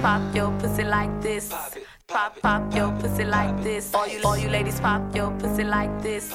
pop 0.00 0.34
your 0.34 0.50
pussy 0.58 0.84
like 0.84 1.20
this. 1.20 1.52
Pop, 2.06 2.40
pop 2.40 2.74
your 2.74 2.90
pussy 3.00 3.24
like 3.24 3.62
this. 3.62 3.94
All 3.94 4.06
you, 4.06 4.20
all 4.24 4.36
you 4.36 4.48
ladies 4.48 4.80
pop 4.80 5.14
your 5.14 5.30
pussy 5.38 5.64
like 5.64 6.02
this. 6.02 6.32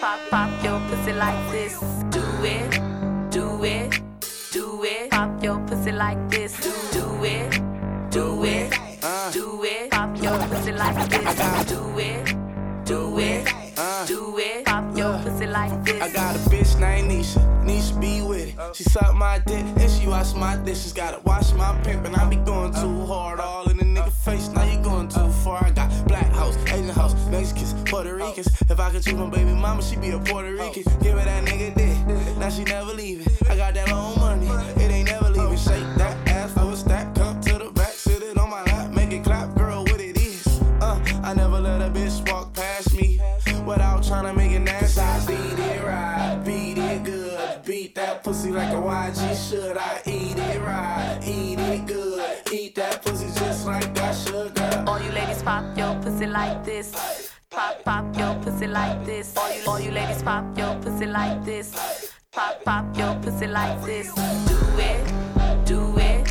Pop, 0.00 0.20
pop 0.30 0.50
your 0.62 0.80
pussy 0.88 1.12
like 1.12 1.50
this. 1.50 1.78
Do 2.10 2.22
it, 2.44 2.70
do 3.30 3.64
it, 3.64 4.00
do 4.52 4.84
it. 4.84 5.10
Pop 5.10 5.42
your 5.42 5.58
pussy 5.66 5.92
like 5.92 6.30
this. 6.30 6.52
Do, 6.60 7.00
do 7.00 7.24
it, 7.24 7.60
do 8.10 8.44
it, 8.44 8.74
do 9.32 9.64
it. 9.64 9.90
Pop 9.90 10.22
your 10.22 10.38
pussy 10.48 10.72
like 10.72 11.08
this. 11.08 11.68
Do 11.68 11.98
it, 11.98 12.36
do 12.84 13.18
it, 13.18 13.57
Uh, 13.80 14.04
do 14.06 14.36
it. 14.38 14.64
Pop 14.64 14.96
your 14.96 15.16
pussy 15.22 15.46
like 15.46 15.84
this. 15.84 16.02
I 16.02 16.10
got 16.10 16.34
a 16.34 16.38
bitch 16.50 16.80
named 16.80 17.12
Nisha, 17.12 17.38
Nisha 17.64 18.00
be 18.00 18.22
with 18.22 18.48
it. 18.48 18.56
Oh. 18.58 18.72
She 18.74 18.82
suck 18.82 19.14
my 19.14 19.38
dick 19.38 19.64
and 19.64 19.88
she 19.88 20.08
wash 20.08 20.34
my 20.34 20.56
dishes. 20.56 20.92
Gotta 20.92 21.20
wash 21.20 21.52
my 21.52 21.78
pimp 21.84 22.04
and 22.04 22.16
I 22.16 22.28
be 22.28 22.36
going 22.36 22.72
too 22.72 22.80
oh. 23.02 23.06
hard, 23.06 23.38
all 23.38 23.70
in 23.70 23.76
the 23.76 23.84
nigga 23.84 24.08
oh. 24.08 24.10
face. 24.10 24.48
Now 24.48 24.64
you 24.64 24.82
going 24.82 25.06
too 25.06 25.28
far. 25.44 25.64
I 25.64 25.70
got 25.70 25.92
black 26.08 26.26
house, 26.32 26.56
Asian 26.66 26.88
house, 26.88 27.14
Mexicans, 27.30 27.72
Puerto 27.88 28.16
Ricans. 28.16 28.48
If 28.68 28.80
I 28.80 28.90
could 28.90 29.04
choose 29.04 29.14
my 29.14 29.30
baby 29.30 29.52
mama, 29.52 29.80
she 29.80 29.94
be 29.94 30.10
a 30.10 30.18
Puerto 30.18 30.50
Rican. 30.50 30.82
Give 31.00 31.16
her 31.16 31.24
that 31.24 31.44
nigga 31.44 31.72
dick, 31.76 32.36
now 32.36 32.50
she 32.50 32.64
never 32.64 32.92
leaving. 32.92 33.28
I 33.48 33.54
got 33.54 33.74
that 33.74 33.88
long 33.92 34.18
money, 34.18 34.48
it 34.82 34.90
ain't 34.90 35.08
never 35.08 35.30
leaving. 35.30 35.56
Shake 35.56 35.97
pussy 48.28 48.50
like 48.50 48.68
a 48.74 48.76
YG 48.76 49.48
should. 49.48 49.76
I 49.78 50.02
eat 50.04 50.36
it 50.36 50.60
right, 50.60 51.18
eat 51.24 51.58
it 51.58 51.86
good. 51.86 52.52
Eat 52.52 52.74
that 52.74 53.02
pussy 53.02 53.28
just 53.40 53.66
like 53.66 53.94
that 53.94 54.14
sugar. 54.14 54.84
All 54.86 55.00
you 55.00 55.10
ladies 55.12 55.42
pop 55.42 55.64
your 55.78 55.94
pussy 56.02 56.26
like 56.26 56.62
this. 56.62 56.92
Pop, 57.50 57.82
pop 57.84 58.04
your 58.18 58.34
pussy 58.42 58.66
like 58.66 59.02
this. 59.06 59.34
All 59.34 59.50
you, 59.50 59.62
all 59.66 59.80
you 59.80 59.90
ladies 59.92 60.22
pop 60.22 60.44
your 60.58 60.74
pussy 60.82 61.06
like 61.06 61.42
this. 61.42 61.72
Pop, 62.30 62.62
pop 62.64 62.98
your 62.98 63.14
pussy 63.22 63.46
like 63.46 63.82
this. 63.82 64.14
Do 64.14 64.22
it, 64.90 65.02
do 65.64 65.80
it, 65.96 66.30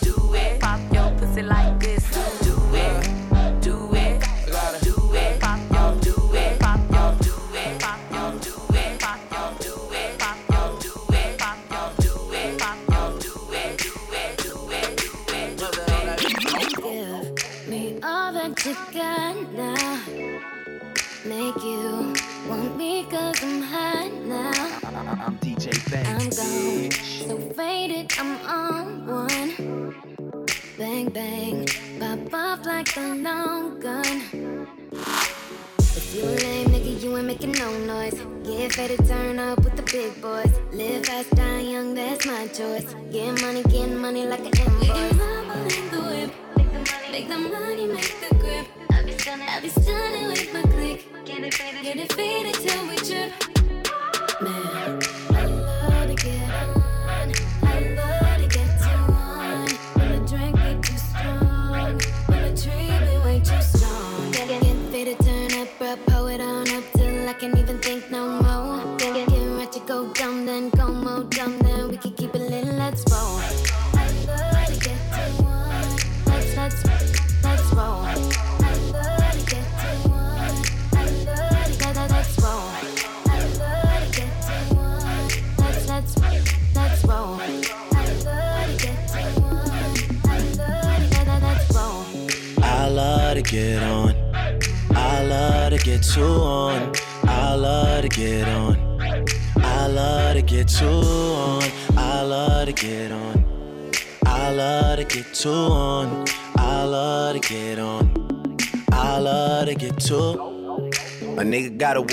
do 0.00 0.34
it. 0.34 0.60
Pop 0.62 0.80
your 0.94 1.10
pussy 1.18 1.42
like 1.42 1.78
this. 1.78 2.23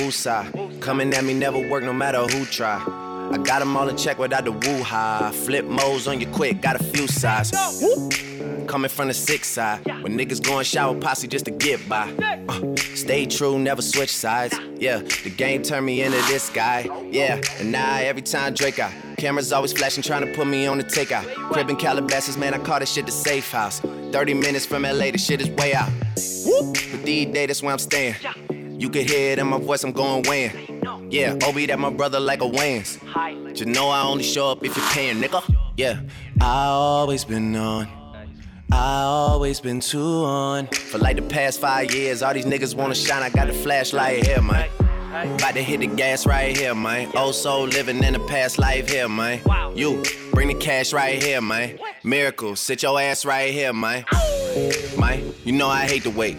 Nigga 0.09 0.23
got 0.23 0.55
woo. 0.55 0.79
Coming 0.79 1.13
at 1.13 1.23
me 1.23 1.33
never 1.33 1.59
work 1.69 1.83
no 1.83 1.93
matter 1.93 2.19
who 2.19 2.45
try. 2.45 2.81
I 3.31 3.37
got 3.37 3.59
them 3.59 3.77
all 3.77 3.87
in 3.87 3.97
check 3.97 4.17
without 4.19 4.45
the 4.45 4.51
woo 4.51 4.83
high. 4.83 5.31
Flip 5.31 5.65
modes 5.65 6.07
on 6.07 6.19
you 6.19 6.27
quick, 6.27 6.61
got 6.61 6.79
a 6.79 6.83
few 6.83 7.07
sides. 7.07 7.51
Coming 8.67 8.89
from 8.89 9.07
the 9.07 9.13
six 9.13 9.47
side. 9.47 9.85
When 10.01 10.17
niggas 10.17 10.43
going 10.45 10.65
shower 10.65 10.95
posse 10.95 11.27
just 11.27 11.45
to 11.45 11.51
get 11.51 11.87
by. 11.87 12.11
Uh, 12.49 12.75
stay 12.75 13.25
true, 13.25 13.59
never 13.59 13.81
switch 13.81 14.13
sides. 14.13 14.57
Yeah, 14.77 14.99
the 15.23 15.29
game 15.29 15.61
turned 15.61 15.85
me 15.85 16.01
into 16.01 16.17
this 16.27 16.49
guy. 16.49 16.89
Yeah, 17.09 17.41
and 17.59 17.71
now 17.71 17.97
every 17.97 18.21
time 18.21 18.53
Drake 18.53 18.79
out. 18.79 18.91
Cameras 19.17 19.51
always 19.53 19.71
flashing, 19.71 20.03
trying 20.03 20.25
to 20.25 20.33
put 20.33 20.47
me 20.47 20.65
on 20.65 20.77
the 20.77 20.83
takeout. 20.83 21.25
Crib 21.51 21.69
in 21.69 21.75
Calabasas, 21.75 22.37
man, 22.37 22.53
I 22.53 22.57
call 22.57 22.79
this 22.79 22.91
shit 22.91 23.05
the 23.05 23.11
safe 23.11 23.51
house. 23.51 23.79
30 23.79 24.33
minutes 24.33 24.65
from 24.65 24.83
LA, 24.83 25.11
the 25.11 25.17
shit 25.17 25.41
is 25.41 25.49
way 25.51 25.73
out. 25.75 25.91
But 26.91 27.05
D-Day, 27.05 27.45
that's 27.45 27.61
where 27.61 27.71
I'm 27.71 27.79
staying. 27.79 28.15
You 28.81 28.89
can 28.89 29.07
hear 29.07 29.33
it 29.33 29.37
in 29.37 29.45
my 29.45 29.59
voice, 29.59 29.83
I'm 29.83 29.91
going 29.91 30.23
weighing. 30.23 30.81
Yeah, 31.11 31.37
Obi, 31.43 31.67
that 31.67 31.77
my 31.77 31.91
brother 31.91 32.19
like 32.19 32.41
a 32.41 32.45
Wayans. 32.45 32.97
You 33.59 33.67
know 33.67 33.89
I 33.89 34.01
only 34.01 34.23
show 34.23 34.49
up 34.49 34.65
if 34.65 34.75
you're 34.75 34.85
paying, 34.87 35.21
nigga. 35.21 35.43
Yeah, 35.77 36.01
I 36.41 36.65
always 36.65 37.23
been 37.23 37.55
on. 37.55 37.87
I 38.71 39.01
always 39.03 39.59
been 39.59 39.81
too 39.81 40.01
on. 40.01 40.65
for 40.65 40.97
like 40.97 41.17
the 41.17 41.21
past 41.21 41.59
five 41.59 41.93
years, 41.93 42.23
all 42.23 42.33
these 42.33 42.45
niggas 42.45 42.73
wanna 42.73 42.95
shine. 42.95 43.21
I 43.21 43.29
got 43.29 43.45
the 43.45 43.53
flashlight 43.53 44.25
here, 44.25 44.41
man. 44.41 44.67
About 44.79 45.53
to 45.53 45.61
hit 45.61 45.81
the 45.81 45.87
gas 45.87 46.25
right 46.25 46.57
here, 46.57 46.73
man. 46.73 47.11
Oh, 47.13 47.25
Old 47.25 47.35
soul 47.35 47.67
living 47.67 48.03
in 48.03 48.13
the 48.13 48.19
past 48.21 48.57
life 48.57 48.89
here, 48.89 49.07
man. 49.07 49.41
You 49.75 50.01
bring 50.33 50.47
the 50.47 50.55
cash 50.55 50.91
right 50.91 51.21
here, 51.21 51.39
man. 51.39 51.77
Miracle, 52.03 52.55
sit 52.55 52.81
your 52.81 52.99
ass 52.99 53.25
right 53.25 53.53
here, 53.53 53.73
man. 53.73 54.05
Man, 54.97 55.33
you 55.45 55.51
know 55.51 55.67
I 55.67 55.85
hate 55.85 56.01
to 56.03 56.09
wait. 56.09 56.37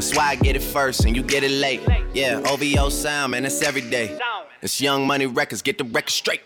That's 0.00 0.16
why 0.16 0.28
I 0.28 0.36
get 0.36 0.56
it 0.56 0.62
first 0.62 1.04
and 1.04 1.14
you 1.14 1.22
get 1.22 1.44
it 1.44 1.50
late. 1.50 1.82
Yeah, 2.14 2.40
OVO 2.46 2.88
sound, 2.88 3.32
man, 3.32 3.44
it's 3.44 3.60
every 3.60 3.82
day. 3.82 4.18
It's 4.62 4.80
Young 4.80 5.06
Money 5.06 5.26
Records, 5.26 5.60
get 5.60 5.76
the 5.76 5.84
record 5.84 6.08
straight. 6.08 6.40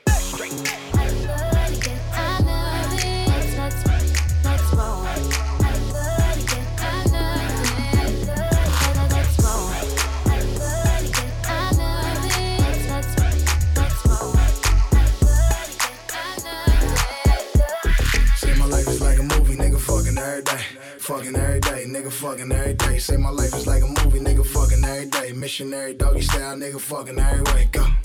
Fucking 21.04 21.36
every 21.36 21.60
day. 21.60 21.84
nigga 21.86 22.10
fucking 22.10 22.50
every 22.50 22.74
day. 22.74 22.98
Say 22.98 23.16
my 23.18 23.28
life 23.28 23.54
is 23.54 23.66
like 23.66 23.82
a 23.82 23.86
movie, 23.86 24.20
nigga 24.20 24.44
fucking 24.46 24.82
every 24.84 25.06
day. 25.06 25.32
Missionary 25.32 25.94
doggy 25.94 26.22
style, 26.22 26.56
nigga 26.56 26.80
fucking 26.80 27.18
every 27.18 27.42
way. 27.52 27.68
Go. 27.70 28.03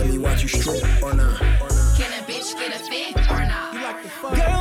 Let 0.00 0.08
me 0.08 0.16
watch 0.16 0.42
you 0.42 0.48
strip 0.48 1.02
or 1.02 1.12
not? 1.12 1.38
Can 1.98 2.10
a 2.10 2.24
bitch 2.24 2.58
get 2.58 2.74
a 2.74 2.78
fit 2.78 3.18
or 3.30 3.44
not? 3.44 3.74
Girl, 4.34 4.59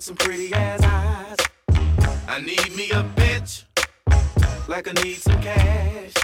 with 0.00 0.04
some 0.06 0.16
pretty 0.16 0.50
ass 0.54 0.82
eyes. 0.82 1.36
I 2.26 2.40
need 2.40 2.74
me 2.74 2.90
a 2.90 3.02
bitch 3.20 3.64
like 4.66 4.88
I 4.88 4.92
need 5.02 5.16
some 5.16 5.40
cash. 5.42 6.14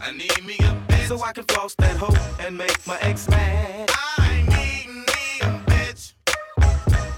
I 0.00 0.12
need 0.12 0.44
me 0.44 0.54
a 0.60 0.72
bitch 0.86 1.08
so 1.08 1.20
I 1.20 1.32
can 1.32 1.42
floss 1.44 1.74
that 1.76 1.96
hoe 1.96 2.14
and 2.46 2.56
make 2.56 2.86
my 2.86 2.96
ex 3.00 3.28
mad. 3.28 3.90
I 4.18 4.42
need 4.42 4.88
me 5.10 5.24
a 5.42 5.50
bitch. 5.70 6.12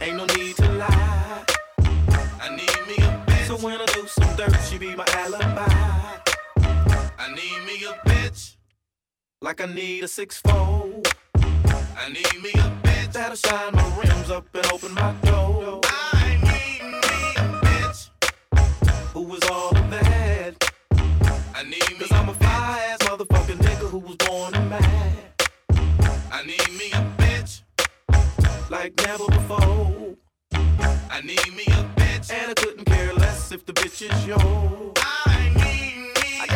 Ain't 0.01 0.17
no 0.17 0.25
need 0.35 0.57
to 0.57 0.73
lie. 0.73 1.45
I 2.41 2.49
need 2.57 2.81
me 2.89 2.97
a 3.05 3.25
bitch. 3.27 3.47
So 3.47 3.57
when 3.59 3.79
I 3.79 3.87
do 3.87 4.07
some 4.07 4.35
dirt, 4.37 4.57
she 4.69 4.79
be 4.79 4.97
my 4.97 5.05
alibi. 5.09 5.67
I 7.19 7.35
need 7.35 7.61
me 7.67 7.85
a 7.85 7.93
bitch 8.09 8.57
like 9.43 9.61
I 9.61 9.67
need 9.67 10.05
a 10.05 10.09
six 10.09 10.41
fold. 10.41 11.07
I 11.35 12.09
need 12.09 12.43
me 12.43 12.53
a 12.55 12.76
that'll 13.17 13.73
my 13.73 13.97
rims 13.99 14.31
up 14.31 14.47
and 14.55 14.67
open 14.67 14.93
my 14.93 15.13
door. 15.23 15.81
I 15.85 16.37
need 16.43 16.83
me 16.83 17.15
a 17.37 17.47
bitch 17.65 18.11
who 19.15 19.35
is 19.35 19.43
all 19.51 19.75
of 19.75 19.91
that. 19.91 20.53
I 21.55 21.63
need 21.63 21.91
me 21.99 22.07
Cause 22.07 22.13
I'm 22.13 22.29
a 22.29 22.37
ass 22.45 22.99
motherfucking 23.09 23.61
nigga 23.67 23.89
who 23.89 23.99
was 24.01 24.17
born. 24.17 24.55
I 24.55 26.43
need 26.45 26.71
me 26.81 26.89
a 26.93 27.03
bitch 27.23 27.63
like 28.71 28.93
never 29.07 29.27
before. 29.27 30.17
I 31.11 31.21
need 31.23 31.49
me 31.57 31.65
a 31.69 31.83
bitch 31.99 32.31
and 32.31 32.51
I 32.51 32.55
couldn't 32.55 32.85
care 32.85 33.15
less 33.15 33.51
if 33.51 33.65
the 33.65 33.73
bitch 33.73 34.03
is 34.11 34.27
yours. 34.27 34.93
I 34.99 35.53
need 35.57 35.96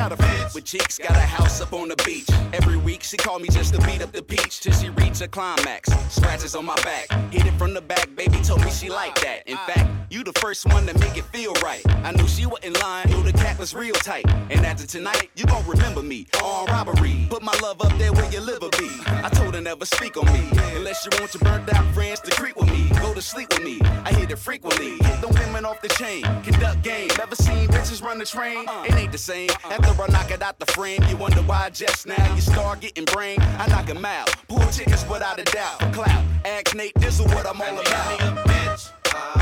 got 0.00 0.12
a 0.12 0.50
with 0.54 0.64
cheeks, 0.64 0.98
got 0.98 1.16
a 1.16 1.20
house 1.20 1.60
up 1.60 1.72
on 1.72 1.88
the 1.88 1.96
beach. 2.06 2.28
Every 2.54 2.78
week 2.78 3.02
she 3.02 3.16
call 3.16 3.38
me 3.38 3.48
just 3.48 3.74
to 3.74 3.80
beat 3.86 4.00
up 4.00 4.12
the 4.12 4.22
peach 4.22 4.60
till 4.60 4.72
she 4.72 4.88
reach 4.90 5.20
a 5.20 5.28
climax. 5.28 5.90
Scratches 6.08 6.54
on 6.54 6.64
my 6.64 6.74
back, 6.76 7.10
hit 7.30 7.44
it 7.44 7.52
from 7.58 7.74
the 7.74 7.82
back. 7.82 8.08
Baby 8.16 8.40
told 8.42 8.64
me 8.64 8.70
she 8.70 8.88
liked 8.88 9.20
that. 9.22 9.46
In 9.46 9.58
uh. 9.58 9.66
fact, 9.66 9.90
you 10.10 10.24
the 10.24 10.32
first 10.40 10.66
one 10.66 10.86
to 10.86 10.98
make 10.98 11.16
it 11.16 11.24
feel 11.24 11.52
right. 11.62 11.82
I 12.04 12.12
knew 12.12 12.26
she 12.26 12.46
wasn't 12.46 12.80
lying, 12.80 13.10
knew 13.10 13.22
the 13.22 13.32
cat 13.32 13.58
was 13.58 13.74
real 13.74 13.94
tight. 13.94 14.24
And 14.50 14.64
after 14.64 14.86
tonight, 14.86 15.30
you 15.36 15.44
gon' 15.44 15.66
remember 15.66 16.02
me. 16.02 16.26
On 16.42 16.66
robbery, 16.66 17.26
put 17.28 17.42
my 17.42 17.56
love 17.62 17.80
up 17.82 17.96
there 17.98 18.12
where 18.12 18.30
your 18.32 18.42
liver 18.42 18.70
be. 18.78 18.90
I 19.06 19.28
told 19.28 19.54
her 19.54 19.60
never 19.60 19.84
speak 19.84 20.16
on 20.16 20.26
me 20.32 20.48
unless 20.74 21.04
you 21.04 21.10
want 21.20 21.34
your 21.34 21.42
burnt 21.42 21.72
out 21.74 21.84
friends 21.94 22.20
to 22.20 22.30
creep 22.32 22.56
with 22.56 22.70
me. 22.70 22.88
Go 23.00 23.14
to 23.14 23.22
sleep 23.22 23.50
with 23.50 23.62
me. 23.62 23.80
I 24.04 24.12
hit 24.12 24.30
it 24.30 24.38
frequently. 24.38 24.92
Hit 24.92 25.20
the 25.20 25.28
women 25.28 25.64
off 25.64 25.80
the 25.82 25.88
chain. 25.88 26.22
Conduct 26.42 26.82
game. 26.82 27.10
Ever 27.20 27.36
seen 27.36 27.68
bitches 27.68 28.02
run 28.02 28.18
the 28.18 28.24
train? 28.24 28.66
Uh. 28.66 28.84
It 28.88 28.94
ain't 28.94 29.12
the 29.12 29.18
same. 29.18 29.50
After 29.64 29.89
I 29.98 30.06
knock 30.08 30.30
it 30.30 30.42
out 30.42 30.58
the 30.58 30.66
frame, 30.66 31.02
you 31.08 31.16
wonder 31.16 31.42
why 31.42 31.70
just 31.70 32.06
now 32.06 32.34
you 32.34 32.40
start 32.40 32.80
getting 32.80 33.04
brain. 33.06 33.38
I 33.58 33.66
knock 33.68 33.88
'em 33.90 34.04
out. 34.04 34.28
Pull 34.48 34.60
tickets 34.70 35.04
without 35.08 35.38
a 35.38 35.44
doubt. 35.44 35.78
Clout. 35.92 36.24
Ask 36.44 36.74
Nate, 36.74 36.94
this 36.96 37.18
is 37.20 37.26
what 37.26 37.46
I'm 37.46 37.60
all 37.60 37.78
about. 37.80 39.39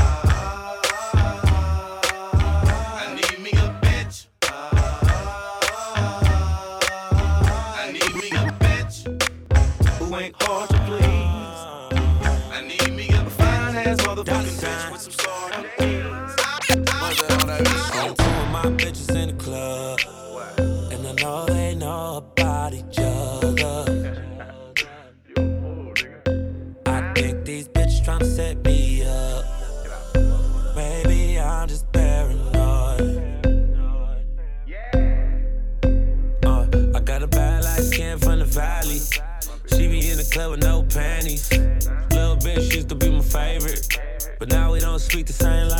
The 45.29 45.43
same 45.43 45.51
language. 45.51 45.78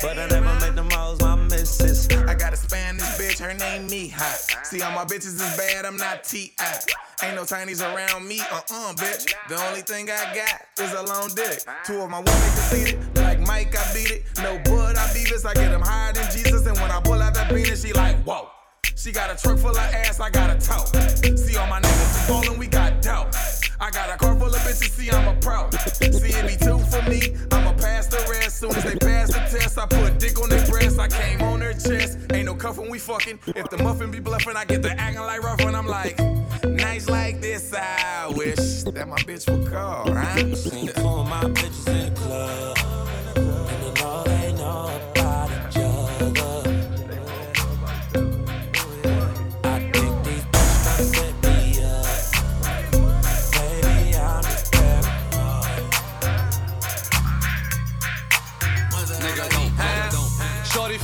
But 0.00 0.18
I 0.18 0.26
never 0.28 0.54
make 0.60 0.74
the 0.74 0.84
most 0.84 1.22
my 1.22 1.34
missus. 1.34 2.08
I 2.26 2.34
got 2.34 2.52
a 2.52 2.56
Spanish 2.56 3.02
bitch, 3.18 3.38
her 3.38 3.54
name 3.54 3.88
Mija. 3.88 4.64
See, 4.64 4.80
all 4.82 4.92
my 4.92 5.04
bitches 5.04 5.36
is 5.40 5.56
bad, 5.56 5.84
I'm 5.84 5.96
not 5.96 6.24
T.I. 6.24 6.78
Ain't 7.22 7.34
no 7.34 7.42
tinies 7.42 7.82
around 7.82 8.26
me, 8.28 8.40
uh-uh, 8.40 8.94
bitch. 8.94 9.34
The 9.48 9.56
only 9.68 9.80
thing 9.80 10.08
I 10.10 10.34
got 10.34 10.60
is 10.84 10.92
a 10.92 11.02
long 11.02 11.28
dick. 11.34 11.60
Two 11.84 12.00
of 12.00 12.10
my 12.10 12.18
women 12.18 12.32
conceited, 12.32 13.16
like 13.16 13.40
Mike, 13.40 13.74
I 13.76 13.92
beat 13.92 14.10
it. 14.10 14.24
No 14.38 14.58
bud, 14.64 14.96
I 14.96 15.12
beat 15.12 15.28
this. 15.28 15.44
I 15.44 15.54
get 15.54 15.70
them 15.70 15.82
higher 15.82 16.12
than 16.12 16.30
Jesus. 16.30 16.66
And 16.66 16.76
when 16.78 16.90
I 16.90 17.00
pull 17.00 17.20
out 17.20 17.34
that 17.34 17.48
penis, 17.48 17.84
she 17.84 17.92
like, 17.92 18.16
whoa. 18.22 18.48
She 18.94 19.12
got 19.12 19.30
a 19.30 19.40
truck 19.40 19.58
full 19.58 19.70
of 19.70 19.78
ass, 19.78 20.20
I 20.20 20.30
got 20.30 20.50
a 20.50 20.54
toe. 20.54 20.84
See 21.36 21.56
all 21.56 21.66
my 21.68 21.80
niggas 21.80 22.28
ballin', 22.28 22.58
we 22.58 22.66
got 22.66 23.02
dope. 23.02 23.28
I 23.80 23.90
got 23.90 24.10
a 24.10 24.16
car 24.16 24.36
full 24.38 24.48
of 24.48 24.60
bitches, 24.62 24.90
see 24.90 25.10
I'm 25.10 25.28
a 25.28 25.40
pro. 25.40 25.70
See 25.70 26.06
it 26.06 26.46
be 26.46 26.56
two 26.56 26.78
for 26.86 27.02
me, 27.08 27.36
I'ma 27.52 27.74
pass 27.74 28.06
the 28.06 28.18
rest. 28.30 28.46
As 28.46 28.54
soon 28.54 28.74
as 28.74 28.84
they 28.84 28.96
pass 28.96 29.17
test. 29.50 29.78
I 29.78 29.86
put 29.86 30.18
dick 30.18 30.40
on 30.40 30.48
their 30.48 30.66
breast, 30.66 30.98
I 30.98 31.08
came 31.08 31.42
on 31.42 31.60
their 31.60 31.72
chest. 31.72 32.18
Ain't 32.32 32.46
no 32.46 32.54
cuff 32.54 32.78
when 32.78 32.90
we 32.90 32.98
fucking. 32.98 33.38
If 33.46 33.70
the 33.70 33.78
muffin 33.78 34.10
be 34.10 34.20
bluffing, 34.20 34.56
I 34.56 34.64
get 34.64 34.82
the 34.82 34.92
acting 34.92 35.22
like 35.22 35.42
rough 35.42 35.64
when 35.64 35.74
I'm 35.74 35.86
like, 35.86 36.18
nights 36.64 37.08
like 37.08 37.40
this, 37.40 37.72
I 37.74 38.28
wish 38.28 38.82
that 38.84 39.08
my 39.08 39.18
bitch 39.18 39.50
would 39.50 39.70
call. 39.70 40.04
Right? 40.06 40.38
Ain't 40.72 40.94
calling 40.94 41.28
my 41.28 41.44
bitches 41.44 41.88
in 41.88 42.14
the 42.14 42.20
club. 42.20 42.87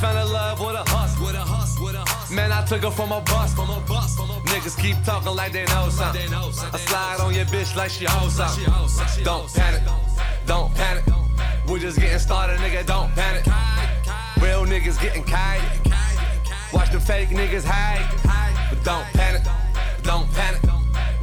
Don't, 0.04 0.14
fell 0.14 0.26
in 0.26 0.32
love 0.32 0.60
with 0.60 0.76
a 0.76 0.90
hustle. 0.90 1.26
With 1.26 1.34
a 1.34 1.40
hustle, 1.40 1.84
with 1.84 1.94
a 1.94 1.98
hustle. 1.98 2.36
Man, 2.36 2.52
I 2.52 2.64
took 2.64 2.82
her 2.82 2.90
from 2.90 3.12
a 3.12 3.20
bus. 3.20 3.54
From 3.54 3.70
a 3.70 3.80
bus, 3.80 4.16
from 4.16 4.30
a 4.30 4.40
bus. 4.40 4.52
Niggas 4.52 4.80
keep 4.80 4.96
talking 5.04 5.34
like 5.34 5.52
they 5.52 5.64
know 5.66 5.88
something. 5.88 6.32
I 6.32 6.78
slide 6.78 7.20
on 7.20 7.34
your 7.34 7.46
bitch 7.46 7.76
like 7.76 7.90
she 7.90 8.06
owes 8.06 8.34
something. 8.34 9.24
Don't 9.24 9.52
panic, 9.52 9.82
don't 10.46 10.74
panic. 10.74 11.04
We're 11.68 11.78
just 11.78 11.98
getting 11.98 12.18
started, 12.18 12.58
nigga, 12.58 12.84
don't 12.86 13.10
panic. 13.14 13.46
Real 14.40 14.64
niggas 14.64 15.00
getting 15.00 15.24
kite. 15.24 15.62
Watch 16.72 16.90
the 16.90 17.00
fake 17.00 17.28
niggas 17.30 17.64
hide. 17.64 18.04
But 18.70 18.84
don't 18.84 19.06
panic, 19.14 19.42
don't 20.02 20.30
panic. 20.32 20.62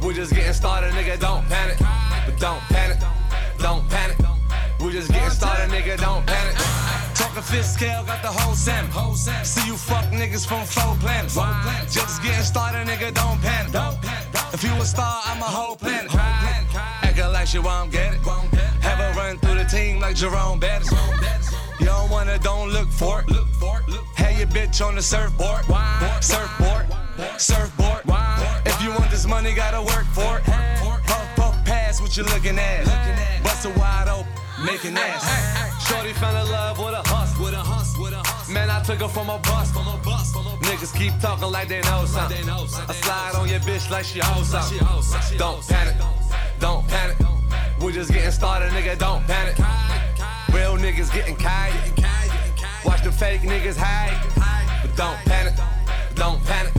We're 0.02 0.14
just 0.14 0.34
getting 0.34 0.52
started, 0.52 0.92
nigga, 0.94 1.18
don't 1.20 1.46
panic. 1.48 1.78
But 2.26 2.38
don't 2.38 2.60
panic, 2.62 2.98
don't 3.58 3.88
panic. 3.88 4.18
We're 4.80 4.92
just 4.92 5.12
getting 5.12 5.30
started, 5.30 5.70
nigga, 5.70 5.96
don't 6.00 6.26
panic. 6.26 6.61
Talking 7.22 7.42
fifth 7.42 7.66
scale, 7.66 8.02
got 8.04 8.20
the 8.20 8.28
whole 8.28 8.54
salmon. 8.54 9.14
See 9.44 9.64
you 9.66 9.76
fuck 9.76 10.04
niggas 10.06 10.44
from 10.44 10.66
four 10.66 10.96
planets. 10.96 11.34
Just 11.94 12.20
getting 12.20 12.42
started, 12.42 12.86
nigga, 12.88 13.14
don't 13.14 13.40
panic. 13.40 13.72
If 14.52 14.64
you 14.64 14.72
a 14.72 14.84
star, 14.84 15.20
I'm 15.24 15.40
a 15.40 15.44
whole 15.44 15.76
planet. 15.76 16.12
Acting 16.14 17.32
like 17.32 17.46
she 17.46 17.60
won't 17.60 17.92
get 17.92 18.14
it. 18.14 18.20
Have 18.80 18.98
her 18.98 19.12
run 19.16 19.38
through 19.38 19.54
the 19.54 19.64
team 19.64 20.00
like 20.00 20.16
Jerome 20.16 20.58
Bettis. 20.58 20.90
You 21.78 21.86
don't 21.86 22.10
wanna, 22.10 22.38
don't 22.38 22.70
look 22.70 22.88
for 22.90 23.20
it. 23.20 23.30
Have 24.16 24.36
your 24.36 24.48
bitch 24.48 24.84
on 24.84 24.96
the 24.96 25.02
surfboard. 25.02 25.64
Surfboard, 26.20 26.86
surfboard. 27.38 28.02
If 28.66 28.82
you 28.82 28.90
want 28.90 29.10
this 29.12 29.26
money, 29.28 29.54
gotta 29.54 29.80
work 29.80 30.06
for 30.06 30.38
it. 30.38 30.44
Puff, 31.06 31.36
puff, 31.36 31.64
pass 31.64 32.00
what 32.00 32.16
you 32.16 32.24
looking 32.24 32.58
at. 32.58 32.84
Bust 33.44 33.64
it 33.66 33.76
wide 33.76 34.08
open, 34.08 34.26
making 34.60 34.96
ass. 34.96 35.24
Shorty 35.88 36.12
fell 36.12 36.36
in 36.36 36.50
love 36.50 36.78
with 36.78 36.94
a 36.94 37.02
hustle. 37.08 37.44
With 37.44 37.54
a 37.54 37.58
hustle, 37.58 38.04
with 38.04 38.12
a 38.12 38.16
hustle. 38.16 38.54
Man, 38.54 38.70
I 38.70 38.82
took 38.82 39.00
her 39.00 39.08
from 39.08 39.30
a 39.30 39.38
bus. 39.38 39.72
From 39.72 39.88
a 39.88 39.96
bus, 40.04 40.32
from 40.32 40.46
a 40.46 40.56
bus. 40.56 40.68
Niggas 40.68 40.96
keep 40.96 41.18
talking 41.20 41.50
like 41.50 41.68
they 41.68 41.80
know 41.82 42.04
something. 42.06 42.48
I 42.48 42.92
slide 42.94 43.34
on 43.36 43.48
your 43.48 43.60
bitch 43.60 43.90
like 43.90 44.04
she 44.04 44.20
owes 44.20 44.48
something. 44.48 44.78
Don't 45.38 45.66
panic, 45.66 45.96
don't 46.58 46.86
panic. 46.88 47.16
We're 47.80 47.92
just 47.92 48.12
getting 48.12 48.30
started, 48.30 48.70
nigga, 48.70 48.98
don't 48.98 49.26
panic. 49.26 49.58
Real 50.54 50.76
niggas 50.76 51.12
getting 51.12 51.36
kite. 51.36 51.72
Watch 52.84 53.02
the 53.02 53.12
fake 53.12 53.42
niggas 53.42 53.76
hide. 53.76 54.18
But 54.82 54.96
don't 54.96 55.18
panic, 55.24 55.54
don't 56.14 56.44
panic. 56.44 56.72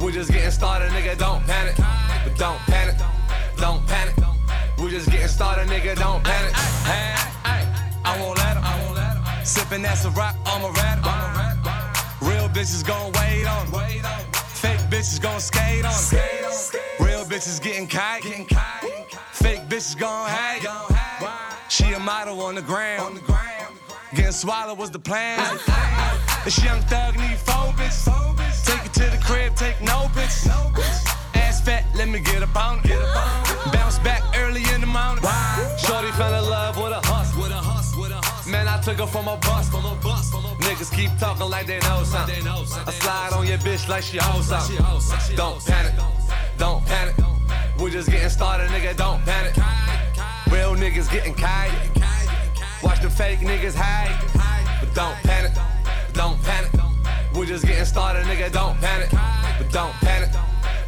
We're 0.00 0.12
just 0.12 0.30
getting 0.30 0.50
started, 0.50 0.90
nigga, 0.92 1.18
don't 1.18 1.44
panic. 1.44 1.76
But 1.76 2.36
don't 2.38 2.58
panic, 2.60 2.96
don't 3.56 3.84
panic. 3.86 4.05
We 4.86 4.92
just 4.92 5.10
getting 5.10 5.26
started, 5.26 5.66
nigga, 5.66 5.96
don't 5.96 6.22
panic. 6.22 6.54
Hey, 6.86 7.16
I 8.04 8.20
won't 8.20 8.38
let 8.38 8.56
'em. 8.56 8.62
Sippin' 9.42 9.82
that's 9.82 10.04
a 10.04 10.10
rock, 10.10 10.36
I'm 10.46 10.62
a 10.62 10.70
rat. 10.70 10.98
Real 12.20 12.48
bitches 12.48 12.86
gon' 12.86 13.10
wait 13.18 13.46
on 13.46 13.66
on 13.66 13.74
'em. 13.74 14.32
Fake 14.62 14.78
bitches 14.88 15.20
gon' 15.20 15.40
skate 15.40 15.84
on 15.84 15.92
on 15.92 16.14
'em. 16.14 17.04
Real 17.04 17.24
bitches 17.24 17.60
getting 17.60 17.88
kite. 17.88 18.22
Fake 19.32 19.68
bitches 19.68 19.98
gon' 19.98 20.30
hate. 20.30 20.68
She 21.68 21.92
a 21.92 21.98
model 21.98 22.40
on 22.42 22.54
the 22.54 22.62
ground. 22.62 23.18
Getting 24.14 24.30
swallowed 24.30 24.78
was 24.78 24.92
the 24.92 25.00
plan. 25.00 25.40
This 26.44 26.62
young 26.62 26.80
thug 26.82 27.16
need 27.18 27.38
four 27.38 27.72
bitches. 27.72 28.06
Take 28.64 28.84
it 28.86 28.92
to 28.92 29.10
the 29.10 29.18
crib, 29.18 29.56
take 29.56 29.80
no 29.80 30.08
bitches. 30.14 30.46
Ass 31.34 31.60
fat, 31.60 31.82
let 31.96 32.06
me 32.06 32.20
get 32.20 32.44
up 32.44 32.54
on 32.54 32.80
it. 32.84 33.72
Bounce 33.72 33.98
back 33.98 34.22
early 34.96 35.16
in 35.16 35.22
the. 35.22 35.78
Shorty 35.78 36.10
fell 36.12 36.34
in 36.34 36.50
love 36.50 36.76
with 36.76 36.92
a 36.92 37.00
hustle. 37.06 37.42
With 37.42 37.52
a 37.52 37.56
hustle, 37.56 38.02
with 38.02 38.12
a 38.12 38.16
hustle. 38.16 38.50
Man, 38.50 38.68
I 38.68 38.80
took 38.80 38.98
her 38.98 39.06
from 39.06 39.28
a 39.28 39.36
bus. 39.36 39.68
From 39.68 39.84
a 39.84 39.94
bus, 39.96 40.30
from 40.30 40.44
a 40.44 40.54
bus. 40.54 40.66
Niggas 40.66 40.92
keep 40.94 41.10
talking 41.18 41.48
like 41.48 41.66
they 41.66 41.78
know 41.80 42.02
something. 42.04 42.46
I 42.46 42.92
slide 42.92 43.32
on 43.32 43.46
your 43.46 43.58
bitch 43.58 43.88
like 43.88 44.02
she 44.02 44.18
owes 44.20 44.46
something. 44.46 45.36
Don't 45.36 45.64
panic, 45.64 45.94
don't 46.58 46.84
panic. 46.86 47.14
We're 47.78 47.90
just 47.90 48.10
getting 48.10 48.30
started, 48.30 48.70
nigga, 48.70 48.96
don't 48.96 49.22
panic. 49.24 49.54
Real 50.50 50.74
niggas 50.74 51.10
getting 51.10 51.34
kite. 51.34 51.72
Watch 52.82 53.00
the 53.02 53.10
fake 53.10 53.40
niggas 53.40 53.74
hide. 53.74 54.16
But 54.80 54.94
don't 54.94 55.16
panic, 55.24 55.52
don't 56.12 56.42
panic. 56.42 56.72
We 57.36 57.46
just 57.46 57.66
getting 57.66 57.84
started, 57.84 58.24
nigga, 58.24 58.50
don't 58.50 58.78
panic. 58.80 59.10
But 59.10 59.70
don't 59.72 59.92
panic, 59.94 60.30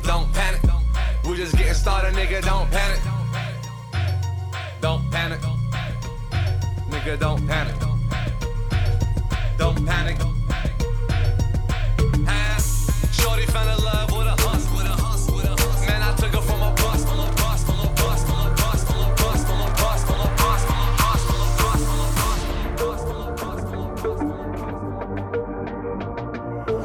don't 0.03 0.33
panic. 0.33 0.63
We 1.25 1.37
just 1.37 1.57
getting 1.57 1.75
started, 1.75 2.15
nigga, 2.15 2.43
don't 2.43 2.71
panic. 2.71 3.18
Don't 5.19 5.41
panic. 5.73 6.01
Nigga, 6.91 7.19
don't 7.19 7.47
panic. 7.49 7.75
Don't 9.59 9.85
panic. 9.85 10.17
Ah, 12.29 12.59
Shorty 13.11 13.47
fell 13.47 13.69
in 13.69 13.85
love 13.85 14.13
with 14.13 14.29
a 14.29 14.37
hustle. 14.41 14.77
With 14.77 14.87
a 14.87 14.91
hustle, 14.91 15.35
with 15.35 15.45
a 15.45 15.49
hustle. 15.49 15.87
Man, 15.89 16.03
I 16.03 16.15
took 16.15 16.33
her 16.35 16.41
from 16.41 16.63
a 16.63 16.71
bus, 16.77 17.05
from 17.05 17.19
a 17.19 17.27
bus, 17.35 17.65
from 17.65 17.81
a 17.81 17.89
bus, 17.99 18.23
from 18.25 18.39
a 18.39 18.49
bus, 18.55 18.85
from 18.85 19.01
a 19.01 19.11
bus, 19.17 19.43
from 19.45 19.61
a 19.61 19.69
bus, 19.75 20.05
from 20.07 20.21
a 20.21 20.31
bus, 20.39 20.63
from 20.65 20.79
a 20.79 20.87
bus, 20.87 21.43
from 21.59 21.61
a 21.61 21.67
bus, 21.67 21.83
from 21.89 22.07
a 22.07 22.23
bus, 22.79 23.03
from 23.03 23.03
a 23.03 23.03
bus, 23.03 23.03
from 23.03 23.21
a 23.21 23.35
bus, 23.35 23.63
from 23.71 24.23
a 24.23 24.39
bus. 24.63 24.77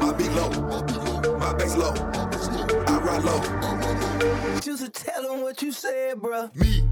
My 0.02 0.10
beat 0.18 0.32
low, 0.32 0.50
my 1.38 1.52
bass 1.54 1.76
low, 1.76 1.94
I 2.88 2.98
ride 2.98 3.22
low. 3.22 3.40
Just 4.60 4.92
tell 4.92 5.22
them 5.22 5.42
what 5.42 5.62
you 5.62 5.70
said, 5.70 6.16
bruh. 6.16 6.50
Me, 6.56 6.83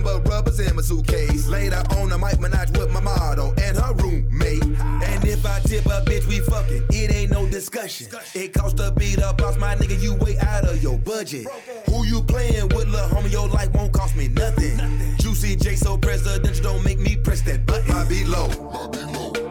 nothing 0.00 0.22
but 0.22 0.30
rubbers 0.30 0.60
in 0.60 0.74
my 0.76 0.82
suitcase. 0.82 1.48
Later 1.48 1.82
on, 1.96 2.08
the 2.08 2.18
Mike 2.18 2.38
Minaj 2.38 2.76
with 2.78 2.92
my 2.92 3.00
model 3.00 3.52
and 3.60 3.76
her 3.76 3.94
roommate. 3.94 4.62
And 4.62 5.24
if 5.24 5.44
I 5.44 5.60
tip 5.60 5.86
a 5.86 6.02
bitch, 6.04 6.26
we 6.26 6.40
fucking. 6.40 6.84
It 6.90 7.14
ain't 7.14 7.32
no 7.32 7.46
discussion. 7.46 8.08
It 8.34 8.52
cost 8.52 8.76
to 8.78 8.92
beat 8.92 9.20
up 9.20 9.38
boss, 9.38 9.56
my 9.58 9.74
nigga. 9.76 10.00
You 10.00 10.14
way 10.16 10.38
out 10.38 10.64
of 10.64 10.82
your 10.82 10.98
budget. 10.98 11.46
Who 11.86 12.04
you 12.04 12.22
playing 12.22 12.68
with, 12.68 12.88
little 12.88 13.08
homie? 13.08 13.32
Your 13.32 13.48
life 13.48 13.72
won't 13.74 13.92
cost 13.92 14.16
me 14.16 14.28
nothing. 14.28 14.78
Juicy 15.18 15.56
J 15.56 15.76
so 15.76 15.96
presidential, 15.96 16.62
don't 16.62 16.84
make 16.84 16.98
me 16.98 17.16
press 17.16 17.42
that 17.42 17.66
button. 17.66 17.88
My 17.88 18.04
beat 18.08 18.26
low, 18.26 18.48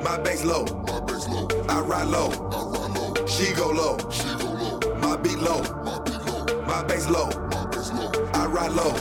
my 0.04 0.18
bass 0.20 0.44
low, 0.44 0.66
my 0.66 1.00
bass 1.02 1.28
low. 1.30 1.48
I 1.70 1.82
ride 1.82 2.08
low, 2.08 2.30
she 3.26 3.54
go 3.54 3.70
low. 3.70 3.98
My 5.00 5.16
beat 5.18 5.40
low, 5.40 5.62
my 6.68 6.84
bass 6.84 7.10
low, 7.10 7.30
I 8.34 8.46
ride 8.48 8.72
low, 8.72 8.94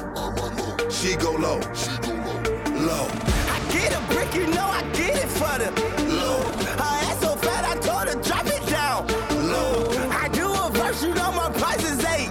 she 0.99 1.15
go 1.15 1.31
low, 1.31 1.61
She 1.75 1.91
go 1.99 2.13
low. 2.13 2.43
Low. 2.89 3.09
I 3.55 3.61
get 3.71 3.95
a 3.95 4.01
brick, 4.13 4.35
you 4.35 4.47
know 4.49 4.67
I 4.67 4.83
get 4.95 5.15
it 5.17 5.29
for 5.29 5.55
the 5.59 5.71
low. 6.09 6.43
Her 6.75 6.99
ass 7.07 7.21
so 7.21 7.37
fat, 7.37 7.65
I 7.65 7.77
told 7.79 8.09
her 8.09 8.21
drop 8.21 8.47
it 8.47 8.67
down. 8.69 9.07
Low. 9.49 9.87
I 10.11 10.29
do 10.29 10.47
a 10.51 10.71
verse, 10.73 11.03
you 11.05 11.15
know 11.15 11.31
my 11.33 11.51
price 11.53 11.85
is 11.85 12.05
eight. 12.05 12.31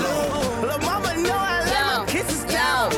Low. 0.00 0.66
Lil' 0.66 0.78
mama 0.78 1.14
know 1.20 1.36
I 1.36 1.60
let 1.66 1.98
my 1.98 2.06
kisses 2.06 2.44
down. 2.44 2.90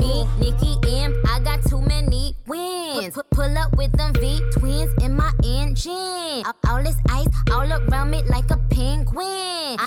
Me, 0.00 0.26
Nikki, 0.40 0.76
M, 1.04 1.14
I 1.28 1.38
got 1.38 1.62
too 1.68 1.80
many 1.80 2.34
wins. 2.48 3.14
Pu- 3.14 3.22
pull 3.30 3.56
up 3.58 3.76
with 3.76 3.92
them 3.92 4.12
V 4.14 4.40
twins 4.52 4.92
in 5.04 5.14
my 5.14 5.32
engine. 5.44 6.42
All, 6.46 6.56
all 6.68 6.82
this 6.82 6.96
ice 7.10 7.28
all 7.52 7.70
around 7.72 8.10
me 8.10 8.22
like 8.24 8.50
a 8.50 8.56
penguin. 8.70 9.78
I, 9.78 9.86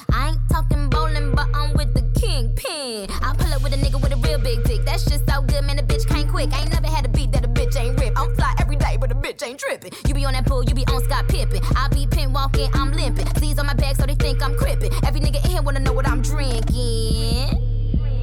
I 2.64 3.36
pull 3.38 3.54
up 3.54 3.64
with 3.64 3.74
a 3.74 3.78
nigga 3.78 4.02
with 4.02 4.14
a 4.14 4.18
real 4.18 4.40
big 4.40 4.64
dick. 4.64 4.86
That's 4.86 5.06
just 5.06 5.28
so 5.28 5.42
good, 5.42 5.64
man. 5.66 5.78
The 5.78 5.84
bitch 5.84 6.08
can't 6.08 6.30
quick. 6.30 6.54
I 6.54 6.62
ain't 6.62 6.72
never 6.72 6.88
had 6.88 7.06
a 7.06 7.10
beat 7.10 7.32
that 7.34 7.44
a 7.44 7.48
bitch 7.48 7.80
ain't 7.80 8.00
rip. 8.00 8.18
I'm 8.18 8.34
fly 8.36 8.54
every 8.60 8.76
day, 8.76 8.98
but 9.00 9.12
a 9.12 9.16
bitch 9.16 9.46
ain't 9.46 9.60
tripping. 9.60 9.92
You 10.08 10.14
be 10.14 10.26
on 10.26 10.34
that 10.34 10.46
pool, 10.46 10.64
you 10.64 10.74
be 10.74 10.86
on 10.88 11.04
Scott 11.04 11.28
Pippen. 11.28 11.62
I 11.76 11.88
be 11.90 12.08
pin 12.08 12.34
walking, 12.34 12.70
I'm 12.74 12.92
limping. 12.92 13.26
Please 13.28 13.60
on 13.60 13.66
my 13.66 13.74
back 13.74 13.96
so 13.96 14.06
they 14.06 14.16
think 14.16 14.42
I'm 14.42 14.56
crippin'. 14.58 14.92
Every 15.06 15.20
nigga 15.20 15.44
in 15.46 15.52
here 15.52 15.62
wanna 15.62 15.80
know 15.80 15.94
what 15.94 16.08
I'm 16.08 16.22
drinking. 16.22 17.62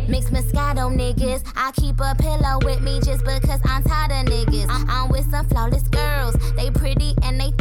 Mix 0.09 0.27
Moscato 0.31 0.91
niggas. 0.91 1.43
I 1.57 1.73
keep 1.73 2.01
a 2.01 2.15
pillow 2.19 2.59
with 2.65 2.83
me 2.83 3.01
just 3.01 3.25
because 3.25 3.61
I'm 3.65 3.83
tired 3.85 4.11
of 4.13 4.33
niggas. 4.33 4.67
I'm 4.69 5.09
with 5.09 5.31
some 5.31 5.47
flawless 5.49 5.85
girls. 5.85 6.35
They 6.57 6.71
pretty 6.71 7.15
and 7.23 7.41
they 7.41 7.52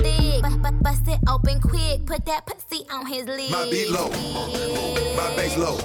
open 1.31 1.59
quick. 1.61 2.05
Put 2.05 2.25
that 2.25 2.45
pussy 2.45 2.85
on 2.91 3.05
his 3.05 3.25
lid. 3.25 3.51
My 3.51 3.69
beat 3.69 3.89
low, 3.89 4.09
my 5.15 5.33
bass 5.35 5.57
low. 5.57 5.77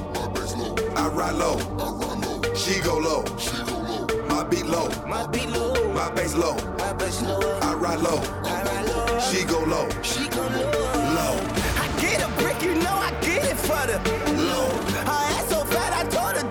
I 0.97 1.09
ride 1.09 1.37
low, 1.37 1.57
she 2.55 2.81
go 2.81 2.99
low. 2.99 3.23
My 4.29 4.45
beat 4.45 4.67
low, 4.67 4.89
My 5.07 5.27
beat 5.29 5.49
low, 5.49 5.93
my 5.93 6.11
bass 6.11 6.35
low. 6.35 6.57
my 6.79 6.93
bass 6.95 7.23
low, 7.23 7.41
I 7.63 7.75
ride 7.75 8.01
low, 8.01 8.19
I 8.45 8.63
ride 8.65 8.87
low, 8.91 9.21
she 9.21 9.45
go 9.45 9.61
low, 9.61 9.89
she 10.03 10.29
go 10.29 10.43
low. 10.43 10.71
low, 11.19 11.35
I 11.83 11.87
get 12.01 12.23
a 12.23 12.29
brick, 12.41 12.61
you 12.63 12.75
know 12.75 12.97
I 13.09 13.11
get 13.23 13.45
it 13.45 13.57
for 13.57 13.83
the 13.87 13.99
low, 14.51 14.69
Her 15.11 15.25
ass 15.37 15.49
so 15.49 15.65
fat, 15.65 15.93
I 15.93 16.05
told 16.09 16.37
her 16.37 16.51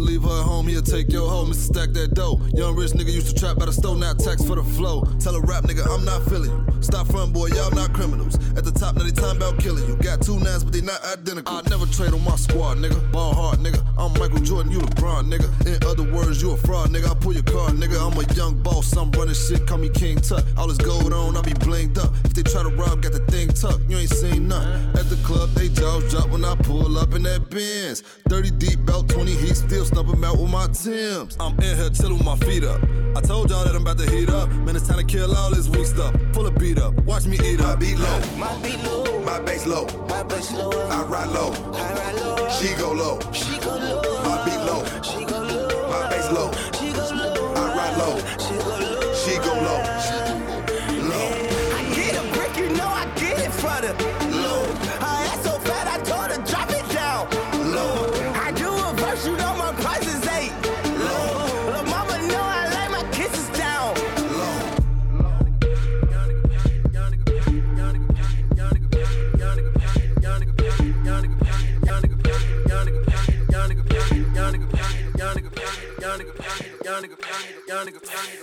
Mr. 0.00 0.06
Leave 0.06 0.22
her 0.22 0.40
at 0.40 0.44
home, 0.44 0.66
he'll 0.66 0.82
take 0.82 1.12
your 1.12 1.28
hoe. 1.28 1.44
Mr. 1.44 1.72
Stack 1.72 1.90
that 1.92 2.14
dough. 2.14 2.40
Young 2.54 2.76
rich 2.76 2.92
nigga 2.92 3.12
used 3.12 3.28
to 3.28 3.34
trap 3.34 3.58
by 3.58 3.66
the 3.66 3.72
stove, 3.72 3.98
now 3.98 4.12
tax 4.14 4.44
for 4.44 4.56
the 4.56 4.64
flow. 4.64 5.04
Tell 5.20 5.34
a 5.34 5.40
rap 5.40 5.64
nigga, 5.64 5.86
I'm 5.86 6.04
not 6.04 6.22
feeling 6.24 6.50
you. 6.50 6.82
Stop 6.82 7.08
front, 7.08 7.32
boy, 7.32 7.48
y'all 7.48 7.70
not 7.72 7.92
criminals. 7.92 8.34
At 8.56 8.64
the 8.64 8.72
top, 8.72 8.96
now 8.96 9.04
they 9.04 9.10
time 9.10 9.36
about 9.36 9.58
killing 9.58 9.86
you. 9.86 9.96
Got 9.96 10.22
two 10.22 10.38
nines, 10.40 10.64
but 10.64 10.72
they 10.72 10.80
not 10.80 11.00
identical. 11.04 11.56
I 11.56 11.62
never 11.68 11.86
trade 11.86 12.12
on 12.12 12.24
my 12.24 12.36
squad, 12.36 12.78
nigga. 12.78 12.98
Ball 13.12 13.34
hard, 13.34 13.58
nigga. 13.58 13.84
I'm 13.98 14.12
Michael 14.18 14.40
Jordan, 14.40 14.72
you 14.72 14.78
LeBron, 14.78 15.30
nigga. 15.30 15.48
In 15.66 15.82
other 15.86 16.10
words, 16.10 16.40
you 16.40 16.52
a 16.52 16.56
fraud, 16.56 16.90
nigga. 16.90 17.10
I 17.10 17.14
pull 17.14 17.34
your 17.34 17.42
car, 17.42 17.70
nigga. 17.70 18.00
I'm 18.00 18.16
a 18.18 18.34
young 18.34 18.60
boss, 18.62 18.96
I'm 18.96 19.10
running 19.12 19.34
shit, 19.34 19.66
call 19.66 19.78
me 19.78 19.90
King 19.90 20.20
Tut. 20.20 20.44
All 20.56 20.66
this 20.66 20.78
gold 20.78 21.12
on, 21.12 21.36
I 21.36 21.42
be 21.42 21.52
blinged 21.52 21.98
up. 21.98 22.12
If 22.24 22.34
they 22.34 22.42
try 22.42 22.62
to 22.62 22.70
rob, 22.70 23.02
got 23.02 23.12
the 23.12 23.24
thing 23.26 23.48
tucked. 23.48 23.88
You 23.90 23.98
ain't 23.98 24.10
seen 24.10 24.48
nothing. 24.48 24.88
At 24.98 25.10
the 25.10 25.16
club, 25.22 25.50
they 25.50 25.68
jaws 25.68 26.10
drop 26.10 26.30
when 26.30 26.44
I 26.44 26.54
pull 26.56 26.96
up 26.96 27.14
in 27.14 27.22
that 27.24 27.50
Benz. 27.50 28.00
30 28.28 28.50
deep, 28.52 28.84
belt 28.86 29.08
20 29.08 29.32
heat, 29.32 29.56
still 29.56 29.84
stumping 29.90 30.24
out 30.24 30.38
with 30.38 30.50
my 30.50 30.66
Timbs. 30.68 31.36
I'm 31.40 31.54
in 31.58 31.76
here 31.76 31.90
chillin' 31.90 32.18
with 32.18 32.24
my 32.24 32.36
feet 32.36 32.64
up. 32.64 32.80
I 33.16 33.20
told 33.20 33.50
y'all 33.50 33.64
that 33.64 33.74
I'm 33.74 33.82
about 33.82 33.98
to 33.98 34.08
heat 34.10 34.30
up. 34.30 34.48
Man, 34.64 34.76
it's 34.76 34.86
time 34.86 34.98
to 34.98 35.04
kill 35.04 35.34
all 35.34 35.50
this 35.50 35.68
weak 35.68 35.86
stuff. 35.86 36.14
Full 36.32 36.46
of 36.46 36.56
beat 36.58 36.78
up. 36.78 36.94
Watch 37.04 37.26
me 37.26 37.38
eat 37.44 37.58
My 37.60 37.72
up. 37.72 37.80
beat 37.80 37.98
low, 37.98 38.20
My 38.38 38.56
beat 38.62 38.78
low, 38.84 39.20
my 39.24 39.40
bass 39.40 39.66
low. 39.66 39.86
my 40.08 40.22
bass 40.22 40.52
low, 40.52 40.70
I 40.70 41.02
ride 41.04 41.28
low, 41.30 41.50
I 41.74 41.92
ride 41.94 42.14
low, 42.22 42.48
she 42.50 42.68
go 42.76 42.92
low. 42.92 43.18
she 43.32 43.58
go 43.58 43.74
low. 43.76 44.02
My 44.24 44.44
beat 44.44 44.60
low, 44.68 44.84
She 45.02 45.24
go 45.24 45.38
low, 45.42 45.88
my 45.90 46.08
bass 46.10 46.30
low. 46.30 46.50
she 46.52 46.54
go 46.54 46.58
low, 46.60 46.69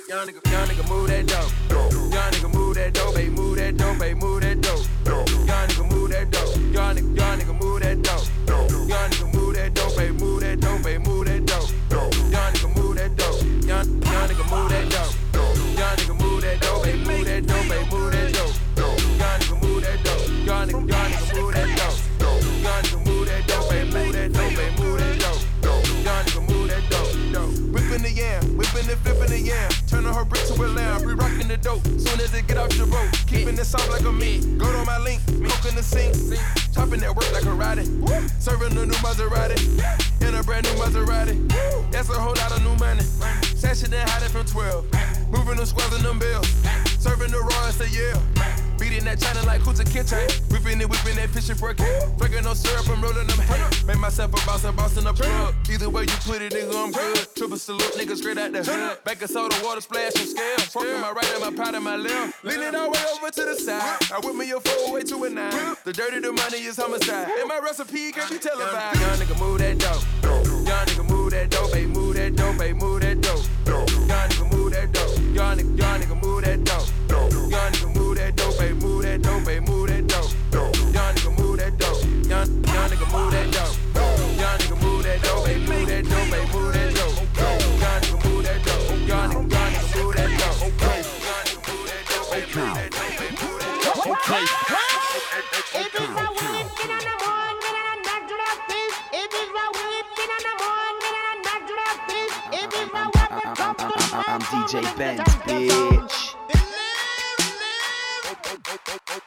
nigga 0.09 0.87
move 0.87 1.07
that 1.09 1.27
dope. 1.27 1.66
Recipe 68.29 68.49
can 68.49 68.57
be 68.57 68.65
televised. 68.65 68.99
Young 68.99 69.17
nigga 69.17 69.39
move 69.39 69.59
that 69.59 69.77
dope. 69.77 70.03
Young 70.67 70.85
nigga 70.85 71.09
move 71.09 71.31
that 71.31 71.49
dope, 71.49 71.71
baby, 71.71 71.87
move 71.87 72.15
that 72.15 72.35
dope, 72.35 72.57
baby, 72.57 72.79
move 72.79 73.01
that 73.01 73.21
dope. 73.21 73.45
Young 73.65 74.29
nigga 74.29 74.51
move 74.51 74.71
that 74.71 74.91
dope. 74.91 75.17
Young 75.33 75.57
nigga, 75.57 75.77
young 75.77 75.99
nigga 76.01 76.21
move 76.23 76.43
that 76.43 76.63
dope. 76.63 76.89
Young 77.09 77.71
nigga 77.71 77.95
move 77.95 78.15
that 78.17 78.35
dope, 78.35 78.57
baby, 78.57 78.73
move 78.73 79.03
that 79.03 79.21
dope, 79.21 79.45
baby, 79.45 79.65
move 79.65 79.87
that 79.87 80.07
dope. 80.07 80.31
Young 80.93 81.15
nigga 81.15 81.37
move 81.39 81.57
that 81.57 81.77
dope. 81.77 82.03
Young, 82.27 82.63
young 82.65 82.89
nigga 82.89 83.07
move 83.11 83.31
that 83.31 83.51
dope. 83.51 83.77
Young 84.37 84.57
nigga 84.59 84.75
move 84.81 85.03
that 85.03 85.21
dope, 85.21 85.45
baby, 85.45 85.59
move 85.67 85.87
that 85.87 86.03
dope, 86.03 86.29
baby, 86.31 86.51
move 86.53 86.73
that 86.73 86.93
dope. 86.95 87.15
Young 87.37 88.01
nigga 88.01 88.17
move 88.25 88.43
that 88.43 88.59
dope. 88.65 88.83
Young 89.07 89.29
nigga, 89.29 89.51
young 89.51 89.71
nigga 89.71 89.87
move 89.95 90.15
that 90.15 90.31
dope. 90.37 90.63
Young 90.97 91.45
baby, 91.47 91.65
move 91.67 91.85
that 91.87 92.91
dope, 92.91 93.13
baby, 93.17 93.35
move 93.41 93.59
that 93.59 93.75
dope. 93.83 94.07
Okay. 94.07 94.45
DJ 104.47 104.97
Benz, 104.97 105.19
bitch. 105.43 106.35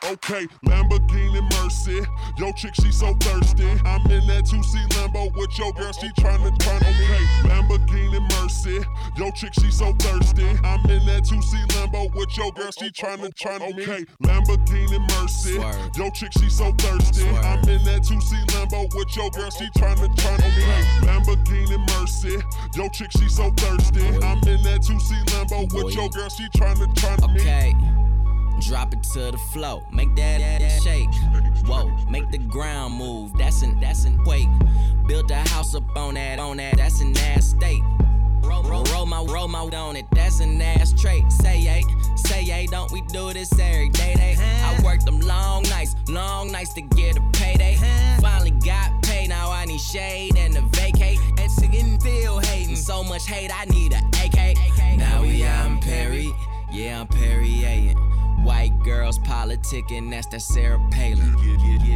Okay, 0.05 0.47
Lamborghini 0.65 1.43
Mercy. 1.53 2.01
Yo, 2.39 2.53
chick, 2.53 2.75
she 2.75 2.91
so 2.91 3.15
thirsty. 3.21 3.69
I'm 3.85 4.01
in 4.11 4.27
that 4.29 4.45
2C 4.45 4.89
Lambo 4.95 5.31
with 5.37 5.59
your 5.59 5.73
girl, 5.75 5.93
she 5.93 6.09
tryna 6.19 6.57
tryna 6.59 6.89
okay. 6.89 7.49
Lamborghini 7.49 8.21
Mercy. 8.41 8.81
Yo, 9.21 9.31
chick, 9.33 9.53
she 9.53 9.71
so 9.71 9.93
thirsty. 9.99 10.47
I'm 10.65 10.81
in 10.89 11.05
that 11.05 11.25
2C 11.29 11.67
Lambo 11.73 12.11
with 12.15 12.35
your 12.39 12.51
girl, 12.53 12.71
she 12.71 12.89
tryna 12.89 13.29
tryna 13.35 13.71
okay. 13.75 14.07
Lamborghini 14.23 14.99
Mercy. 15.11 15.57
Yo, 16.01 16.09
chick, 16.09 16.33
she 16.41 16.49
so 16.49 16.73
thirsty. 16.79 17.29
I'm 17.29 17.59
in 17.69 17.85
that 17.85 18.01
2C 18.01 18.47
Lambo 18.47 18.89
with 18.95 19.15
your 19.15 19.29
girl, 19.33 19.51
she 19.51 19.67
tryna 19.77 20.09
tryna 20.17 20.49
okay. 20.49 21.07
Lamborghini 21.07 21.79
Mercy. 22.01 22.43
Yo, 22.75 22.89
chick, 22.89 23.11
she 23.13 23.29
so 23.29 23.51
thirsty. 23.59 24.07
I'm 24.25 24.39
in 24.49 24.63
that 24.63 24.81
2C 24.89 25.23
Lambo 25.27 25.71
with 25.75 25.95
your 25.95 26.09
girl, 26.09 26.31
she 26.31 26.49
tryna 26.57 26.87
tryna 26.95 27.39
Okay. 27.39 27.77
Drop 28.67 28.95
it 28.95 29.03
to 29.13 29.33
the 29.33 29.39
flow, 29.53 29.83
make 29.93 30.17
that, 30.17 30.41
that 30.41 30.81
shake. 30.81 31.13
Whoa, 31.67 31.95
make 32.09 32.31
the 32.31 32.39
ground 32.39 32.95
move. 32.95 33.37
That's 33.37 33.61
an 33.61 33.79
that's 33.81 34.07
an 34.07 34.17
quake. 34.25 34.49
Built 35.07 35.31
a 35.31 35.37
house 35.51 35.75
up 35.75 35.95
on 35.95 36.15
that 36.15 36.39
on 36.39 36.57
that. 36.57 36.79
That's 36.79 37.03
an 37.03 37.15
ass 37.19 37.51
state. 37.51 37.83
Roll, 38.43 38.63
roll, 38.63 38.85
roll 38.85 39.07
my 39.07 39.23
roll 39.23 39.49
my 39.49 39.61
on 39.61 39.97
it. 39.97 40.07
That's 40.13 40.41
an 40.41 40.61
ass 40.61 40.93
trait. 40.93 41.31
Say 41.31 41.61
yay, 41.61 41.83
say 42.17 42.43
yay. 42.43 42.67
Don't 42.67 42.91
we 42.93 43.03
do 43.03 43.33
this 43.33 43.53
every 43.59 43.89
day? 43.89 44.15
Day. 44.15 44.37
I 44.39 44.81
worked 44.83 45.07
them 45.07 45.21
long 45.21 45.63
nights, 45.65 45.95
long 46.09 46.51
nights 46.51 46.73
to 46.75 46.83
get 46.83 47.17
a 47.17 47.23
payday. 47.33 47.77
Finally 48.21 48.53
got 48.53 49.03
paid. 49.03 49.29
Now 49.29 49.51
I 49.51 49.65
need 49.65 49.81
shade 49.81 50.37
and 50.37 50.57
a 50.57 50.63
vacate. 50.77 51.19
And 51.39 51.51
sitting 51.51 52.01
still 52.01 52.39
hating. 52.39 52.77
So 52.77 53.03
much 53.03 53.27
hate. 53.27 53.51
I 53.53 53.65
need 53.67 53.93
a 53.93 53.99
AK. 54.25 54.57
Now 54.99 55.23
we 55.23 55.45
out 55.45 55.67
in 55.67 55.79
Paris. 55.79 56.27
Yeah, 56.73 57.01
I'm 57.01 57.09
Perrier. 57.09 57.95
White 58.45 58.73
girls 58.85 59.19
politicking, 59.19 60.11
that's 60.11 60.27
that 60.29 60.41
Sarah 60.41 60.81
Palin. 60.91 61.35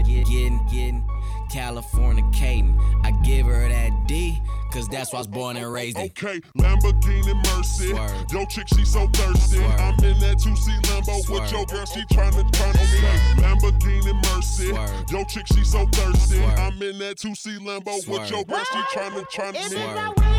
Getting, 0.02 0.60
getting, 0.66 1.04
California 1.50 2.24
Caden. 2.32 2.76
I 3.02 3.12
give 3.22 3.46
her 3.46 3.68
that 3.68 4.06
D, 4.06 4.42
cause 4.74 4.88
that's 4.88 5.12
why 5.12 5.18
I 5.18 5.20
was 5.20 5.28
born 5.28 5.56
and 5.56 5.72
raised 5.72 5.96
in. 5.96 6.06
Okay, 6.06 6.40
Lamborghini 6.58 7.34
Mercy. 7.56 7.90
Swerve. 7.90 8.26
Yo, 8.32 8.44
chick, 8.46 8.66
she 8.68 8.84
so 8.84 9.06
thirsty. 9.08 9.58
Swerve. 9.58 9.80
I'm 9.80 9.94
in 10.04 10.18
that 10.18 10.38
2C 10.38 10.80
Lambo 10.82 11.16
with 11.16 11.26
Swerve. 11.26 11.52
your 11.52 11.64
girl, 11.66 11.86
she 11.86 12.00
tryna 12.12 12.50
tryna 12.50 12.82
okay. 12.82 13.42
Lamborghini 13.42 14.14
Mercy. 14.34 14.70
Swerve. 14.70 15.10
Yo, 15.10 15.24
chick, 15.24 15.46
she 15.46 15.64
so 15.64 15.86
thirsty. 15.92 16.36
Swerve. 16.36 16.58
I'm 16.58 16.82
in 16.82 16.98
that 16.98 17.16
2C 17.18 17.58
Lambo 17.58 17.94
with 17.94 18.04
Swerve. 18.04 18.30
your 18.30 18.44
girl, 18.44 18.64
she 18.64 18.78
tryna 18.98 19.24
tryna 19.30 19.54
If 19.54 19.72
it's 19.72 20.33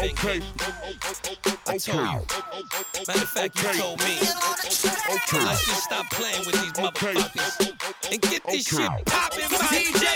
Swerve. 0.00 0.12
Okay. 0.12 0.40
I 1.66 1.76
told 1.76 2.00
you. 2.00 2.24
Matter 3.06 3.22
of 3.22 3.28
fact, 3.28 3.62
you 3.62 3.68
told 3.80 3.98
me. 4.00 4.16
Let's 4.18 5.66
just 5.66 5.84
stop 5.84 6.06
playing 6.10 6.46
with 6.46 6.54
these 6.62 6.72
motherfuckers 6.72 8.10
and 8.10 8.22
get 8.22 8.42
this 8.46 8.66
shit 8.66 8.88
poppin', 9.06 9.50
DJ. 9.68 10.06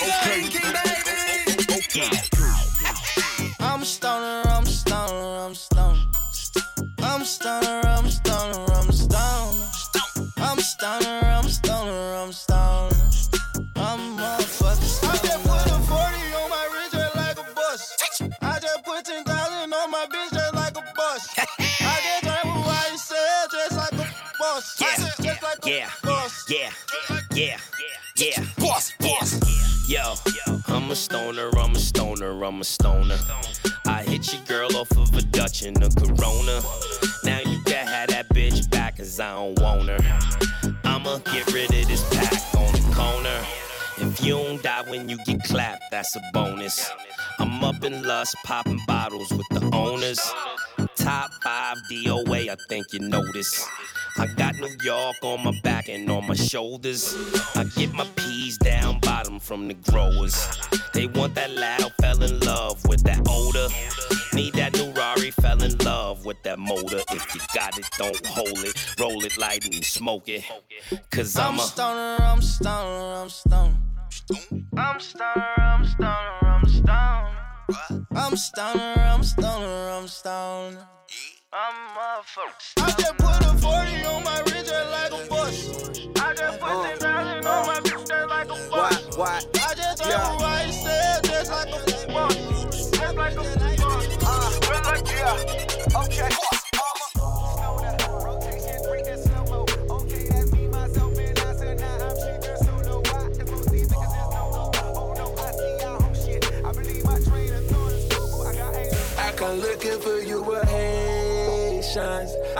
I'm 3.61 3.83
a 3.83 3.85
stoner, 3.85 4.42
I'm 4.49 4.62
a 4.62 4.66
stoner, 4.66 5.38
I'm 5.44 5.53
a 5.53 5.55
stoner. 5.55 6.01
I'm 6.01 6.01
a 6.01 6.35
stoner, 6.35 7.01
I'm 7.03 7.20
a 7.20 7.25
stoner, 7.25 7.81
I'm 7.85 8.07
a 8.07 8.11
stoner, 31.85 32.42
I'm 32.42 32.61
a 32.61 32.64
stoner. 32.64 33.18
I 33.87 34.03
hit 34.03 34.33
your 34.33 34.42
girl 34.44 34.77
off 34.77 34.90
of 34.92 35.14
a 35.14 35.23
Dutch 35.23 35.62
and 35.62 35.77
a 35.83 35.90
Corona. 35.90 36.62
Now 37.25 37.40
you 37.40 37.62
can 37.64 37.87
have 37.87 38.09
that 38.09 38.29
bitch 38.31 38.68
back, 38.70 38.97
cause 38.97 39.20
I 39.20 39.35
don't 39.35 39.59
want 39.61 39.88
her. 39.88 39.99
I'ma 40.85 41.18
get 41.18 41.53
rid 41.53 41.73
of 41.75 41.88
this 41.88 42.03
pack 42.14 42.33
on 42.57 42.73
the 42.73 42.94
corner. 42.94 43.40
If 43.99 44.25
you 44.25 44.35
don't 44.35 44.62
die 44.62 44.83
when 44.88 45.09
you 45.09 45.18
get 45.25 45.44
clapped, 45.44 45.85
that's 45.90 46.16
a 46.16 46.23
bonus. 46.33 46.90
I'm 47.38 47.62
up 47.62 47.85
in 47.85 48.03
lust, 48.03 48.35
popping 48.44 48.81
bottles 48.87 49.31
with 49.31 49.49
the 49.51 49.70
owners. 49.75 50.20
Top 50.97 51.31
five 51.42 51.77
DOA, 51.90 52.49
I 52.49 52.57
think 52.68 52.92
you 52.92 53.01
notice. 53.01 53.66
I 54.16 54.27
got 54.27 54.55
New 54.57 54.77
York 54.83 55.16
on 55.22 55.42
my 55.42 55.53
back 55.62 55.88
and 55.88 56.09
on 56.09 56.27
my 56.27 56.35
shoulders. 56.35 57.16
I 57.57 57.64
get 57.64 57.92
my 57.92 58.07
peas 58.16 58.57
down 58.59 59.00
bottom 59.00 59.40
from 59.40 59.66
the 59.66 59.74
growers. 59.74 60.37
They 60.92 61.07
want 61.07 61.35
that 61.35 61.50
loud, 61.50 61.92
fell 62.00 62.22
in 62.22 62.38
love 62.40 62.87
with 62.87 63.03
that 63.05 63.27
odor. 63.29 63.68
Need 64.33 64.55
that 64.55 64.74
new 64.74 64.92
Rari, 64.92 65.33
fell 65.33 65.61
in 65.62 65.77
love 65.79 66.24
with 66.24 66.40
that 66.44 66.61
motor. 66.61 67.00
If 67.11 67.35
you 67.35 67.40
got 67.55 67.77
it, 67.77 67.87
don't 67.98 68.24
hold 68.27 68.59
it. 68.59 69.00
Roll 69.00 69.24
it, 69.24 69.37
light 69.37 69.66
it, 69.66 69.74
and 69.74 69.85
smoke 69.85 70.29
it. 70.29 70.44
Cause 71.11 71.37
I'm 71.37 71.55
I'm 71.55 71.59
a 71.59 71.62
stoner, 71.62 72.16
I'm 72.20 72.40
stoner, 72.40 73.14
I'm 73.22 73.29
stoner. 73.29 73.77
I'm 74.77 75.00
stoner, 75.00 75.55
I'm 75.59 75.85
stoner, 75.85 76.38
I'm 76.42 76.68
stoner. 76.68 77.44
I'm 78.14 78.37
stoner, 78.37 78.94
I'm 78.96 79.22
stoner, 79.24 79.90
I'm 79.90 80.09
stoner. 80.09 80.88
I'm 81.56 81.74
a 81.74 81.88
motherfucker. 81.94 82.52
I 82.78 82.90
just 83.00 83.16
put 83.16 83.46
a 83.46 83.56
40 83.58 84.04
on 84.06 84.24
my 84.24 84.40
wrist 84.40 84.66
just 84.66 84.90
like 84.90 85.12
a 85.12 85.28
bus. 85.28 85.88
I 86.20 86.34
just 86.34 86.60
put 86.60 86.98
10,000 86.98 87.46
on 87.46 87.66
my 87.66 87.74
bitch 87.78 88.08
just 88.08 88.28
like 88.28 88.46
a 88.46 88.48
bus. 88.48 88.70
What? 88.70 89.16
What? 89.16 89.46
I 89.62 89.74
just 89.74 90.04
Yeah. 90.04 90.32
a 90.32 90.36
white 90.36 90.72
cell 90.72 91.20
just 91.22 91.50
like 91.52 91.68
a 91.68 92.12
bus. 92.12 92.90
Just 92.90 93.14
like 93.14 93.34
a 93.34 93.36
bus. 93.36 94.04
Uh, 94.26 94.50
like, 94.84 95.06
yeah. 95.08 96.00
Okay. 96.02 96.63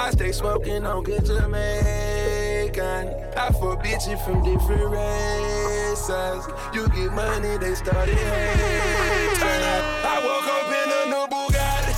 I 0.05 0.11
stay 0.11 0.33
smoking 0.33 0.85
on 0.85 1.03
good 1.03 1.25
Jamaican. 1.25 3.09
I 3.39 3.49
fuck 3.53 3.83
bitches 3.83 4.23
from 4.23 4.43
different 4.45 4.91
races. 4.93 6.47
You 6.75 6.87
get 6.89 7.11
money, 7.15 7.57
they 7.57 7.75
started 7.75 8.15
hating. 8.15 9.41
I 10.05 10.21
woke 10.21 10.45
up 10.45 10.69
in 10.69 10.91
a 10.93 11.07
new 11.09 11.25
Bugatti. 11.33 11.95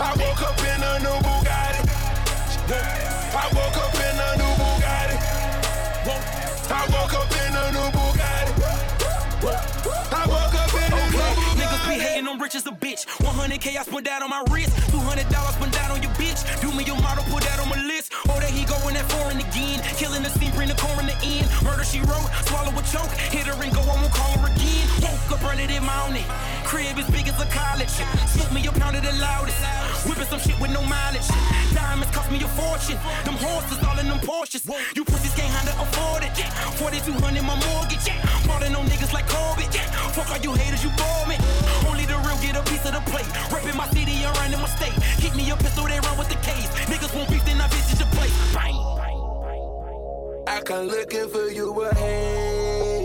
I 0.00 0.12
woke 0.20 0.42
up 0.42 0.60
in 0.60 0.82
a 0.84 0.98
new 1.00 1.16
Bugatti. 1.24 1.80
I 3.32 3.48
woke 3.56 3.78
up 3.80 3.94
in 3.96 4.20
a 4.20 4.36
new 4.36 4.52
Bugatti. 4.60 5.16
I 6.68 6.84
woke 6.92 7.14
up 7.14 7.32
in 7.40 7.56
a 7.56 7.72
new 7.72 7.88
Bugatti. 7.96 8.52
I 10.12 10.26
woke 10.28 10.54
up 10.60 10.74
in 10.74 10.92
a 10.92 10.94
new 11.08 11.16
Bugatti. 11.16 11.56
Niggas 11.56 11.84
be 11.88 11.94
hating, 11.98 12.28
I'm 12.28 12.38
rich 12.38 12.54
as 12.54 12.66
a 12.66 12.70
bitch. 12.70 13.06
100k 13.24 13.78
I 13.78 13.82
spent 13.82 14.04
that 14.04 14.20
on 14.20 14.28
my 14.28 14.44
wrist. 14.50 14.76
200 14.90 15.26
dollars 15.30 15.54
spent 15.54 15.72
that 15.72 15.90
on 15.90 16.02
your 16.02 16.12
Do 16.60 16.70
me 16.72 16.84
your 16.84 17.00
model, 17.00 17.24
put 17.24 17.42
that 17.44 17.58
on 17.58 17.68
my 17.68 17.80
list. 17.80 18.12
Oh, 18.28 18.38
that 18.38 18.50
he 18.50 18.64
going 18.64 18.94
that 18.94 19.08
foreign 19.10 19.40
again. 19.40 19.80
Killing 19.96 20.22
the 20.22 20.28
scene, 20.28 20.52
bring 20.52 20.68
the 20.68 20.74
core 20.74 21.00
in 21.00 21.06
the 21.06 21.16
end. 21.24 21.48
Murder 21.64 21.84
she 21.84 22.00
wrote, 22.00 22.28
swallow 22.44 22.76
a 22.76 22.82
choke. 22.84 23.10
Hit 23.32 23.46
her 23.46 23.56
and 23.62 23.72
go, 23.72 23.80
I 23.80 23.96
won't 23.96 24.12
call 24.12 24.36
her 24.44 24.49
up 25.40 25.52
early 25.52 25.66
that 25.66 25.82
morning. 25.82 26.24
Crib 26.64 26.98
as 26.98 27.08
big 27.10 27.26
as 27.28 27.38
a 27.40 27.46
college. 27.48 27.90
Smoke 28.28 28.52
me 28.52 28.66
a 28.66 28.72
pound 28.72 28.96
of 28.96 29.02
the 29.02 29.12
loudest. 29.16 29.58
Whipping 30.06 30.28
some 30.28 30.40
shit 30.40 30.58
with 30.60 30.72
no 30.72 30.82
mileage. 30.82 31.26
Diamonds 31.72 32.12
cost 32.14 32.30
me 32.30 32.38
a 32.42 32.48
fortune. 32.48 32.98
Them 33.24 33.36
horses 33.40 33.80
all 33.84 33.98
in 33.98 34.08
them 34.08 34.20
Porsches. 34.20 34.64
You 34.94 35.04
pussies 35.04 35.34
can't 35.34 35.50
handle 35.52 35.76
afford 35.80 36.24
it. 36.24 36.36
4200 36.76 37.42
my 37.42 37.56
mortgage. 37.68 38.06
Falling 38.46 38.74
on 38.76 38.86
niggas 38.86 39.12
like 39.12 39.28
Corbett. 39.28 39.72
Fuck 40.14 40.30
all 40.30 40.40
you 40.40 40.52
haters, 40.54 40.84
you 40.84 40.90
bore 40.96 41.26
me. 41.26 41.36
Only 41.88 42.04
the 42.04 42.16
real 42.24 42.38
get 42.44 42.56
a 42.56 42.62
piece 42.68 42.84
of 42.84 42.92
the 42.92 43.02
plate. 43.10 43.28
Reppin' 43.50 43.76
my 43.76 43.88
city 43.90 44.24
and 44.24 44.36
running 44.38 44.60
my 44.60 44.68
state. 44.68 44.94
Keep 45.20 45.34
me 45.36 45.50
a 45.50 45.56
pistol, 45.56 45.86
they 45.86 46.00
run 46.00 46.16
with 46.18 46.28
the 46.28 46.40
case. 46.44 46.68
Niggas 46.90 47.12
won't 47.14 47.30
beef, 47.30 47.44
then 47.44 47.60
I 47.60 47.68
visit 47.68 47.98
your 47.98 48.10
place. 48.14 48.34
Bang. 48.54 48.76
I 50.46 50.60
come 50.62 50.86
looking 50.88 51.28
for 51.28 51.48
you 51.48 51.72
with 51.72 51.96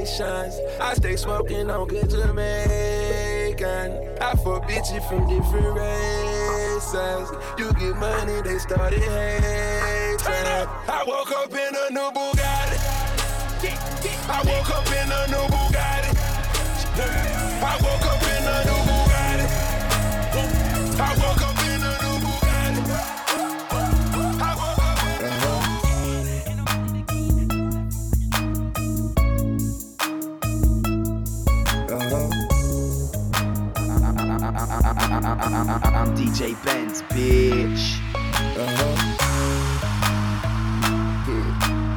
Haitians. 0.05 0.59
I 0.79 0.93
stay 0.93 1.15
smoking 1.15 1.69
on 1.71 1.87
good 1.87 2.09
Jamaican. 2.09 3.91
I 4.21 4.35
fuck 4.35 4.63
bitches 4.69 5.07
from 5.09 5.27
different 5.27 5.75
races. 5.75 7.31
You 7.57 7.73
get 7.73 7.95
money, 7.97 8.41
they 8.41 8.59
started 8.59 9.01
hating. 9.01 10.67
I 10.87 11.03
woke 11.07 11.31
up 11.31 11.51
in 11.51 11.75
a 11.75 11.89
new 11.91 12.11
Bugatti. 12.11 12.77
I 14.29 14.41
woke 14.45 14.69
up 14.69 14.87
in 14.87 15.11
a 15.11 15.27
new 15.27 15.47
Bugatti. 15.49 16.13
I 17.63 17.77
woke 17.81 18.05
up 18.05 18.21
in 18.21 18.43
a 18.45 18.65
new 18.65 18.84
I'm 34.57 36.15
DJ 36.15 36.55
Benz, 36.63 37.01
bitch. 37.11 37.99
Uh-huh. 38.55 38.95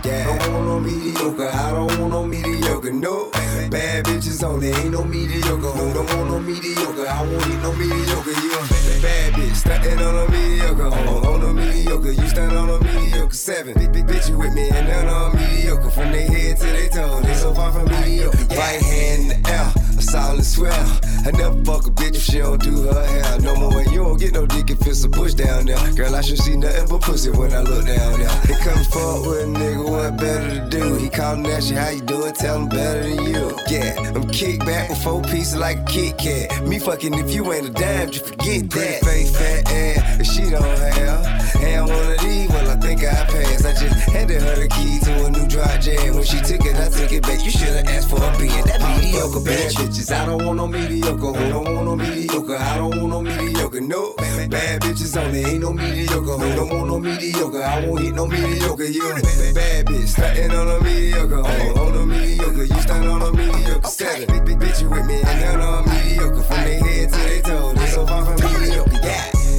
Yeah. 0.04 0.26
I 0.28 0.38
don't 0.38 0.54
want 0.54 0.66
no 0.66 0.80
mediocre, 0.80 1.48
I 1.48 1.70
don't 1.70 2.00
want 2.00 2.10
no 2.10 2.26
mediocre, 2.26 2.92
no. 2.92 3.30
Bad 3.70 4.06
bitches 4.06 4.42
only, 4.42 4.70
ain't 4.70 4.90
no 4.90 5.04
mediocre. 5.04 5.60
No, 5.60 5.94
don't 5.94 6.16
want 6.16 6.30
no 6.30 6.40
mediocre, 6.40 7.06
I 7.06 7.22
won't 7.22 7.48
need 7.48 7.62
no 7.62 7.72
mediocre. 7.74 8.30
You 8.30 8.52
a 8.52 9.02
bad 9.02 9.34
bitch, 9.34 9.54
starting 9.54 9.98
on 10.00 10.16
a 10.16 10.28
mediocre. 10.28 10.86
On, 10.86 11.26
on 11.26 11.42
a 11.42 11.52
mediocre, 11.52 12.10
you 12.10 12.28
stand 12.28 12.56
on 12.56 12.70
a 12.70 12.80
mediocre. 12.82 13.34
Seven, 13.34 13.74
big, 13.74 13.92
big 13.92 14.06
bitch 14.06 14.28
you 14.28 14.36
with 14.36 14.52
me, 14.54 14.68
and 14.70 14.88
none 14.88 15.06
on 15.06 15.36
mediocre. 15.36 15.90
From 15.90 16.10
their 16.10 16.26
head 16.26 16.56
to 16.56 16.66
their 16.66 16.88
toe, 16.88 17.20
they 17.20 17.34
so 17.34 17.54
far 17.54 17.70
from 17.70 17.84
mediocre. 17.84 18.36
Right 18.56 18.82
hand 18.82 19.30
in 19.30 19.42
the 19.42 19.48
air, 19.48 19.72
a 19.96 20.02
solid 20.02 20.44
swell. 20.44 21.00
I 21.28 21.30
never 21.32 21.62
fuck 21.62 21.86
a 21.86 21.90
bitch 21.90 22.16
if 22.16 22.22
she 22.22 22.38
don't 22.38 22.58
do 22.62 22.84
her 22.84 23.06
hair 23.06 23.38
no 23.40 23.54
more. 23.56 23.80
And 23.80 23.92
you 23.92 24.02
don't 24.02 24.18
get 24.18 24.32
no 24.32 24.46
dick 24.46 24.70
if 24.70 24.86
it's 24.86 25.04
a 25.04 25.10
push 25.10 25.34
down 25.34 25.66
there. 25.66 25.76
Girl, 25.92 26.16
I 26.16 26.22
should 26.22 26.38
see 26.38 26.56
nothing 26.56 26.88
but 26.88 27.02
pussy 27.02 27.30
when 27.30 27.52
I 27.52 27.60
look 27.60 27.84
down 27.84 28.18
there. 28.18 28.30
They 28.46 28.54
come 28.54 28.82
fuck 28.84 29.26
with 29.26 29.42
a 29.42 29.46
nigga, 29.46 29.90
what 29.90 30.16
better 30.16 30.48
to 30.58 30.68
do? 30.70 30.96
He 30.96 31.10
callin' 31.10 31.44
at 31.44 31.68
you, 31.68 31.76
how 31.76 31.90
you 31.90 32.00
doing? 32.00 32.32
Tell 32.32 32.62
him 32.62 32.68
better 32.70 33.02
than 33.02 33.26
you. 33.26 33.54
Yeah, 33.68 34.12
I'm 34.14 34.26
kick 34.30 34.60
back 34.60 34.88
with 34.88 35.02
four 35.04 35.20
pieces 35.20 35.56
like 35.56 35.80
a 35.80 35.84
Kit 35.84 36.16
Kat. 36.16 36.66
Me 36.66 36.78
fucking 36.78 37.12
if 37.12 37.34
you 37.34 37.52
ain't 37.52 37.66
a 37.66 37.70
dime, 37.72 38.08
you 38.08 38.20
forget 38.20 38.70
that. 38.70 39.02
Pretty 39.02 39.24
face, 39.24 39.36
fat 39.36 39.70
ass, 39.70 40.20
if 40.20 40.26
she 40.28 40.48
don't 40.48 40.62
have. 40.62 41.48
And 41.60 41.88
one 41.88 42.12
of 42.12 42.20
these, 42.20 42.48
well, 42.48 42.70
I 42.70 42.76
think 42.76 43.00
I 43.00 43.24
passed. 43.26 43.66
I 43.66 43.72
just 43.72 44.08
handed 44.08 44.40
her 44.42 44.56
the 44.56 44.68
key 44.68 44.98
to 45.00 45.26
a 45.26 45.30
new 45.30 45.46
dry 45.46 45.76
jam. 45.78 46.14
When 46.14 46.24
she 46.24 46.38
took 46.40 46.64
it, 46.64 46.76
I 46.76 46.88
took 46.88 47.12
it 47.12 47.22
back. 47.22 47.44
You 47.44 47.50
should've 47.50 47.86
asked 47.86 48.08
for 48.08 48.16
a 48.16 48.38
being 48.38 48.64
that 48.64 48.80
mediocre 48.80 49.40
bad 49.40 49.72
bitches. 49.72 50.12
I 50.14 50.24
don't 50.24 50.44
want 50.44 50.56
no 50.56 50.66
mediocre. 50.68 51.17
Who 51.26 51.48
don't 51.48 51.74
want 51.74 51.84
no 51.84 51.96
mediocre? 51.96 52.56
I 52.56 52.76
don't 52.76 52.90
want 52.90 53.08
no 53.08 53.20
mediocre. 53.22 53.80
No, 53.80 54.14
bad 54.16 54.82
bitches 54.82 55.16
only. 55.20 55.44
Ain't 55.44 55.60
no 55.60 55.72
mediocre. 55.72 56.20
Who 56.20 56.54
don't 56.54 56.70
want 56.70 56.86
no 56.86 56.98
mediocre? 57.00 57.62
I 57.62 57.86
won't 57.86 58.00
hit 58.02 58.14
no 58.14 58.26
mediocre. 58.26 58.84
You 58.84 59.14
bad 59.54 59.86
bitch, 59.86 60.08
stunting 60.08 60.52
on 60.52 60.68
a 60.68 60.80
mediocre. 60.80 61.38
On, 61.38 61.78
on 61.78 61.96
a 61.96 62.06
mediocre, 62.06 62.64
you 62.64 62.80
stunt 62.80 63.06
on 63.06 63.22
a 63.22 63.32
mediocre. 63.32 63.88
Seven, 63.88 64.26
big, 64.28 64.44
big 64.44 64.58
bitch, 64.58 64.80
you 64.80 64.88
with 64.90 65.06
me, 65.06 65.20
and 65.20 65.40
none 65.40 65.60
on 65.60 65.88
mediocre. 65.88 66.42
From 66.42 66.56
their 66.56 66.80
head 66.80 67.12
to 67.12 67.18
their 67.18 67.42
toes, 67.42 67.74
they 67.74 67.86
so 67.86 68.06
far 68.06 68.24
from 68.24 68.60
mediocre. 68.60 69.00
Yeah. 69.02 69.37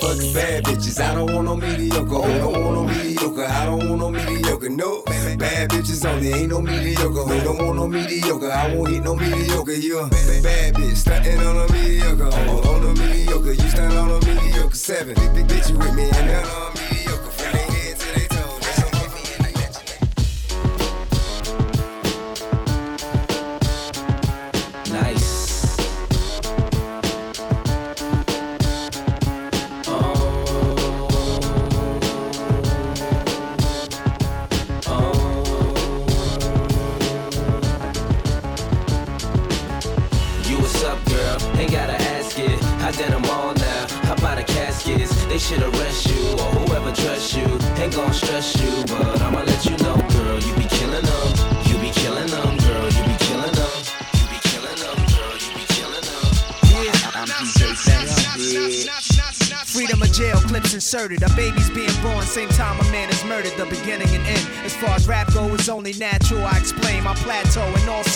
fuck 0.00 0.18
bad 0.34 0.64
bitches. 0.64 1.00
I 1.00 1.14
don't 1.14 1.32
want 1.32 1.44
no 1.46 1.56
mediocre. 1.56 2.08
Who 2.08 2.38
don't 2.38 2.52
want 2.52 2.74
no 2.74 2.84
mediocre? 2.84 3.44
I 3.44 3.64
don't 3.66 3.88
want 3.88 4.00
no 4.00 4.10
mediocre. 4.10 4.68
No, 4.68 5.02
bad 5.02 5.70
bitches 5.70 6.04
only. 6.08 6.32
Ain't 6.32 6.50
no 6.50 6.60
mediocre. 6.60 7.22
Who 7.22 7.40
don't 7.40 7.58
want 7.58 7.76
no 7.76 7.88
mediocre? 7.88 8.50
I 8.50 8.74
won't 8.74 8.90
hit 8.90 9.02
no 9.02 9.14
mediocre. 9.14 9.72
You 9.72 10.00
a 10.00 10.08
bad 10.08 10.74
bitch, 10.74 10.96
stunting 10.96 11.40
on 11.40 11.68
a 11.68 11.72
mediocre. 11.72 12.24
On, 12.24 12.48
on 12.66 12.96
a 12.96 13.00
mediocre, 13.00 13.52
you 13.52 13.68
stunt 13.68 13.94
on 13.94 14.10
a 14.10 14.26
mediocre. 14.26 14.76
Seven, 14.76 15.14
bitch, 15.14 15.70
you 15.70 15.78
with 15.78 15.94
me 15.94 16.10
and 16.10 16.73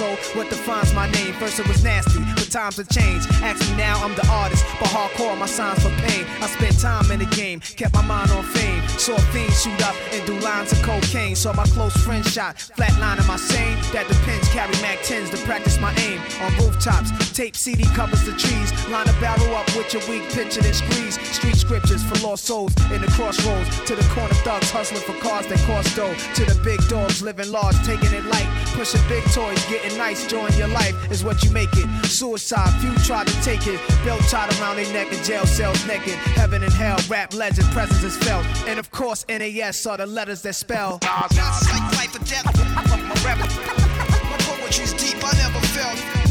also 0.09 0.39
what 0.39 0.49
defines 0.49 0.95
my 0.95 1.11
name. 1.11 1.33
First 1.35 1.59
it 1.59 1.69
was 1.69 1.85
nasty, 1.85 2.21
but 2.35 2.51
times 2.51 2.77
have 2.77 2.89
changed. 2.89 3.29
Ask 3.43 3.61
me 3.71 3.77
now, 3.77 4.03
I'm 4.05 4.15
the 4.15 4.27
artist, 4.29 4.65
but 4.81 4.89
hardcore 4.89 5.37
my 5.39 5.47
signs 5.47 5.83
for 5.83 5.91
pain. 6.07 6.25
I 6.41 6.47
spent 6.47 6.81
time 6.81 7.11
in 7.11 7.19
the 7.21 7.31
game, 7.37 7.61
kept 7.61 7.95
my 7.95 8.03
mind 8.03 8.31
on 8.31 8.43
fame. 8.45 8.83
Saw 8.99 9.17
fiends 9.33 9.63
shoot 9.63 9.81
up 9.83 9.95
and 10.13 10.25
do 10.27 10.39
lines 10.41 10.73
of 10.73 10.83
cocaine. 10.83 11.37
Saw 11.37 11.53
my 11.53 11.67
close 11.67 11.97
friend 12.05 12.25
shot, 12.25 12.57
flatline 12.57 13.21
in 13.21 13.27
my 13.27 13.37
sane. 13.37 13.77
That 13.93 14.09
depends, 14.09 14.49
carry 14.49 14.73
Mac 14.81 14.99
10s 14.99 15.31
to 15.31 15.39
practice 15.45 15.79
my 15.81 15.95
aim. 16.07 16.21
On 16.43 16.51
rooftops, 16.59 17.11
tape 17.39 17.57
CD 17.57 17.85
covers 17.95 18.25
the 18.25 18.33
trees. 18.33 18.73
Line 18.89 19.09
a 19.09 19.13
barrel 19.21 19.55
up 19.55 19.65
with 19.77 19.95
your 19.95 20.03
weak 20.11 20.29
picture 20.33 20.59
and 20.59 20.75
squeeze. 20.75 21.15
Street 21.31 21.55
scriptures 21.55 22.03
for 22.03 22.19
lost 22.27 22.47
souls 22.47 22.75
in 22.91 23.01
the 23.01 23.07
crossroads. 23.15 23.71
To 23.87 23.95
the 23.95 24.03
corner 24.11 24.35
thugs 24.43 24.73
hustling 24.73 25.03
for 25.03 25.15
cars 25.23 25.47
that 25.47 25.61
cost 25.61 25.95
dough. 25.95 26.13
To 26.35 26.45
the 26.45 26.59
big 26.65 26.81
dogs 26.89 27.23
living 27.23 27.53
large, 27.53 27.77
taking 27.87 28.13
it 28.13 28.25
light. 28.25 28.49
Pushing 28.75 29.01
big 29.07 29.23
toys, 29.31 29.65
getting 29.71 29.97
nice, 29.97 30.27
join 30.27 30.53
your 30.55 30.67
life 30.67 30.97
is 31.13 31.23
what 31.23 31.45
you 31.45 31.51
make 31.53 31.71
it. 31.75 31.87
Suicide, 32.07 32.75
few 32.81 32.93
try 33.07 33.23
to 33.23 33.43
take 33.43 33.69
it. 33.69 33.79
Belt 34.05 34.21
tied 34.23 34.51
around 34.59 34.75
their 34.75 34.93
neck 34.93 35.13
in 35.13 35.23
jail 35.23 35.47
cells 35.47 35.87
naked. 35.87 36.19
Heaven 36.35 36.65
and 36.65 36.73
hell, 36.73 36.99
rap 37.09 37.35
legend, 37.35 37.69
presence 37.69 38.03
is 38.03 38.17
felt. 38.17 38.45
And 38.67 38.81
of 38.81 38.91
course, 38.91 39.25
NAS 39.29 39.87
are 39.87 39.97
the 39.97 40.07
letters 40.07 40.43
that 40.43 40.57
spell. 40.57 40.99
Like 41.03 41.31
life 41.31 42.17
or 42.17 42.25
death. 42.25 42.47
My 42.75 44.39
poetry's 44.43 44.93
deep, 44.95 45.23
I 45.23 45.31
never 45.39 45.61
felt. 45.69 46.28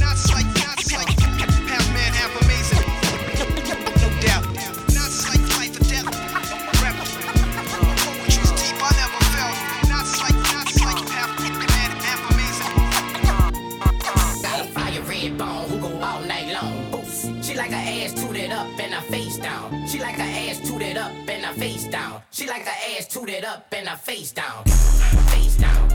Up 23.47 23.65
and 23.71 23.87
her 23.87 23.95
face 23.95 24.33
down. 24.33 24.63
Face 24.65 25.55
down. 25.55 25.89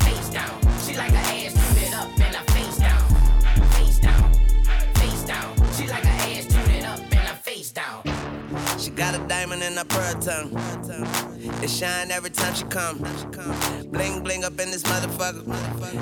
Face 0.00 0.28
down. 0.30 0.60
She 0.80 0.96
like 0.96 1.12
her 1.12 1.16
ass 1.16 1.52
tooted 1.52 1.94
up 1.94 2.08
and 2.18 2.34
her 2.34 2.44
face 2.54 2.78
down. 2.78 3.02
Face 3.72 3.98
down. 3.98 4.32
Face 4.94 5.22
down. 5.24 5.56
She 5.74 5.86
like 5.88 6.04
her 6.04 6.20
ass 6.32 6.46
tooted 6.46 6.84
up 6.84 6.98
and 6.98 7.28
her 7.28 7.36
face 7.36 7.70
down. 7.70 8.02
She 8.78 8.90
got 8.90 9.14
a 9.14 9.18
diamond 9.28 9.62
in 9.62 9.74
her 9.74 9.84
pearl 9.84 10.14
tongue. 10.20 10.50
It 11.62 11.68
shine 11.68 12.10
every 12.10 12.30
time 12.30 12.54
she 12.54 12.64
come. 12.64 12.98
Bling 13.90 14.22
bling 14.22 14.44
up 14.44 14.58
in 14.58 14.70
this 14.70 14.82
motherfucker. 14.84 15.46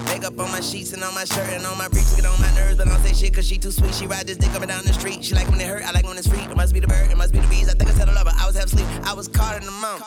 Makeup 0.06 0.38
on 0.38 0.50
my 0.52 0.60
sheets 0.60 0.92
and 0.92 1.02
on 1.02 1.12
my 1.14 1.24
shirt 1.24 1.50
and 1.50 1.66
on 1.66 1.76
my 1.76 1.88
briefs. 1.88 2.14
Get 2.14 2.24
on 2.24 2.40
my 2.40 2.54
nerves, 2.54 2.76
but 2.76 2.86
I 2.86 2.90
don't 2.90 3.02
say 3.02 3.14
shit 3.14 3.34
cause 3.34 3.46
she 3.46 3.58
too 3.58 3.72
sweet. 3.72 3.94
She 3.94 4.06
ride 4.06 4.28
this 4.28 4.36
dick 4.36 4.54
up 4.54 4.62
and 4.62 4.68
down 4.70 4.84
the 4.84 4.92
street. 4.92 5.24
She 5.24 5.34
like 5.34 5.50
when 5.50 5.60
it 5.60 5.66
hurt, 5.66 5.82
I 5.82 5.90
like 5.90 6.06
when 6.06 6.16
it's 6.16 6.28
free. 6.28 6.38
It 6.38 6.56
must 6.56 6.72
be 6.72 6.78
the 6.78 6.86
bird, 6.86 7.10
it 7.10 7.16
must 7.16 7.32
be 7.32 7.40
the 7.40 7.48
bees. 7.48 7.68
I 7.68 7.72
think 7.72 7.90
I 7.90 7.94
said 7.94 8.08
I 8.08 8.14
love 8.14 8.28
her. 8.28 8.43
I 8.54 8.62
was 8.62 8.72
half 8.72 8.80
asleep. 8.80 9.06
I 9.06 9.14
was 9.14 9.28
caught 9.28 9.56
in 9.56 9.64
the 9.66 9.72
moment. 9.72 10.04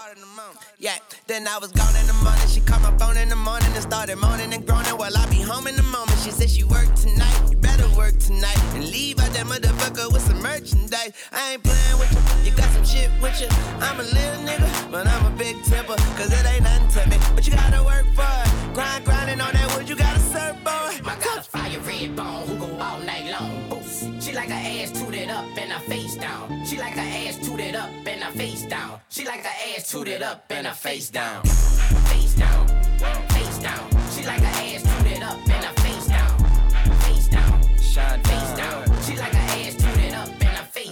Yeah, 0.80 0.96
then 1.28 1.48
I 1.48 1.58
was 1.58 1.72
gone 1.72 1.94
in 2.00 2.08
the 2.08 2.14
morning. 2.24 2.48
She 2.48 2.62
called 2.62 2.82
my 2.82 2.96
phone 2.98 3.18
in 3.18 3.28
the 3.28 3.36
morning 3.36 3.68
and 3.74 3.82
started 3.82 4.16
moaning 4.16 4.54
and 4.54 4.66
groaning. 4.66 4.96
Well, 4.98 5.12
I 5.18 5.26
be 5.30 5.42
home 5.42 5.68
in 5.68 5.76
the 5.76 5.84
moment. 5.84 6.18
She 6.24 6.32
said 6.32 6.50
she 6.50 6.64
work 6.64 6.88
tonight. 6.96 7.36
You 7.52 7.58
better 7.58 7.90
work 7.98 8.18
tonight 8.20 8.58
and 8.74 8.86
leave 8.86 9.20
out 9.20 9.32
that 9.34 9.46
motherfucker 9.48 10.14
with 10.14 10.22
some 10.22 10.42
merchandise. 10.42 11.12
I 11.34 11.54
ain't 11.54 11.64
playing 11.64 12.00
with 12.00 12.12
you. 12.14 12.52
You 12.52 12.56
got 12.56 12.72
some 12.72 12.86
shit 12.86 13.12
with 13.22 13.36
you. 13.42 13.50
I'm 13.84 14.00
a 14.00 14.04
little 14.04 14.42
nigga, 14.48 14.92
but 14.92 15.08
I'm 15.08 15.26
a 15.26 15.36
big 15.36 15.62
tipper. 15.64 15.98
Cause 16.16 16.32
it 16.32 16.46
ain't 16.46 16.64
nothing 16.64 16.88
to 17.04 17.10
me. 17.10 17.18
But 17.36 17.46
you 17.46 17.52
gotta 17.52 17.84
work 17.84 18.06
for 18.16 18.24
it. 18.24 18.74
Grind, 18.74 19.04
grinding 19.04 19.42
on 19.42 19.52
that 19.52 19.76
wood. 19.76 19.90
You 19.90 19.96
gotta 19.98 20.20
serve, 20.20 20.56
boy. 20.64 21.04
My 21.04 21.20
got 21.20 21.40
a 21.40 21.42
fire 21.44 21.80
red 21.82 22.16
bone 22.16 22.48
who 22.48 22.56
go 22.56 22.80
all 22.80 23.00
night 23.00 23.28
long. 23.30 23.67
She 24.28 24.34
like 24.34 24.50
her 24.50 24.84
ass 24.84 24.92
tooted 24.92 25.30
up 25.30 25.46
and 25.58 25.72
her 25.72 25.80
face 25.80 26.16
down. 26.16 26.66
She 26.66 26.78
like 26.78 26.96
her 26.96 27.30
ass 27.30 27.38
tooted 27.38 27.76
up 27.76 27.90
and 28.06 28.22
her 28.22 28.32
face 28.34 28.64
down. 28.64 29.00
She 29.08 29.24
like 29.24 29.40
her 29.40 29.74
ass 29.74 29.90
tooted 29.90 30.22
up 30.22 30.44
and 30.50 30.68
her 30.68 30.74
face 30.74 31.10
down. 31.10 31.46
Face 31.46 32.36
down. 32.36 32.68
Face 33.30 33.58
down. 33.60 33.90
She 34.12 34.26
like 34.26 34.42
her 34.42 34.76
ass 34.76 34.84
tooted 34.84 35.24
up 35.24 35.38
and 35.48 35.64
her 35.64 35.82
face 35.82 36.08
down. 36.08 36.40
Face 37.04 37.30
down. 37.30 37.64
Face 37.64 38.58
down. 38.58 39.02
She 39.04 39.16
like 39.16 39.37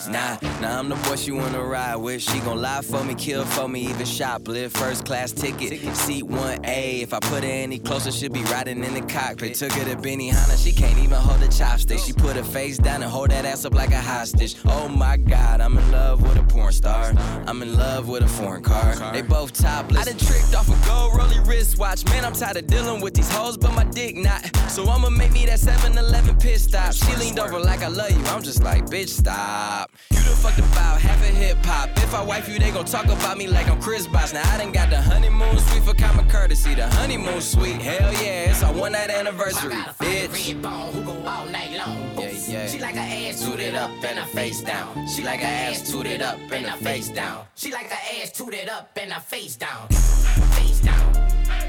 Nah, 0.07 0.37
nah, 0.61 0.79
I'm 0.79 0.89
the 0.89 0.95
boy 0.95 1.15
she 1.15 1.31
wanna 1.31 1.63
ride 1.63 1.95
with. 1.95 2.21
She 2.21 2.39
gon' 2.39 2.61
lie 2.61 2.81
for 2.81 3.03
me, 3.03 3.15
kill 3.15 3.43
for 3.45 3.67
me, 3.67 3.81
even 3.81 4.05
shoplift. 4.05 4.71
First 4.71 5.05
class 5.05 5.31
ticket, 5.31 5.95
seat 5.95 6.23
1A. 6.25 7.01
If 7.01 7.13
I 7.13 7.19
put 7.19 7.43
her 7.43 7.49
any 7.49 7.79
closer, 7.79 8.11
she'll 8.11 8.31
be 8.31 8.43
riding 8.43 8.83
in 8.83 8.93
the 8.93 9.01
cockpit. 9.01 9.55
Took 9.55 9.71
her 9.73 9.85
to 9.85 9.95
Benihana, 9.95 10.63
she 10.63 10.71
can't 10.71 10.97
even 10.99 11.17
hold 11.17 11.41
a 11.41 11.47
chopstick. 11.47 12.05
She 12.05 12.13
put 12.13 12.35
her 12.35 12.43
face 12.43 12.77
down 12.77 13.01
and 13.01 13.11
hold 13.11 13.31
that 13.31 13.45
ass 13.45 13.65
up 13.65 13.73
like 13.73 13.91
a 13.91 14.01
hostage. 14.01 14.55
Oh 14.65 14.87
my 14.87 15.17
god, 15.17 15.61
I'm 15.61 15.77
in 15.77 15.91
love 15.91 16.21
with 16.21 16.37
a 16.37 16.43
porn 16.43 16.71
star. 16.71 17.13
I'm 17.47 17.61
in 17.61 17.75
love 17.75 18.07
with 18.07 18.23
a 18.23 18.27
foreign 18.27 18.63
car. 18.63 18.95
They 19.11 19.21
both 19.21 19.53
topless. 19.53 20.01
I 20.01 20.11
done 20.11 20.19
tricked 20.19 20.53
off 20.55 20.67
a 20.67 20.87
gold 20.87 21.15
rolly 21.17 21.39
wristwatch. 21.39 22.05
Man, 22.05 22.25
I'm 22.25 22.33
tired 22.33 22.57
of 22.57 22.67
dealing 22.67 23.01
with 23.01 23.13
these 23.13 23.31
hoes, 23.31 23.57
but 23.57 23.73
my 23.73 23.85
dick 23.85 24.15
not. 24.15 24.55
So 24.69 24.87
I'ma 24.87 25.09
make 25.09 25.31
me 25.31 25.45
that 25.45 25.59
7 25.59 25.97
Eleven 25.97 26.35
pit 26.37 26.59
stop. 26.59 26.93
She 26.93 27.15
leaned 27.15 27.39
over 27.39 27.59
like 27.59 27.81
I 27.81 27.87
love 27.87 28.11
you. 28.11 28.23
I'm 28.25 28.43
just 28.43 28.63
like, 28.63 28.85
bitch, 28.85 29.09
stop. 29.09 29.91
You 30.11 30.17
done 30.17 30.35
fucked 30.35 30.59
about 30.59 31.01
half 31.01 31.21
a 31.21 31.27
hip 31.27 31.57
hop. 31.63 31.89
If 31.97 32.13
I 32.13 32.23
wife 32.23 32.47
you, 32.49 32.59
they 32.59 32.71
gon' 32.71 32.85
talk 32.85 33.05
about 33.05 33.37
me 33.37 33.47
like 33.47 33.67
I'm 33.69 33.81
Chris 33.81 34.07
Bosh. 34.07 34.33
Now 34.33 34.43
I 34.53 34.57
done 34.57 34.71
got 34.71 34.89
the 34.89 35.01
honeymoon 35.01 35.57
suite 35.57 35.83
for 35.83 35.93
common 35.93 36.27
courtesy. 36.29 36.75
The 36.75 36.87
honeymoon 36.87 37.41
suite, 37.41 37.81
hell 37.81 38.11
yeah, 38.13 38.51
it's 38.51 38.63
our 38.63 38.73
one 38.73 38.93
night 38.93 39.09
anniversary, 39.09 39.73
bitch. 39.73 40.47
Red 40.47 40.61
bone 40.61 40.93
who 40.93 41.03
go 41.03 41.27
all 41.27 41.45
night 41.45 41.77
long. 41.77 41.97
Yeah, 42.17 42.31
yeah. 42.47 42.67
She 42.67 42.79
like 42.79 42.95
her 42.95 43.01
ass 43.01 43.43
tooted 43.43 43.75
up 43.75 43.91
and 44.03 44.19
her 44.19 44.27
face 44.27 44.61
down. 44.61 45.07
She 45.07 45.23
like 45.23 45.39
her 45.39 45.45
ass 45.45 45.89
tooted 45.89 46.21
up 46.21 46.39
and 46.51 46.65
her 46.65 46.77
face 46.77 47.09
down. 47.09 47.45
She 47.55 47.71
like 47.71 47.89
her 47.89 48.21
ass 48.21 48.31
tooted 48.31 48.69
up 48.69 48.97
and 48.97 49.11
her 49.11 49.21
face 49.21 49.55
down. 49.55 49.87
Face 49.89 50.79
down. 50.81 51.13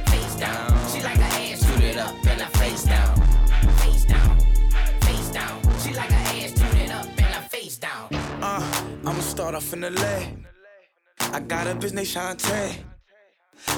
Face 0.06 0.34
down. 0.36 0.88
She 0.90 1.02
like 1.02 1.18
her 1.18 1.52
ass 1.52 1.60
tooted 1.66 1.98
up 1.98 2.14
and 2.26 2.40
her 2.40 2.58
face 2.58 2.84
down. 2.84 3.25
I'ma 9.06 9.20
start 9.20 9.54
off 9.54 9.72
in 9.72 9.82
the 9.82 9.90
leg. 9.90 10.46
I 11.32 11.38
got 11.38 11.68
a 11.68 11.74
bitch 11.76 11.92
named 11.92 12.08
Shantae. 12.08 12.95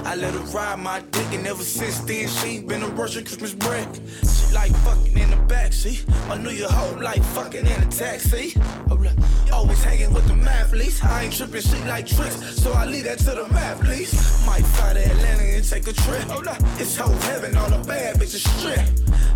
I 0.05 0.15
let 0.17 0.35
her 0.35 0.41
ride 0.57 0.79
my 0.79 1.01
dick, 1.01 1.33
and 1.33 1.47
ever 1.47 1.63
since 1.63 1.99
then, 2.01 2.29
she 2.29 2.61
been 2.61 2.83
a 2.83 2.89
Russian 2.89 3.25
Christmas 3.25 3.55
break. 3.55 3.87
She 4.23 4.55
like 4.55 4.75
fucking 4.77 5.17
in 5.19 5.31
the 5.31 5.37
backseat. 5.53 6.07
My 6.29 6.37
New 6.37 6.51
Year 6.51 6.69
hoe 6.69 6.99
like 7.01 7.23
fucking 7.23 7.67
in 7.67 7.83
a 7.83 7.87
taxi. 7.87 8.55
Always 9.53 9.83
hanging 9.83 10.13
with 10.13 10.27
the 10.27 10.35
mathletes. 10.35 11.05
I 11.05 11.25
ain't 11.25 11.35
tripping 11.35 11.63
shit 11.63 11.85
like 11.87 12.07
tricks, 12.07 12.61
so 12.61 12.73
I 12.73 12.85
leave 12.85 13.05
that 13.05 13.19
to 13.21 13.31
the 13.31 13.45
mathletes. 13.51 14.47
Might 14.47 14.65
fly 14.65 14.95
to 14.95 15.05
Atlanta 15.05 15.43
and 15.43 15.65
take 15.65 15.87
a 15.87 15.93
trip. 15.93 16.25
It's 16.79 16.97
whole 16.97 17.15
heaven, 17.29 17.57
all 17.57 17.71
the 17.71 17.79
bad 17.87 18.17
bitches 18.17 18.47
strip. 18.59 18.81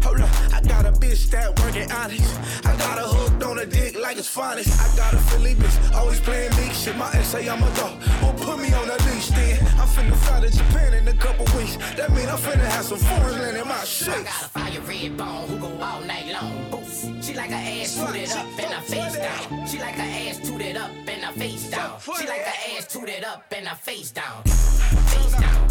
Hold 0.04 0.20
up. 0.20 0.30
I 0.52 0.60
got 0.60 0.84
a 0.86 0.92
bitch 0.92 1.30
that 1.30 1.58
working 1.60 1.90
honest. 1.92 2.66
I 2.66 2.76
got 2.76 2.98
a 2.98 3.02
hooked 3.02 3.42
on 3.42 3.58
a 3.58 3.66
dick 3.66 3.96
like 3.98 4.18
it's 4.18 4.28
finest. 4.28 4.80
I 4.80 4.96
got 4.96 5.14
a 5.14 5.18
Philly 5.18 5.54
bitch, 5.54 5.94
always 5.94 6.20
playing 6.20 6.50
big 6.56 6.72
shit. 6.72 6.96
My 6.96 7.10
ex 7.14 7.28
say 7.28 7.48
I'm 7.48 7.62
a 7.62 7.74
dog. 7.76 8.00
Well, 8.20 8.34
put 8.34 8.58
me 8.60 8.72
on 8.72 8.88
a 8.88 8.96
leash 9.06 9.28
then. 9.28 9.58
I'm 9.78 9.88
finna 9.88 10.16
fly 10.32 10.48
to 10.48 10.56
Japan 10.56 10.94
in 10.94 11.08
a 11.08 11.14
couple 11.14 11.44
weeks. 11.56 11.76
That 11.96 12.10
mean 12.12 12.28
I'm 12.28 12.38
finna 12.38 12.64
have 12.64 12.84
some 12.84 12.98
foreign 12.98 13.38
land 13.38 13.56
in 13.56 13.68
my 13.68 13.84
shit. 13.84 14.08
I 14.08 14.22
got 14.22 14.42
a 14.42 14.48
fire 14.48 14.80
red 14.80 15.16
bone 15.16 15.48
who 15.48 15.58
go 15.58 15.84
all 15.84 16.00
night 16.02 16.32
long. 16.32 16.70
Boost. 16.70 17.24
She 17.24 17.34
like 17.34 17.50
her 17.50 17.56
ass 17.56 17.96
tooted 17.96 18.30
up 18.32 18.46
and 18.58 18.72
her 18.72 18.82
face 18.82 19.16
down. 19.16 19.66
She 19.66 19.78
like 19.78 19.94
her 19.94 20.28
ass 20.28 20.38
tooted 20.38 20.76
up 20.76 20.90
and 20.90 21.22
her 21.24 21.32
face 21.32 21.70
down. 21.70 22.00
She 22.00 22.26
like 22.26 22.42
her 22.42 22.76
ass 22.76 22.86
tooted 22.86 23.24
up 23.24 23.44
and 23.52 23.66
her 23.66 23.76
face 23.76 24.10
down. 24.10 24.42
Face 24.44 25.32
down. 25.32 25.68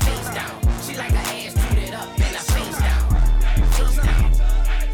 Face 0.00 0.30
down. 0.34 0.54
She 0.84 0.96
like 0.96 1.12
her 1.12 1.28
ass 1.38 1.52
tooted 1.54 1.94
up 1.94 2.08
and 2.26 2.36
her 2.36 2.46
face 2.54 2.78
down. 2.78 3.02
Face 3.76 3.96
down. 3.96 4.32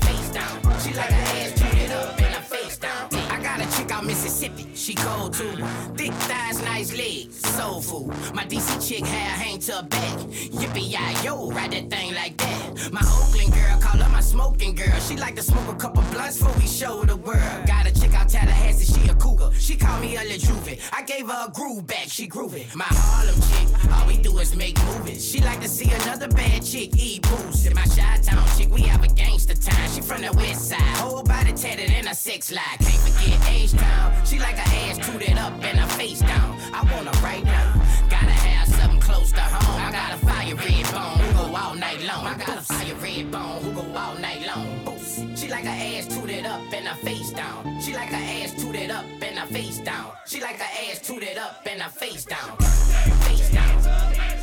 Face 0.06 0.30
down. 0.30 0.80
She 0.80 0.94
like 0.94 1.10
her 1.10 1.38
ass 1.38 1.52
tooted 1.58 1.92
up 1.92 2.20
and 2.20 2.34
her 2.34 2.42
face 2.42 2.76
down. 2.78 3.08
I 3.30 3.40
got 3.42 3.60
a 3.60 3.76
chick 3.76 3.90
out 3.90 4.04
Mississippi. 4.04 4.66
She 4.88 4.94
cold 4.94 5.34
too. 5.34 5.52
Thick 5.98 6.14
thighs, 6.14 6.62
nice 6.62 6.96
legs, 6.96 7.46
soul 7.46 7.82
food. 7.82 8.08
My 8.32 8.44
DC 8.44 8.88
chick 8.88 9.04
hair 9.04 9.32
hang 9.32 9.58
to 9.58 9.72
her 9.72 9.82
back. 9.82 10.18
Yippee 10.30 10.80
yi 10.80 11.24
yo, 11.26 11.50
ride 11.50 11.72
that 11.72 11.90
thing 11.90 12.14
like 12.14 12.38
that. 12.38 12.90
My 12.90 13.02
Oakland 13.02 13.52
girl 13.52 13.78
call 13.82 14.00
her 14.00 14.08
my 14.08 14.22
smoking 14.22 14.74
girl. 14.74 14.98
She 15.00 15.18
like 15.18 15.36
to 15.36 15.42
smoke 15.42 15.68
a 15.68 15.74
couple 15.74 16.02
blunts 16.04 16.38
before 16.38 16.58
we 16.58 16.66
show 16.66 17.04
the 17.04 17.16
world. 17.16 17.66
Got 17.66 17.86
a 17.86 18.00
chick 18.00 18.14
out 18.14 18.30
Tallahassee, 18.30 18.86
she 18.94 19.08
a 19.10 19.14
cougar. 19.14 19.50
She 19.58 19.76
call 19.76 20.00
me 20.00 20.16
a 20.16 20.38
Juve. 20.38 20.80
I 20.90 21.02
gave 21.02 21.28
her 21.28 21.48
a 21.48 21.50
groove 21.50 21.86
back, 21.86 22.06
she 22.08 22.26
grooving. 22.26 22.68
My 22.74 22.86
Harlem 22.88 23.34
chick, 23.34 23.92
all 23.92 24.06
we 24.06 24.16
do 24.16 24.38
is 24.38 24.56
make 24.56 24.82
movies. 24.86 25.22
She 25.22 25.42
like 25.42 25.60
to 25.60 25.68
see 25.68 25.90
another 25.90 26.28
bad 26.28 26.64
chick 26.64 26.96
eat 26.96 27.20
boost. 27.28 27.66
And 27.66 27.74
my 27.74 27.84
Chi-Town 27.84 28.42
chick, 28.56 28.70
we 28.70 28.80
have 28.82 29.04
a 29.04 29.08
gangster 29.08 29.54
time. 29.54 29.90
She 29.90 30.00
from 30.00 30.22
the 30.22 30.32
west 30.32 30.70
side, 30.70 30.80
whole 30.96 31.22
body 31.22 31.52
tatted 31.52 31.90
and 31.90 32.08
a 32.08 32.14
six 32.14 32.50
line. 32.50 32.78
Can't 32.78 33.02
forget 33.02 33.50
H-Town. 33.50 34.24
She 34.24 34.38
like 34.38 34.56
her 34.56 34.77
ass 34.86 34.98
tooted 35.06 35.38
up 35.38 35.52
and 35.64 35.78
her 35.78 35.88
face 35.98 36.20
down. 36.20 36.58
I 36.72 36.84
her 36.84 37.22
right 37.22 37.44
now. 37.44 37.68
Gotta 38.08 38.36
have 38.46 38.68
something 38.68 39.00
close 39.00 39.32
to 39.32 39.40
home. 39.40 39.80
I 39.86 39.92
got 39.92 40.14
a 40.14 40.18
fire 40.26 40.54
red 40.54 40.86
bone 40.94 41.18
who 41.24 41.32
go 41.40 41.56
all 41.56 41.74
night 41.74 42.00
long. 42.02 42.26
I 42.26 42.34
got 42.38 42.58
a 42.58 42.62
fire 42.62 42.94
red 43.02 43.30
bone 43.30 43.62
who 43.62 43.72
go 43.72 43.98
all 43.98 44.14
night 44.18 44.46
long. 44.46 44.88
She 45.36 45.48
like 45.48 45.64
her 45.64 45.70
ass 45.70 46.06
tooted 46.08 46.46
up 46.46 46.60
and 46.72 46.86
her 46.86 46.96
face 46.96 47.30
down. 47.30 47.80
She 47.80 47.94
like 47.94 48.10
her 48.10 48.16
ass 48.16 48.52
tooted 48.60 48.90
up 48.90 49.04
and 49.22 49.38
her 49.38 49.46
face 49.46 49.78
down. 49.78 50.12
She 50.26 50.40
like 50.40 50.56
her 50.56 50.90
ass 50.90 51.00
tooted 51.00 51.38
up 51.38 51.66
and 51.66 51.80
her 51.80 51.90
face 51.90 52.24
down. 52.24 52.56
Face 52.58 53.50
down. 53.50 53.82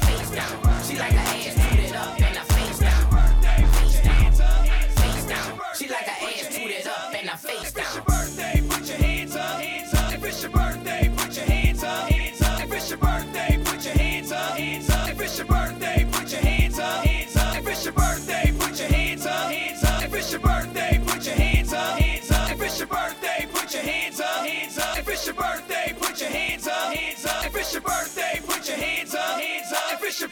Face 0.07 0.31
down. 0.31 0.83
She 0.83 0.97
like 0.97 1.11
her 1.11 1.19
ass 1.19 1.74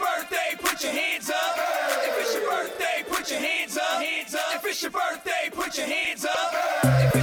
birthday, 0.04 0.56
put 0.60 0.84
your 0.84 0.92
hands 0.92 1.30
up. 1.30 1.56
If 2.04 2.20
it's 2.20 2.36
your 2.36 2.50
birthday, 2.50 3.04
put 3.08 3.30
your 3.32 3.40
hands 3.40 3.78
up. 3.78 4.02
If 4.02 4.66
it's 4.66 4.82
your 4.82 4.92
birthday, 4.92 5.50
put 5.52 5.78
your 5.78 5.88
hands 5.88 6.26
up. 6.26 7.23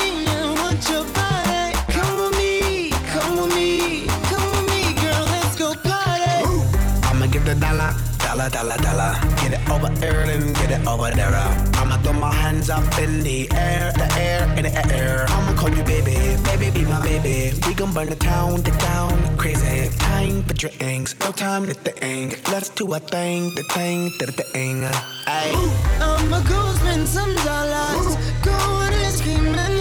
The 7.53 7.59
dollar, 7.59 7.93
dollar, 8.19 8.49
dollar, 8.49 8.77
dollar. 8.77 9.13
Get 9.41 9.53
it 9.53 9.69
over 9.69 9.87
and 9.87 10.55
get 10.55 10.71
it 10.71 10.87
over 10.87 11.11
there. 11.11 11.35
I'ma 11.79 11.97
throw 12.03 12.13
my 12.13 12.33
hands 12.33 12.69
up 12.69 12.83
in 12.97 13.23
the 13.23 13.49
air, 13.51 13.91
the 13.93 14.07
air, 14.17 14.43
in 14.57 14.63
the 14.63 14.93
air. 14.93 15.25
I'ma 15.27 15.59
call 15.59 15.69
you 15.69 15.83
baby, 15.83 16.15
baby, 16.43 16.71
be 16.71 16.85
my 16.85 17.01
baby. 17.01 17.53
We 17.67 17.73
gon' 17.73 17.93
burn 17.93 18.09
the 18.09 18.15
town, 18.15 18.61
the 18.63 18.71
town, 18.71 19.37
crazy. 19.37 19.89
Time 19.97 20.43
for 20.43 20.53
drinks, 20.53 21.15
no 21.19 21.31
time 21.31 21.65
to 21.65 21.73
think. 21.73 22.49
Let's 22.49 22.69
do 22.69 22.93
a 22.93 22.99
thing, 22.99 23.53
the 23.55 23.63
thing, 23.73 24.11
the 24.19 24.31
thing. 24.31 24.85
I'ma 25.27 26.39
go 26.47 26.59
spend 26.79 27.07
some 27.07 27.35
dollars. 27.35 28.15
Go 28.43 28.55
and 28.85 28.95
ice 28.95 29.21
and 29.27 29.55
holla. 29.55 29.80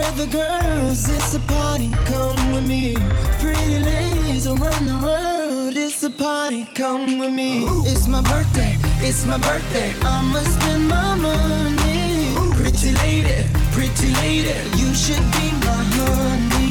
Where 0.00 0.12
the 0.12 0.26
girls. 0.26 1.08
It's 1.08 1.34
a 1.34 1.40
party, 1.40 1.90
come 2.06 2.52
with 2.52 2.66
me. 2.66 2.94
Pretty 3.40 3.78
ladies 3.78 4.46
around 4.46 4.84
the 4.86 4.98
world. 5.06 5.76
It's 5.76 6.02
a 6.02 6.10
party, 6.10 6.66
come 6.74 7.18
with 7.18 7.32
me. 7.32 7.64
It's 7.90 8.06
my 8.06 8.22
birthday, 8.22 8.76
it's 9.06 9.24
my 9.26 9.38
birthday. 9.38 9.92
I'ma 10.02 10.40
spend 10.54 10.88
my 10.88 11.14
money. 11.16 12.34
Pretty 12.56 12.92
lady, 13.02 13.48
pretty 13.72 14.08
lady, 14.22 14.54
you 14.80 14.94
should 14.94 15.26
be 15.36 15.46
my 15.66 15.80
honey. 15.96 16.70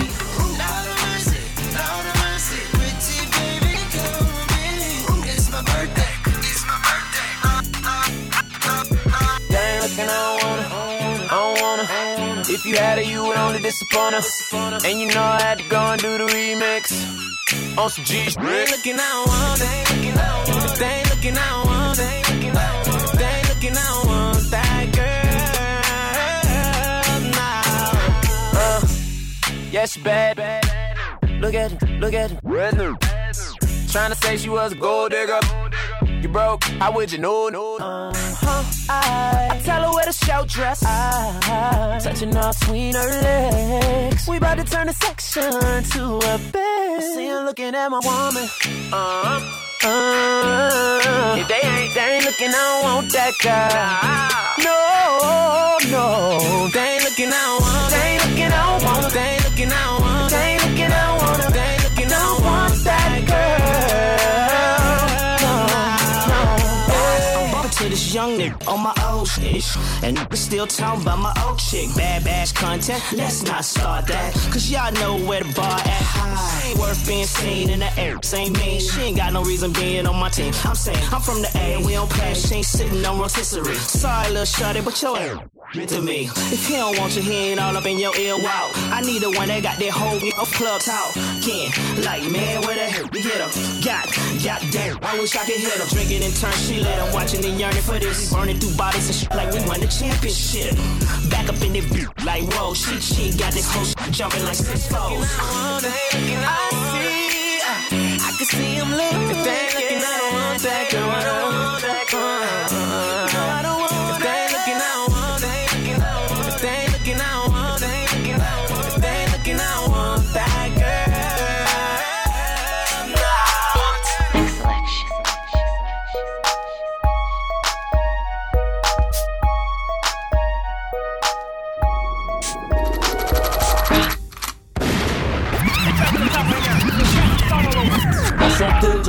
With 9.82 10.00
looking, 10.00 10.10
I 10.10 10.16
don't 10.18 10.44
wanna, 10.44 10.62
I 10.62 10.74
wanna. 10.74 10.89
If 12.52 12.66
you 12.66 12.76
had 12.78 12.98
it, 12.98 13.06
you 13.06 13.24
would 13.24 13.38
only 13.38 13.62
disappoint 13.62 14.16
us. 14.16 14.52
And 14.52 15.00
you 15.00 15.08
know 15.14 15.22
I 15.22 15.40
had 15.40 15.60
to 15.60 15.70
go 15.70 15.80
and 15.80 16.02
do 16.02 16.18
the 16.18 16.26
remix. 16.26 16.92
On 17.78 17.90
some 17.92 18.04
G. 18.06 18.14
They 18.14 18.62
ain't 18.62 18.72
looking, 18.72 18.96
I 18.98 19.08
don't 19.14 19.28
want 19.28 19.62
it. 19.62 19.88
They 20.80 21.04
looking, 21.10 21.38
I 21.38 21.48
don't 21.50 21.68
want 21.68 22.00
it. 22.00 22.26
Looking, 23.50 23.78
I 23.78 23.86
don't 23.92 24.08
want 24.08 24.50
that 24.50 24.86
girl. 24.98 25.30
Nah. 27.38 27.62
Uh, 28.60 28.82
yeah, 29.72 29.86
she 29.86 30.02
bad. 30.02 30.40
Look 31.42 31.54
at 31.54 31.72
it, 31.72 31.84
look 32.00 32.14
at 32.16 32.32
it. 32.32 32.40
Trying 33.92 34.12
to 34.12 34.18
say 34.24 34.38
she 34.38 34.50
was 34.50 34.72
a 34.72 34.76
gold 34.76 35.12
digger. 35.12 35.40
You 36.22 36.30
broke, 36.30 36.64
how 36.64 36.92
would 36.94 37.12
you 37.12 37.20
know? 37.20 37.48
Uh-huh. 37.48 38.12
I, 38.42 38.49
I 38.92 39.62
tell 39.64 39.84
her 39.84 39.92
where 39.94 40.06
to 40.06 40.12
show 40.12 40.46
dress. 40.46 40.84
I, 40.84 42.00
touching 42.04 42.36
off 42.36 42.60
between 42.60 42.96
her 42.96 43.10
legs. 43.22 44.28
We 44.28 44.38
about 44.38 44.58
to 44.58 44.64
turn 44.64 44.88
the 44.88 44.94
section 44.94 45.52
to 45.94 46.18
a 46.18 46.38
bed. 46.52 47.04
See 47.16 47.28
her 47.28 47.46
looking 47.46 47.76
at 47.76 47.90
my 47.90 48.00
woman. 48.00 48.50
Uh, 48.92 49.40
uh, 49.84 51.38
if 51.40 51.48
they 51.48 51.62
ain't, 51.62 51.94
they 51.94 52.16
ain't 52.16 52.26
looking, 52.26 52.50
I 52.50 52.52
don't 52.52 52.84
want 52.84 53.12
that 53.14 53.34
girl. 53.46 54.10
No, 54.66 55.78
no, 55.92 56.68
they 56.74 56.96
ain't 56.96 57.04
looking, 57.04 57.28
I 57.28 57.32
don't 57.32 57.62
want. 57.62 57.69
On 68.68 68.84
my 68.84 68.94
old 69.10 69.28
shit. 69.28 69.66
And 70.04 70.18
still 70.38 70.68
talking 70.68 71.02
about 71.02 71.20
my 71.20 71.34
old 71.46 71.60
chick. 71.60 71.88
Bad 71.96 72.24
bash 72.24 72.52
content, 72.52 73.02
let's 73.14 73.44
not 73.44 73.66
start 73.66 74.08
that. 74.08 74.34
Cause 74.52 74.70
y'all 74.70 74.92
know 74.94 75.18
where 75.28 75.44
the 75.44 75.54
bar 75.54 75.80
at 75.80 76.19
Ain't 76.66 76.80
worth 76.80 77.06
being 77.08 77.26
seen 77.26 77.70
in 77.70 77.80
the 77.80 77.92
air. 78.00 78.18
Ain't 78.34 78.58
me. 78.58 78.80
She 78.80 79.02
ain't 79.02 79.18
got 79.18 79.34
no 79.34 79.44
reason 79.44 79.72
being 79.74 80.08
on 80.08 80.20
my 80.20 80.30
team. 80.30 80.54
I'm 80.64 80.76
saying, 80.76 81.04
I'm 81.12 81.22
from 81.22 81.42
the 81.42 81.52
A, 81.56 81.84
we 81.86 81.94
don't 81.94 82.10
pass. 82.10 82.48
She 82.48 82.56
ain't 82.56 82.66
sitting 82.66 83.06
on 83.06 83.20
rotisserie. 83.20 83.76
Sorry, 83.76 84.30
little 84.30 84.46
shorty, 84.46 84.82
but 84.82 85.02
your 85.02 85.18
air 85.18 85.40
to 85.74 86.02
me. 86.02 86.30
If 86.52 86.68
he 86.68 86.76
don't 86.76 86.98
want 86.98 87.16
you, 87.16 87.22
he 87.22 87.52
ain't 87.52 87.60
all 87.60 87.76
up 87.76 87.86
in 87.86 88.00
your 88.00 88.16
ear. 88.16 88.36
Wow, 88.38 88.72
I 88.90 89.02
need 89.02 89.22
the 89.22 89.30
one 89.32 89.48
that 89.50 89.62
got 89.62 89.78
that 89.78 89.92
whole 89.92 90.18
off 90.40 90.52
club 90.54 90.82
talk. 90.82 91.14
Can 91.46 91.70
like 92.04 92.24
man, 92.32 92.62
where 92.62 92.76
the 92.76 92.90
hell 92.90 93.08
we 93.14 93.22
get 93.22 93.38
him? 93.38 93.52
God, 93.86 94.06
god 94.44 94.62
damn, 94.72 94.98
I 95.04 95.20
wish 95.20 95.36
I 95.36 95.46
could 95.46 95.62
hit 95.62 95.78
him. 95.78 95.88
Drinking 95.90 96.24
and 96.24 96.36
turn, 96.36 96.54
she 96.54 96.80
lit 96.80 96.98
him. 96.98 97.14
Watching 97.14 97.46
and 97.46 97.60
yearning 97.60 97.82
for 97.82 98.00
this. 98.00 98.34
Burning 98.34 98.58
through 98.58 98.76
bodies 98.78 99.06
and 99.08 99.16
shit 99.16 99.36
like 99.36 99.54
we 99.54 99.60
won 99.68 99.80
the 99.80 99.88
championship. 99.88 100.74
Back 101.30 101.50
up 101.50 101.62
in 101.62 101.74
the 101.74 101.82
beat, 101.94 102.10
like 102.26 102.44
whoa, 102.54 102.74
she 102.74 103.00
she 103.00 103.38
got 103.38 103.54
this 103.54 103.70
whole 103.70 103.86
jumping 104.12 104.44
like 104.44 104.56
six 104.56 104.88
foes. 104.88 106.19
I 106.22 106.70
see, 106.92 107.60
uh, 107.72 108.28
I 108.28 108.32
can 108.38 108.46
see 108.46 108.76
him 108.76 108.92
looking. 108.92 109.30
If 109.32 109.44
they 109.46 109.64
looking, 109.76 110.04
I 110.04 110.18
don't 110.20 110.34
want 110.34 110.62
that 110.64 110.92
girl. 110.92 111.10
I 111.10 111.24
don't 111.24 111.54
want 111.54 111.82
that 111.84 112.08
girl. 112.12 112.49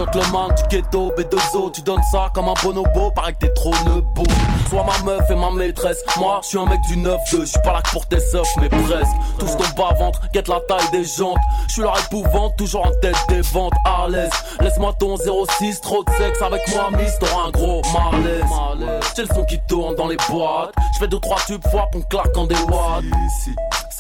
Gentleman 0.01 0.49
du 0.55 0.63
ghetto 0.69 1.13
B2O 1.17 1.73
Tu 1.73 1.83
donnes 1.83 2.03
ça 2.11 2.31
comme 2.35 2.49
un 2.49 2.55
bonobo, 2.63 3.11
paraît 3.11 3.33
que 3.33 3.39
t'es 3.39 3.53
trop 3.53 3.75
nebo 3.85 4.23
Sois 4.69 4.85
ma 4.85 4.99
meuf 5.05 5.29
et 5.31 5.35
ma 5.35 5.51
maîtresse. 5.51 6.03
Moi, 6.19 6.41
je 6.43 6.49
suis 6.49 6.59
un 6.59 6.65
mec 6.67 6.81
du 6.89 6.97
9-2 6.97 7.19
Je 7.31 7.45
suis 7.45 7.61
pas 7.63 7.73
là 7.73 7.83
que 7.83 7.91
pour 7.91 8.07
tes 8.07 8.21
seufs, 8.21 8.47
mais 8.61 8.69
presque. 8.69 9.17
Touche 9.39 9.57
ton 9.57 9.83
bas-ventre, 9.83 10.21
guette 10.33 10.49
la 10.49 10.61
taille 10.61 10.91
des 10.93 11.05
jantes. 11.05 11.37
Je 11.69 11.73
suis 11.75 11.83
leur 11.83 11.99
épouvante, 11.99 12.57
toujours 12.57 12.87
en 12.87 12.93
tête 13.03 13.17
des 13.29 13.41
ventes. 13.41 13.73
À 13.85 14.09
l'aise, 14.09 14.31
laisse-moi 14.61 14.95
ton 14.99 15.17
06 15.17 15.81
Trop 15.81 16.05
de 16.05 16.11
sexe 16.11 16.41
avec 16.41 16.63
moi, 16.69 16.91
miss, 16.97 17.19
t'auras 17.19 17.49
un 17.49 17.51
gros 17.51 17.83
malaise. 17.93 19.03
J'ai 19.17 19.23
le 19.23 19.29
son 19.35 19.45
qui 19.45 19.59
tourne 19.69 19.97
dans 19.97 20.07
les 20.07 20.17
boîtes. 20.29 20.73
Je 20.95 20.99
fais 21.01 21.11
2-3 21.11 21.47
tubes 21.47 21.69
fois 21.71 21.89
pour 21.91 22.07
claque 22.09 22.37
en 22.37 22.47
des 22.47 22.55
watts 22.55 23.05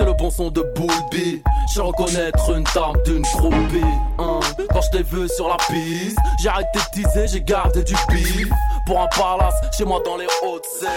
c'est 0.00 0.06
le 0.06 0.14
bon 0.14 0.30
son 0.30 0.50
de 0.50 0.62
Bulbi. 0.74 1.42
Je 1.74 1.80
reconnaître 1.80 2.56
une 2.56 2.64
dame 2.74 2.96
d'une 3.04 3.22
groupie. 3.22 3.84
Hein. 4.18 4.40
Quand 4.72 4.80
je 4.80 4.90
t'ai 4.90 5.02
vu 5.02 5.28
sur 5.28 5.48
la 5.48 5.56
piste, 5.56 6.16
j'ai 6.42 6.48
arrêté 6.48 6.78
de 6.78 7.02
teaser, 7.02 7.28
j'ai 7.28 7.42
gardé 7.42 7.82
du 7.82 7.94
pif. 8.08 8.48
Pour 8.86 9.00
un 9.00 9.06
palace, 9.08 9.54
chez 9.76 9.84
moi 9.84 10.00
dans 10.04 10.16
les 10.16 10.26
hautes 10.42 10.64
saisons. 10.64 10.90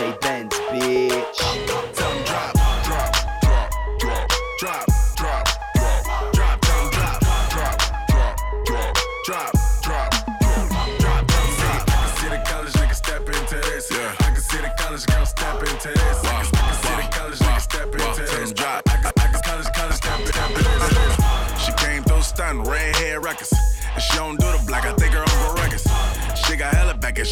I'm 0.00 0.04
Benz. 0.20 1.77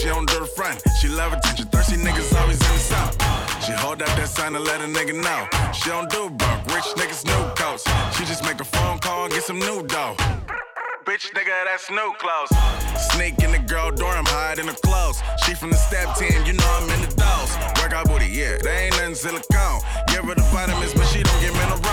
She 0.07 0.13
don't 0.13 0.29
do 0.29 0.39
the 0.39 0.47
front. 0.47 0.81
She 1.01 1.09
love 1.09 1.33
attention, 1.33 1.67
thirsty 1.67 1.97
niggas 1.97 2.33
always 2.41 2.61
in 2.63 2.73
the 2.73 2.79
south. 2.79 3.15
She 3.65 3.73
hold 3.73 4.01
up 4.03 4.09
that 4.15 4.29
sign 4.29 4.53
to 4.53 4.61
let 4.61 4.81
a 4.81 4.85
nigga 4.85 5.21
know. 5.21 5.49
She 5.73 5.91
don't 5.91 6.09
do 6.09 6.31
broke, 6.31 6.63
rich 6.67 6.87
niggas 6.95 7.25
new 7.27 7.43
coats. 7.59 7.83
She 8.17 8.25
just 8.25 8.45
make 8.45 8.61
a 8.61 8.65
phone 8.65 9.01
call 9.01 9.25
and 9.25 9.33
get 9.35 9.43
some 9.43 9.59
new 9.59 9.83
dough. 9.83 10.15
Bitch, 11.05 11.27
nigga, 11.35 11.55
that's 11.67 11.91
new 11.91 12.13
clothes. 12.23 12.51
Sneak 13.11 13.43
in 13.43 13.51
the 13.51 13.59
girl 13.59 13.91
dorm, 13.91 14.27
hide 14.27 14.61
in 14.61 14.67
the 14.67 14.79
clothes. 14.87 15.19
She 15.45 15.55
from 15.55 15.71
the 15.71 15.77
step 15.77 16.15
team, 16.15 16.39
you 16.47 16.53
know 16.53 16.71
I'm 16.79 16.89
in 16.91 17.01
the 17.03 17.13
dose. 17.19 17.57
Workout 17.83 18.07
booty, 18.07 18.31
yeah, 18.31 18.59
they 18.63 18.87
ain't 18.87 18.95
nothing 18.95 19.17
silicone. 19.17 19.81
Give 20.07 20.23
her 20.23 20.36
vitamins, 20.57 20.95
but 20.95 21.07
she 21.13 21.23
don't 21.23 21.41
get 21.41 21.53
minerals. 21.53 21.85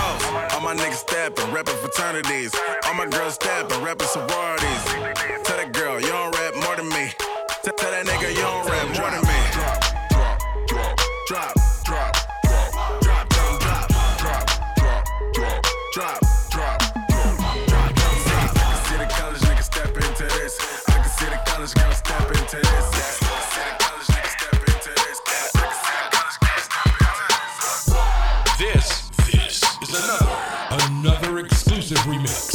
All 0.52 0.60
my 0.60 0.74
niggas 0.74 1.04
steppin', 1.06 1.44
reppin' 1.52 1.76
fraternities. 1.84 2.52
All 2.86 2.94
my 2.94 3.06
girls 3.06 3.34
steppin', 3.34 3.80
reppin' 3.84 4.08
sororities. 4.08 4.82
Tell 5.44 5.58
that 5.60 5.70
girl, 5.74 6.00
you 6.00 6.08
don't 6.08 6.32
rap 6.34 6.54
more 6.64 6.76
than 6.76 6.88
me. 6.88 7.12
Tell 7.62 7.90
that 7.94 8.06
nigga, 8.06 8.30
you 8.30 8.44
don't 8.48 8.66
rap 8.66 8.86
more 8.98 9.10
than 9.10 9.22
me. 9.28 9.33
Another, 29.94 30.86
another 30.90 31.38
exclusive 31.38 31.98
remix. 31.98 32.53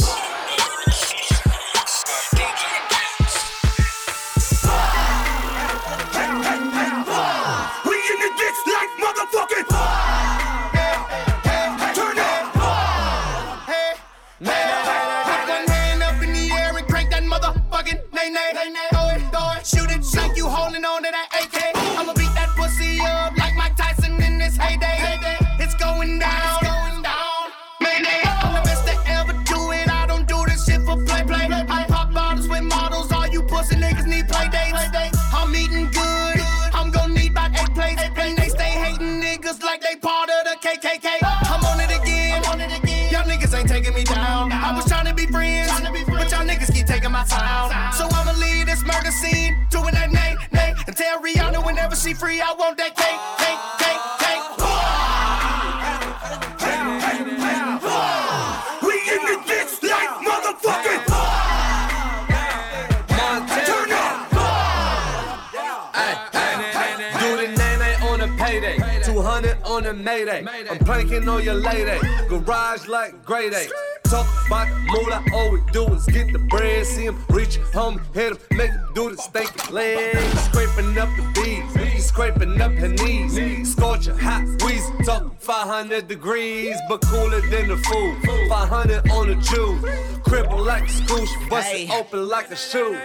Planking 71.50 71.66
on 71.66 71.76
your 71.76 71.86
lady. 71.86 72.28
Garage 72.28 72.88
like 72.88 73.24
grade 73.24 73.52
A. 73.52 73.66
Talk 74.08 74.26
about 74.46 74.68
moolah, 74.86 75.24
all 75.32 75.52
we 75.52 75.60
do 75.72 75.86
is 75.94 76.04
get 76.06 76.32
the 76.32 76.38
bread. 76.38 76.84
See 76.84 77.04
him 77.04 77.24
reach 77.30 77.58
home, 77.72 78.00
hit 78.12 78.32
him, 78.32 78.38
make 78.56 78.70
him 78.70 78.84
do 78.94 79.10
the 79.10 79.16
stanky 79.16 79.70
leg. 79.70 80.16
Scraping 80.50 80.98
up 80.98 81.08
the 81.16 81.40
bees, 81.40 81.92
he's 81.92 82.06
scraping 82.06 82.60
up 82.60 82.72
her 82.72 82.88
knees. 82.88 83.70
Scorching 83.70 84.18
hot 84.18 84.44
squeeze, 84.58 84.84
talk 85.04 85.40
500 85.40 86.08
degrees, 86.08 86.76
but 86.88 87.00
cooler 87.02 87.40
than 87.40 87.68
the 87.68 87.76
food. 87.76 88.48
500 88.48 89.10
on 89.10 89.28
the 89.28 89.34
juice, 89.36 89.80
cripple 90.22 90.64
like 90.66 90.84
a 90.84 90.86
scoosh, 90.86 91.48
bust 91.48 91.68
it 91.72 91.90
open 91.92 92.28
like 92.28 92.50
a 92.50 92.56
shoe. 92.56 92.98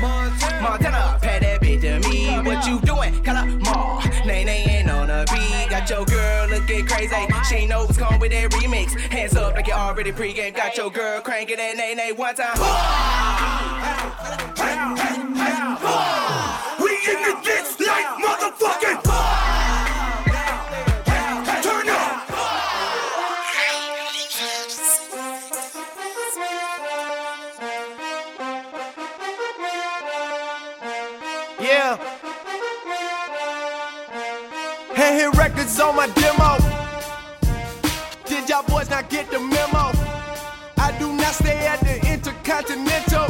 Montana, 0.00 1.18
pay 1.22 1.38
that 1.40 1.60
bitch 1.60 1.80
to 1.82 2.08
me. 2.08 2.26
What 2.40 2.66
you 2.66 2.80
doing? 2.80 3.22
Call 3.22 3.36
up 3.36 3.46
Ma. 3.46 4.00
Nay, 4.24 4.44
nay, 4.44 4.77
beat. 5.32 5.70
Got 5.70 5.90
your 5.90 6.04
girl 6.04 6.48
looking 6.48 6.86
crazy. 6.86 7.14
She 7.48 7.66
know 7.66 7.84
what's 7.84 7.96
come 7.96 8.18
with 8.18 8.32
that 8.32 8.50
remix. 8.50 8.98
Hands 9.10 9.34
up 9.36 9.54
like 9.54 9.66
you 9.66 9.74
already 9.74 10.12
pregame. 10.12 10.54
Got 10.54 10.76
your 10.76 10.90
girl 10.90 11.20
cranking 11.20 11.56
that 11.56 11.76
nay, 11.76 11.94
nay 11.94 12.12
one 12.12 12.34
time. 12.34 12.58
We 16.80 16.90
in 17.10 17.22
the 17.22 17.34
ditch 17.42 17.86
like 17.86 18.06
motherfucking. 18.24 19.07
Get 39.08 39.30
the 39.30 39.38
memo? 39.38 39.92
I 40.76 40.94
do 40.98 41.12
not 41.12 41.34
stay 41.34 41.66
at 41.66 41.80
the 41.80 41.96
Intercontinental. 42.12 43.26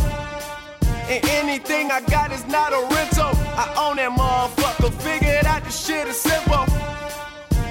And 1.09 1.25
anything 1.31 1.91
I 1.91 2.01
got 2.03 2.33
is 2.33 2.47
not 2.47 2.73
a 2.73 2.81
rental. 2.95 3.33
I 3.57 3.67
own 3.79 3.97
that 3.97 4.11
motherfucker. 4.11 4.93
Figured 5.01 5.47
out 5.47 5.65
the 5.65 5.71
shit 5.71 6.07
is 6.07 6.21
simple. 6.21 6.67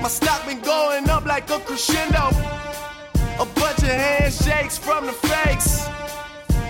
My 0.01 0.10
stock 0.10 0.45
been 0.45 0.60
going 0.62 1.10
up 1.10 1.26
like 1.26 1.49
a 1.49 1.60
crescendo. 1.60 2.30
A 3.39 3.45
bunch 3.45 3.80
of 3.80 3.89
handshakes 3.89 4.78
from 4.78 5.05
the 5.05 5.14
fakes. 5.14 5.88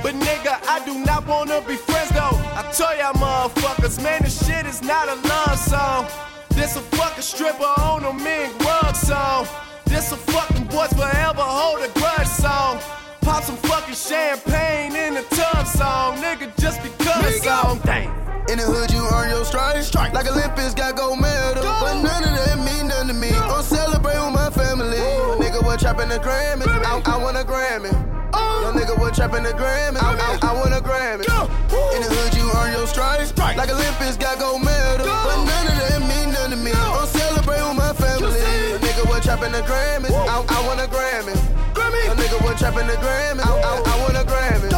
But 0.04 0.16
nigga, 0.16 0.60
I 0.68 0.84
do 0.86 0.94
not 1.06 1.26
wanna 1.28 1.62
be 1.62 1.76
friends 1.76 2.10
though. 2.10 2.38
I 2.60 2.70
tell 2.74 2.96
y'all 2.98 3.14
motherfuckers, 3.14 4.02
man, 4.04 4.22
this 4.24 4.46
shit 4.46 4.66
is 4.66 4.82
not 4.82 5.08
a 5.08 5.16
love 5.28 5.58
song. 5.58 6.08
This 6.50 6.76
a 6.76 6.82
fucking 6.82 7.24
stripper 7.24 7.74
on 7.80 8.04
a 8.04 8.14
mink 8.14 8.58
rug 8.64 8.96
song. 8.96 9.48
This 9.86 10.12
a 10.12 10.18
fucking 10.18 10.57
boys 10.78 10.94
forever 10.94 11.42
hold 11.42 11.82
a 11.82 11.90
grudge 11.98 12.28
song. 12.28 12.80
Pop 13.22 13.44
some 13.44 13.58
fucking 13.58 13.96
champagne 13.96 14.96
in 14.96 15.16
the 15.16 15.24
tub 15.34 15.66
song, 15.66 16.18
nigga, 16.18 16.54
just 16.62 16.82
because 16.84 17.42
song. 17.42 17.80
Dang. 17.84 18.10
In 18.50 18.60
the 18.60 18.64
hood, 18.64 18.92
you 18.94 19.02
earn 19.12 19.30
your 19.30 19.44
stripes. 19.44 19.94
Like 19.96 20.30
Olympics 20.30 20.74
got 20.76 20.96
gold 20.96 21.20
medal. 21.20 21.64
But 21.64 22.00
none 22.02 22.24
of 22.24 22.34
that 22.46 22.58
mean 22.64 22.88
nothing 22.88 23.10
to 23.10 23.14
me. 23.14 23.32
I'm 23.34 23.64
celebrating 23.64 24.24
with 24.24 24.36
my 24.36 24.50
family. 24.52 24.98
A 24.98 25.02
oh. 25.02 25.40
nigga 25.42 25.66
was 25.66 25.82
trapping 25.82 26.10
the 26.10 26.20
Grammy. 26.20 26.68
I, 26.68 27.02
I 27.04 27.18
want 27.18 27.38
a 27.38 27.44
Grammy. 27.44 27.92
Young 28.62 28.76
nigga 28.76 29.00
was 29.00 29.16
trapping 29.16 29.44
the 29.44 29.52
Grammy. 29.52 29.98
I, 29.98 30.14
I, 30.14 30.50
I 30.50 30.54
want 30.54 30.74
a 30.74 30.82
Grammy. 30.84 31.26
In 31.96 32.02
the 32.04 32.10
hood, 32.12 32.34
you 32.38 32.46
earn 32.60 32.72
your 32.72 32.86
stripes. 32.86 33.36
Like 33.38 33.70
Olympics 33.70 34.16
got 34.18 34.40
gold 34.40 34.64
medal. 34.64 35.08
But 35.08 35.44
none 35.44 35.68
of 35.68 35.77
trapping 39.50 39.62
the 39.62 39.68
Grammy. 39.68 40.12
I, 40.28 40.46
I 40.48 40.68
want 40.68 40.80
a 40.80 40.88
Grammy. 40.88 41.36
Young 42.06 42.18
nigga 42.18 42.44
was 42.44 42.60
trapping 42.60 42.88
the 42.88 42.94
Grammy. 42.94 43.42
I, 43.46 43.50
I, 43.50 43.82
I 43.86 44.02
want 44.02 44.16
a 44.16 44.24
Grammy. 44.24 44.70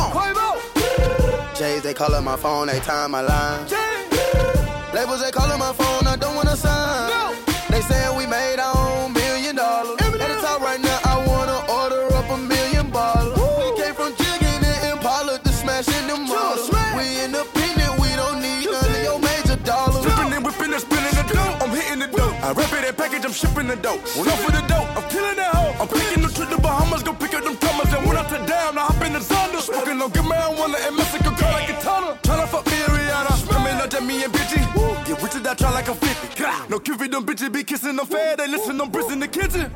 J's, 1.55 1.83
they 1.83 1.93
callin' 1.93 2.23
my 2.23 2.37
phone, 2.37 2.67
they 2.67 2.79
time 2.79 3.11
my 3.11 3.21
line. 3.21 3.67
Labels, 4.93 5.21
they 5.21 5.31
callin' 5.31 5.59
my 5.59 5.73
phone, 5.73 6.07
I 6.07 6.15
don't 6.15 6.35
wanna 6.35 6.55
sign. 6.55 7.09
No. 7.09 7.35
They 7.69 7.81
sayin' 7.81 8.15
we 8.17 8.25
made 8.25 8.59
our 8.59 8.78
I 22.49 22.51
rip 22.51 22.73
it 22.73 22.81
and 22.83 22.97
package, 22.97 23.23
I'm 23.25 23.31
shipping 23.31 23.67
the 23.67 23.75
dope. 23.75 24.01
Enough 24.17 24.41
for 24.41 24.49
the 24.49 24.65
dope, 24.65 24.89
I'm 24.97 25.05
killing 25.13 25.37
that 25.37 25.53
hoe. 25.53 25.69
I'm 25.77 25.87
picking 25.87 26.25
up 26.25 26.33
to 26.33 26.45
the 26.49 26.57
Bahamas, 26.57 27.03
go 27.03 27.13
pick 27.13 27.35
up 27.35 27.43
them 27.43 27.55
commas. 27.61 27.93
And 27.93 28.01
when 28.09 28.17
I 28.17 28.25
to 28.25 28.41
down, 28.49 28.73
I 28.73 28.89
hop 28.89 29.05
in 29.05 29.13
the 29.13 29.19
Zonda. 29.21 29.61
Smoking 29.61 29.99
no 29.99 30.09
good 30.09 30.25
marijuana 30.25 30.81
in 30.89 30.97
Mexico, 30.97 31.29
girl 31.37 31.53
like 31.53 31.69
a 31.69 31.77
tunnel. 31.77 32.17
Tryna 32.25 32.47
fuck 32.49 32.65
me 32.65 32.73
and 32.73 32.89
Rihanna. 32.89 33.37
Swimming 33.45 33.77
up 33.77 33.89
to 33.93 34.01
me 34.01 34.23
and 34.23 34.33
bitchy. 34.33 34.65
Get 35.05 35.21
rich 35.21 35.37
I 35.45 35.53
try 35.53 35.69
like 35.69 35.89
a 35.89 35.93
50. 35.93 36.41
No 36.73 36.79
Cupid, 36.79 37.11
them 37.11 37.23
bitches 37.23 37.53
be 37.53 37.63
kissing 37.63 37.95
them 37.97 38.07
fair. 38.07 38.35
They 38.35 38.47
listen, 38.47 38.79
them 38.79 38.89
bricks 38.89 39.13
in 39.13 39.19
the 39.19 39.27
kitchen. 39.27 39.69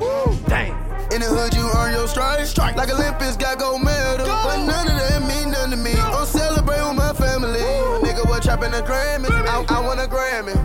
Dang. 0.50 0.74
In 1.14 1.22
the 1.22 1.30
hood, 1.30 1.54
you 1.54 1.70
earn 1.78 1.94
your 1.94 2.08
stripes. 2.08 2.50
Strike. 2.50 2.74
Like 2.74 2.90
Olympics, 2.90 3.36
got 3.36 3.60
gold 3.60 3.84
medal. 3.84 4.26
But 4.26 4.66
none 4.66 4.90
of 4.90 4.98
that 4.98 5.22
mean 5.22 5.52
nothing 5.54 5.70
to 5.70 5.76
me. 5.76 5.94
I'm 5.94 6.26
celebrating 6.26 6.88
with 6.88 6.96
my 6.98 7.12
family. 7.12 7.62
Nigga, 8.02 8.26
what 8.28 8.42
trapping 8.42 8.72
the 8.72 8.82
Grammy? 8.82 9.30
I, 9.30 9.62
I 9.62 9.78
want 9.78 10.00
a 10.00 10.10
Grammy. 10.10 10.58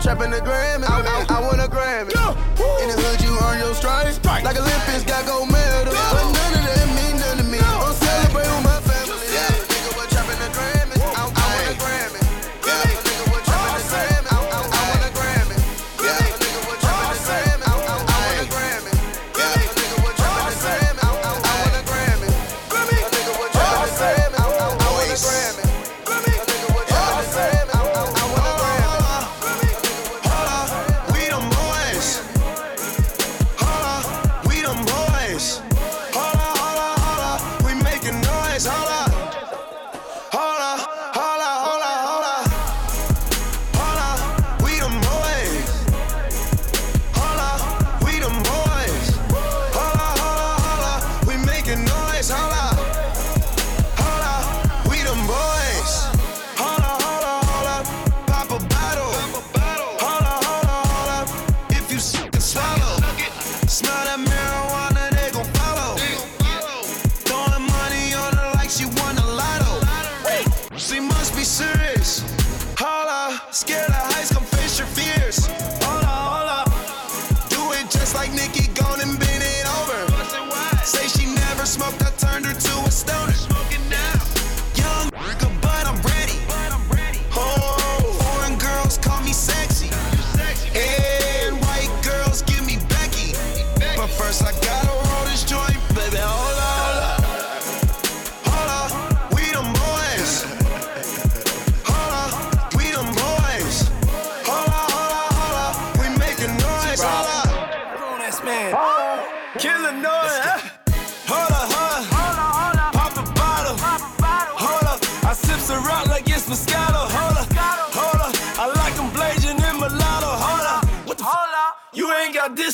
Trapping 0.00 0.30
the 0.30 0.38
Grammy? 0.38 0.84
Oh, 0.86 1.02
I, 1.02 1.26
I, 1.28 1.38
I 1.38 1.40
want 1.42 1.60
a 1.60 1.66
Grammy. 1.66 2.14
In 2.82 2.88
the 2.88 2.94
hood, 2.94 3.20
you 3.20 3.36
earn 3.42 3.58
your 3.58 3.74
stripes. 3.74 4.22
Like 4.24 4.56
Olympics, 4.56 5.02
got 5.02 5.26
gold 5.26 5.47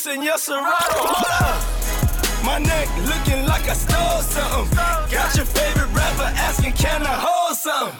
got 0.04 0.14
in 0.14 0.22
your 0.22 0.38
Serato. 0.38 0.74
Hold 0.90 1.24
up. 1.40 2.44
My 2.44 2.58
neck 2.58 2.88
looking 3.08 3.46
like 3.46 3.68
I 3.68 3.74
stole 3.74 4.20
something. 4.20 4.76
Got 4.76 5.36
your 5.36 5.46
favorite 5.46 5.88
rapper 5.92 6.28
asking, 6.36 6.72
can 6.72 7.02
I 7.02 7.14
hold 7.16 7.56
something? 7.56 7.96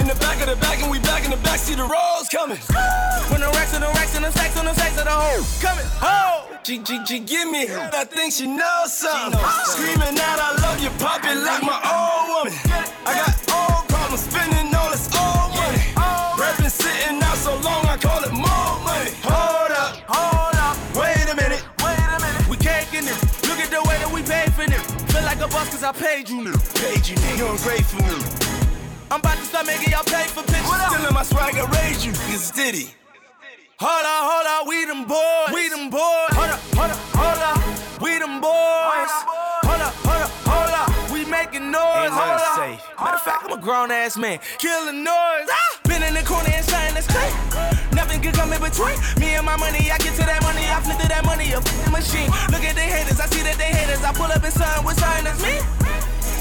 In 0.00 0.06
the 0.08 0.14
back 0.18 0.40
of 0.42 0.48
the 0.48 0.56
back, 0.56 0.82
and 0.82 0.90
we 0.90 0.98
back 1.00 1.24
in 1.24 1.30
the 1.30 1.36
back, 1.38 1.58
see 1.58 1.74
the 1.74 1.84
rolls 1.84 2.28
coming. 2.28 2.58
When 3.30 3.40
the 3.40 3.50
racks 3.54 3.74
and 3.74 3.82
the 3.82 3.88
racks 3.94 4.16
and 4.16 4.24
the 4.24 4.32
stacks 4.32 4.58
on 4.58 4.64
the 4.64 4.74
stacks 4.74 4.98
of 4.98 5.04
the 5.04 5.14
hole 5.14 5.44
coming. 5.60 5.86
Oh, 6.02 6.48
G 6.64 6.78
G 6.78 6.98
G, 7.04 7.20
give 7.20 7.48
me. 7.50 7.68
I 7.70 8.04
think 8.04 8.32
she 8.32 8.46
knows 8.46 8.92
something. 8.92 9.38
Screaming 9.64 10.18
out, 10.18 10.38
I 10.42 10.58
love 10.62 10.82
you, 10.82 10.90
pop 10.98 11.22
it 11.22 11.38
like 11.38 11.62
my 11.62 11.78
old 11.78 12.50
woman. 12.50 12.54
I 13.06 13.14
got 13.14 13.30
old 13.54 13.88
problems, 13.88 14.26
spending 14.26 14.67
I 25.88 25.92
paid 25.92 26.28
you, 26.28 26.44
nigga. 26.44 26.60
Paid 26.82 27.08
you, 27.08 27.16
nigga. 27.16 27.38
You're 27.38 27.50
ungrateful, 27.50 28.00
nigga. 28.00 29.08
I'm 29.10 29.20
about 29.20 29.38
to 29.38 29.44
start 29.44 29.66
making 29.66 29.90
y'all 29.90 30.04
pay 30.04 30.28
for 30.28 30.42
pictures. 30.42 30.68
Still 30.68 31.06
in 31.08 31.14
my 31.14 31.22
swag, 31.22 31.56
I 31.56 31.64
raised 31.80 32.04
you. 32.04 32.12
It's 32.28 32.50
Diddy. 32.50 32.92
Hold 33.80 34.04
up, 34.04 34.22
hold 34.28 34.46
up, 34.46 34.68
we 34.68 34.84
them 34.84 35.06
boys. 35.06 35.48
We 35.50 35.70
them 35.70 35.88
boys. 35.88 36.36
Hold 36.36 36.50
up, 36.50 36.60
hold 36.76 36.90
up, 36.90 36.98
hold 37.16 37.40
up. 37.40 38.02
We 38.02 38.18
them 38.18 38.38
boys. 38.38 39.12
Hold 39.64 39.80
up, 39.80 39.94
hold 40.04 40.22
up, 40.24 40.30
hold 40.44 40.62
up. 40.64 40.67
Making 41.38 41.70
noise. 41.70 42.10
Ain't 42.10 42.18
Hold 42.18 42.34
nothing 42.34 42.50
up. 42.50 42.58
safe. 42.58 42.82
Matter 42.98 43.14
of 43.14 43.22
fact, 43.22 43.40
I'm 43.46 43.54
a 43.54 43.62
grown 43.62 43.90
ass 43.94 44.18
man. 44.18 44.42
Killing 44.58 45.06
noise. 45.06 45.46
Ah! 45.46 45.78
Been 45.86 46.02
in 46.02 46.10
the 46.18 46.26
corner 46.26 46.50
and 46.50 46.66
saying 46.66 46.98
that's 46.98 47.06
crazy. 47.06 47.30
Nothing 47.94 48.18
could 48.18 48.34
come 48.34 48.50
in 48.50 48.58
between. 48.58 48.98
Me 49.22 49.38
and 49.38 49.46
my 49.46 49.54
money, 49.54 49.86
I 49.86 50.02
get 50.02 50.18
to 50.18 50.26
that 50.26 50.42
money. 50.42 50.66
I 50.66 50.82
flip 50.82 50.98
to 50.98 51.06
that 51.06 51.22
money, 51.22 51.54
a 51.54 51.62
f***ing 51.62 51.94
machine. 51.94 52.26
Look 52.50 52.66
at 52.66 52.74
the 52.74 52.82
haters, 52.82 53.22
I 53.22 53.30
see 53.30 53.46
that 53.46 53.54
they 53.54 53.70
haters. 53.70 54.02
I 54.02 54.10
pull 54.18 54.26
up 54.26 54.42
in 54.42 54.50
something 54.50 54.82
with 54.82 54.98
something 54.98 55.30
that's 55.30 55.38
me. 55.38 55.54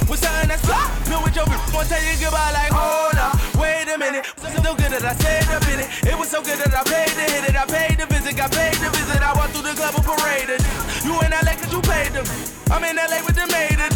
With 0.10 0.18
something 0.18 0.50
that's 0.50 0.66
fly. 0.66 0.82
Know 1.14 1.22
what 1.22 1.34
your 1.38 1.46
bitch 1.46 1.62
wanna 1.78 1.86
tell 1.94 2.02
you 2.02 2.18
goodbye 2.18 2.52
like, 2.58 2.74
hold 2.74 3.22
up, 3.22 3.38
wait 3.62 3.86
a 3.94 4.02
minute. 4.02 4.26
Was 4.42 4.50
so 4.58 4.74
good 4.74 4.92
that 4.98 5.06
I 5.06 5.14
saved 5.22 5.54
up 5.54 5.66
in 5.70 5.78
it? 5.78 5.90
It 6.10 6.18
was 6.18 6.26
so 6.34 6.42
good 6.42 6.58
that 6.58 6.74
I 6.74 6.82
paid 6.82 7.14
to 7.14 7.26
hit 7.38 7.44
it. 7.46 7.54
I 7.54 7.70
paid 7.70 8.02
to 8.02 8.10
visit, 8.10 8.34
got 8.34 8.50
paid 8.50 8.74
to 8.82 8.90
visit. 8.90 9.22
I 9.22 9.30
walked 9.38 9.54
through 9.54 9.70
the 9.70 9.78
club 9.78 9.94
and 9.94 10.06
paraded. 10.10 10.58
You 11.06 11.14
in 11.22 11.30
LA 11.38 11.54
cause 11.54 11.70
you 11.70 11.86
paid 11.86 12.18
them. 12.18 12.26
I'm 12.74 12.82
in 12.82 12.98
LA 12.98 13.22
with 13.22 13.38
the 13.38 13.46
maiden. 13.54 13.94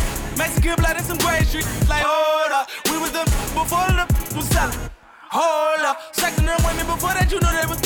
Mexican 0.72 0.84
blood 0.84 0.98
and 0.98 1.06
some 1.06 1.18
gray 1.18 1.44
street. 1.44 1.68
Like, 1.90 2.04
hold 2.06 2.52
up, 2.52 2.70
we 2.90 2.98
was 2.98 3.12
the 3.12 3.24
before 3.54 3.92
the 3.92 4.06
was 4.36 4.48
selling. 4.50 4.78
Hold 5.32 5.86
up, 5.86 6.14
sexing 6.14 6.46
them 6.46 6.60
women 6.64 6.86
before 6.88 7.14
that 7.14 7.32
you 7.32 7.40
knew 7.40 7.52
they 7.52 7.68
was. 7.68 7.80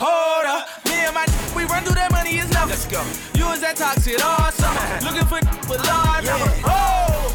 Hold 0.00 0.46
up, 0.46 0.68
me 0.86 1.04
and 1.04 1.14
my 1.14 1.26
we 1.56 1.64
run 1.64 1.84
through 1.84 1.96
that 1.96 2.10
money 2.12 2.38
is 2.38 2.48
nothing. 2.50 2.70
Let's 2.70 2.86
go. 2.86 3.00
You 3.36 3.46
was 3.48 3.60
that 3.60 3.76
toxic 3.76 4.20
awesome. 4.24 4.72
Looking 5.06 5.28
for 5.28 5.40
for 5.68 5.76
large. 5.84 6.24
Oh, 6.64 7.28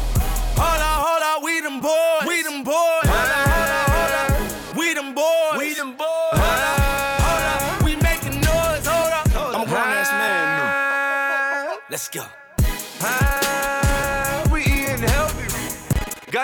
hold 0.58 0.82
up, 0.82 0.98
hold 1.06 1.22
up, 1.22 1.42
we 1.42 1.60
them 1.60 1.78
boys. 1.80 2.26
We 2.26 2.42
them 2.42 2.64
boys. 2.64 3.06
Hold 3.06 3.30
up, 3.30 3.46
hold 3.54 3.70
up, 3.70 3.88
hold 3.94 4.14
up. 4.18 4.76
We 4.76 4.94
them 4.94 5.14
boys. 5.14 5.58
We 5.58 5.74
them 5.74 5.92
boys. 5.94 6.34
Hold 6.34 6.62
up, 6.66 6.78
hold 7.22 7.44
up. 7.46 7.82
We 7.84 7.92
making 8.02 8.40
noise. 8.42 8.86
Hold 8.86 9.12
up. 9.14 9.54
I'm 9.54 9.62
a 9.62 9.66
grown 9.66 9.90
ass 9.94 10.10
man. 10.10 11.78
Let's 11.90 12.08
go. 12.08 12.26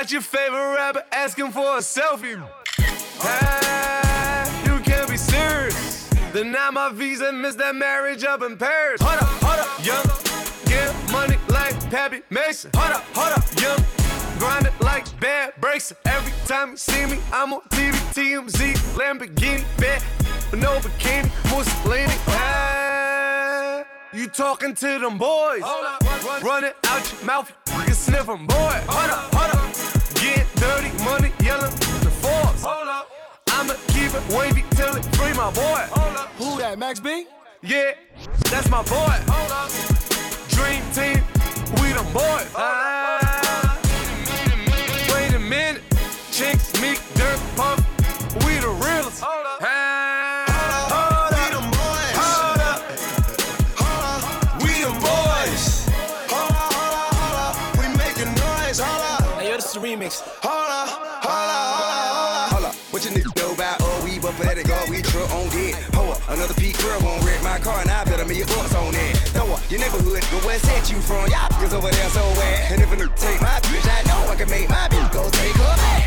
Got 0.00 0.12
your 0.12 0.22
favorite 0.22 0.76
rapper 0.76 1.04
asking 1.12 1.50
for 1.50 1.76
a 1.76 1.80
selfie. 1.80 2.42
Hey, 3.20 4.64
you 4.64 4.80
can't 4.80 5.10
be 5.10 5.18
serious. 5.18 6.08
Deny 6.32 6.70
my 6.70 6.90
visa, 6.90 7.30
miss 7.30 7.54
that 7.56 7.76
marriage 7.76 8.24
up 8.24 8.40
in 8.40 8.56
Paris. 8.56 9.02
Hold 9.02 9.20
up, 9.20 9.28
hold 9.42 9.60
up, 9.60 9.84
young. 9.84 10.06
Get 10.64 11.12
money 11.12 11.36
like 11.50 11.78
Pappy 11.90 12.22
Mason. 12.30 12.70
Hold 12.76 12.94
up, 12.94 13.04
hold 13.14 13.32
up, 13.36 13.44
young. 13.60 14.38
Grind 14.38 14.66
it 14.68 14.72
like 14.80 15.04
bad 15.20 15.52
breaks. 15.60 15.92
Every 16.06 16.32
time 16.46 16.70
you 16.70 16.76
see 16.78 17.04
me, 17.04 17.18
I'm 17.30 17.52
on 17.52 17.60
TV, 17.68 17.92
TMZ, 18.14 18.72
Lamborghini, 18.96 19.64
bad, 19.76 20.02
no 20.54 20.78
bikini, 20.78 21.28
Mussolini. 21.50 22.14
Ah, 22.28 23.84
you 24.14 24.28
talking 24.28 24.74
to 24.76 24.98
them 24.98 25.18
boys? 25.18 25.60
Hold 25.62 25.84
up, 25.84 26.24
run, 26.24 26.42
run 26.42 26.64
it 26.64 26.76
out 26.86 27.12
your 27.12 27.22
mouth, 27.26 27.52
you 27.76 27.84
can 27.84 27.92
sniff 27.92 28.24
them, 28.24 28.46
boy. 28.46 28.82
Hold 28.88 29.10
up, 29.10 29.34
hold 29.34 29.54
up 29.56 29.69
getting 30.34 30.46
dirty, 30.56 30.90
money 31.04 31.32
yelling 31.42 31.72
the 32.06 32.10
force. 32.22 32.62
Hold 32.62 32.88
up. 32.88 33.10
I'ma 33.48 33.74
keep 33.88 34.12
it 34.14 34.24
wavy 34.36 34.64
till 34.76 34.94
it 34.96 35.04
free 35.16 35.34
my 35.34 35.50
boy. 35.52 35.82
Hold 35.92 36.16
up. 36.16 36.28
Who 36.38 36.58
that, 36.58 36.78
Max 36.78 37.00
B? 37.00 37.26
Yeah, 37.62 37.92
that's 38.50 38.68
my 38.70 38.82
boy. 38.82 39.16
Hold 39.28 39.52
up. 39.52 39.70
Dream 40.48 40.82
team, 40.96 41.22
we 41.80 41.92
the 41.92 42.04
boys. 42.12 42.50
Ah. 42.56 43.78
Wait 45.12 45.34
a 45.34 45.38
minute, 45.38 45.82
chicks, 46.30 46.72
meek, 46.80 47.00
dirt, 47.14 47.40
pump. 47.56 47.80
we 48.44 48.58
the 48.58 48.68
realest. 48.68 49.22
Hold 49.22 49.46
up. 49.46 49.62
Hey. 49.62 49.79
Your 69.70 69.78
neighborhood, 69.78 70.20
the 70.24 70.44
west 70.44 70.64
set 70.64 70.90
you 70.90 71.00
from. 71.00 71.30
Y'all 71.30 71.46
niggas 71.46 71.72
over 71.72 71.90
there 71.92 72.10
so 72.10 72.26
wet. 72.30 72.72
And 72.72 72.82
if 72.82 72.90
a 72.90 72.96
take 72.96 73.40
my 73.40 73.60
bitch, 73.62 73.86
I 73.86 74.02
know 74.02 74.28
I 74.28 74.34
can 74.34 74.50
make 74.50 74.68
my 74.68 74.88
bitch 74.88 75.12
go 75.12 75.30
take 75.30 75.54
her 75.54 75.76
back. 75.76 75.99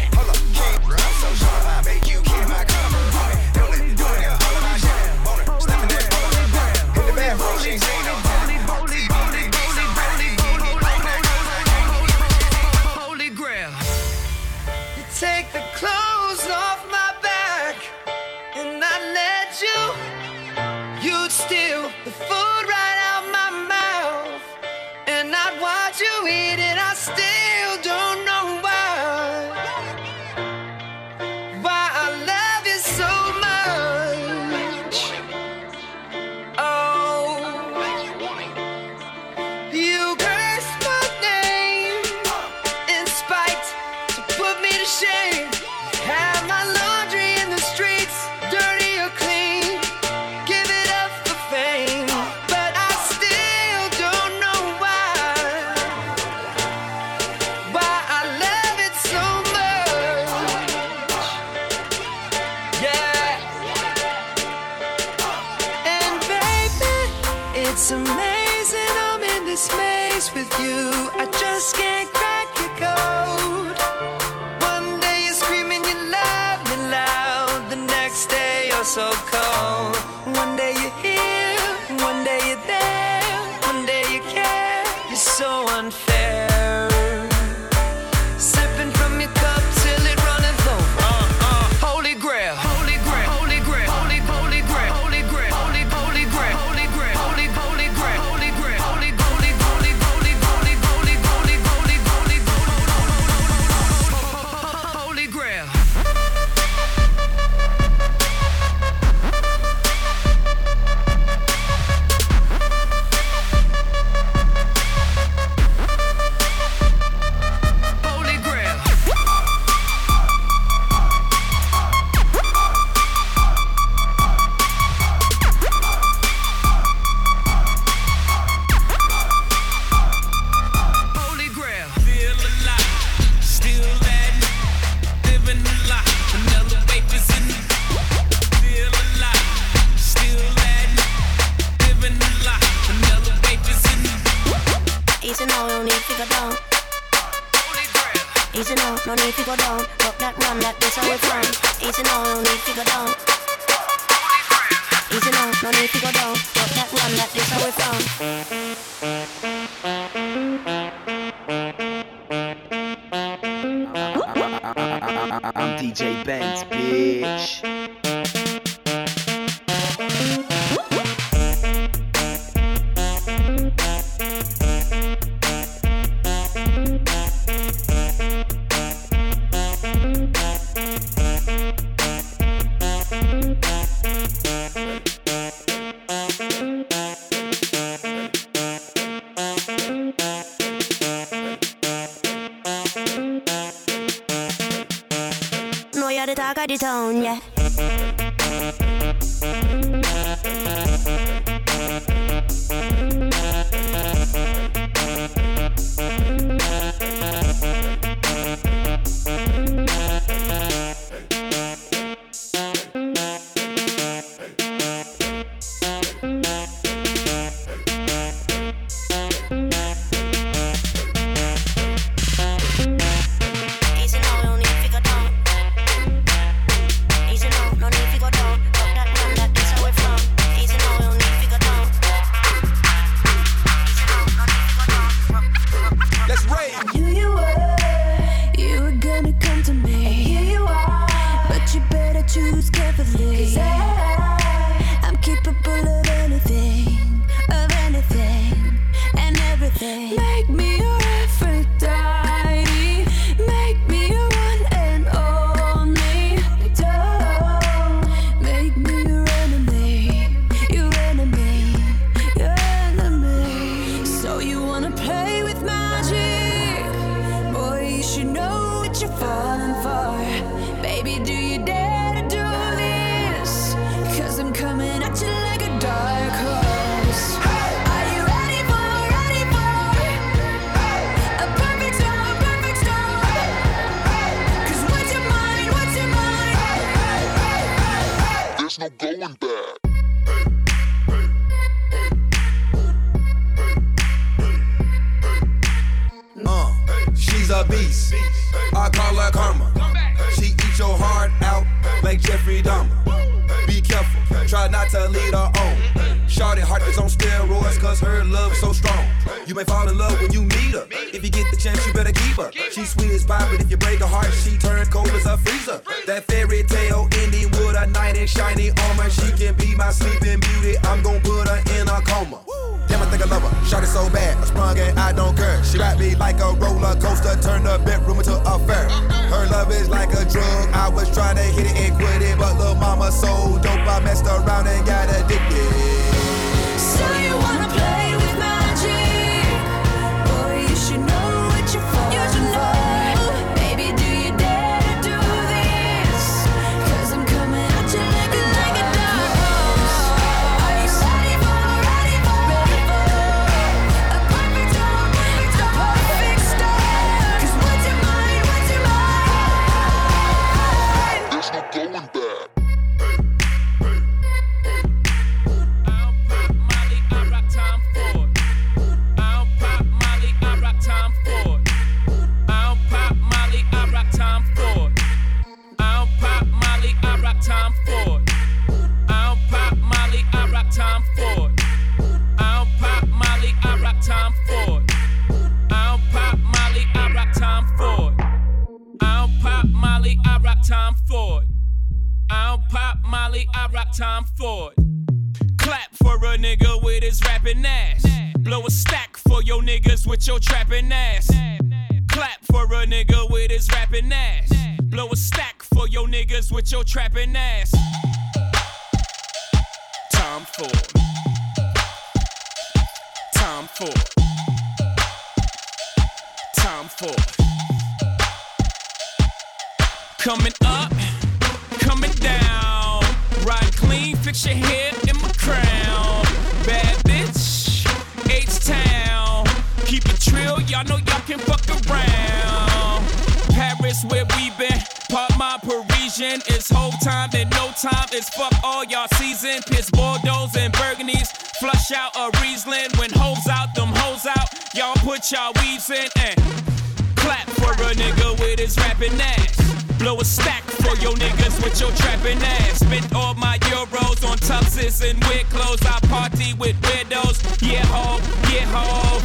Blow 450.13 450.21
a 450.21 450.25
stack 450.25 450.63
for 450.63 450.95
your 450.97 451.13
niggas 451.13 451.63
with 451.63 451.81
your 451.81 451.89
trapping 451.93 452.37
ass. 452.37 452.81
Spent 452.81 453.15
all 453.15 453.33
my 453.33 453.57
euros 453.61 454.23
on 454.29 454.37
tuxes 454.37 455.01
and 455.01 455.17
weird 455.25 455.49
clothes. 455.49 455.81
I 455.81 455.99
party 456.05 456.53
with 456.53 456.79
widows. 456.83 457.41
Yeah, 457.63 457.83
ho, 457.87 458.19
yeah, 458.53 458.67
ho. 458.69 459.19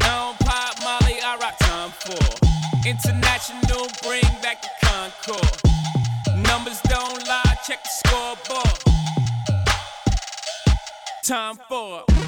Don't 0.00 0.38
pop 0.48 0.78
Molly, 0.82 1.18
I 1.22 1.36
rock 1.38 1.58
Tom 1.58 1.90
Ford. 1.90 2.40
International, 2.86 3.86
bring 4.02 4.24
back 4.40 4.62
the 4.62 4.70
Concorde. 4.86 5.60
Numbers 6.46 6.80
don't 6.88 7.28
lie, 7.28 7.58
check 7.66 7.84
the 7.84 7.90
scoreboard. 8.00 8.78
Tom 11.22 11.58
Ford. 11.68 12.27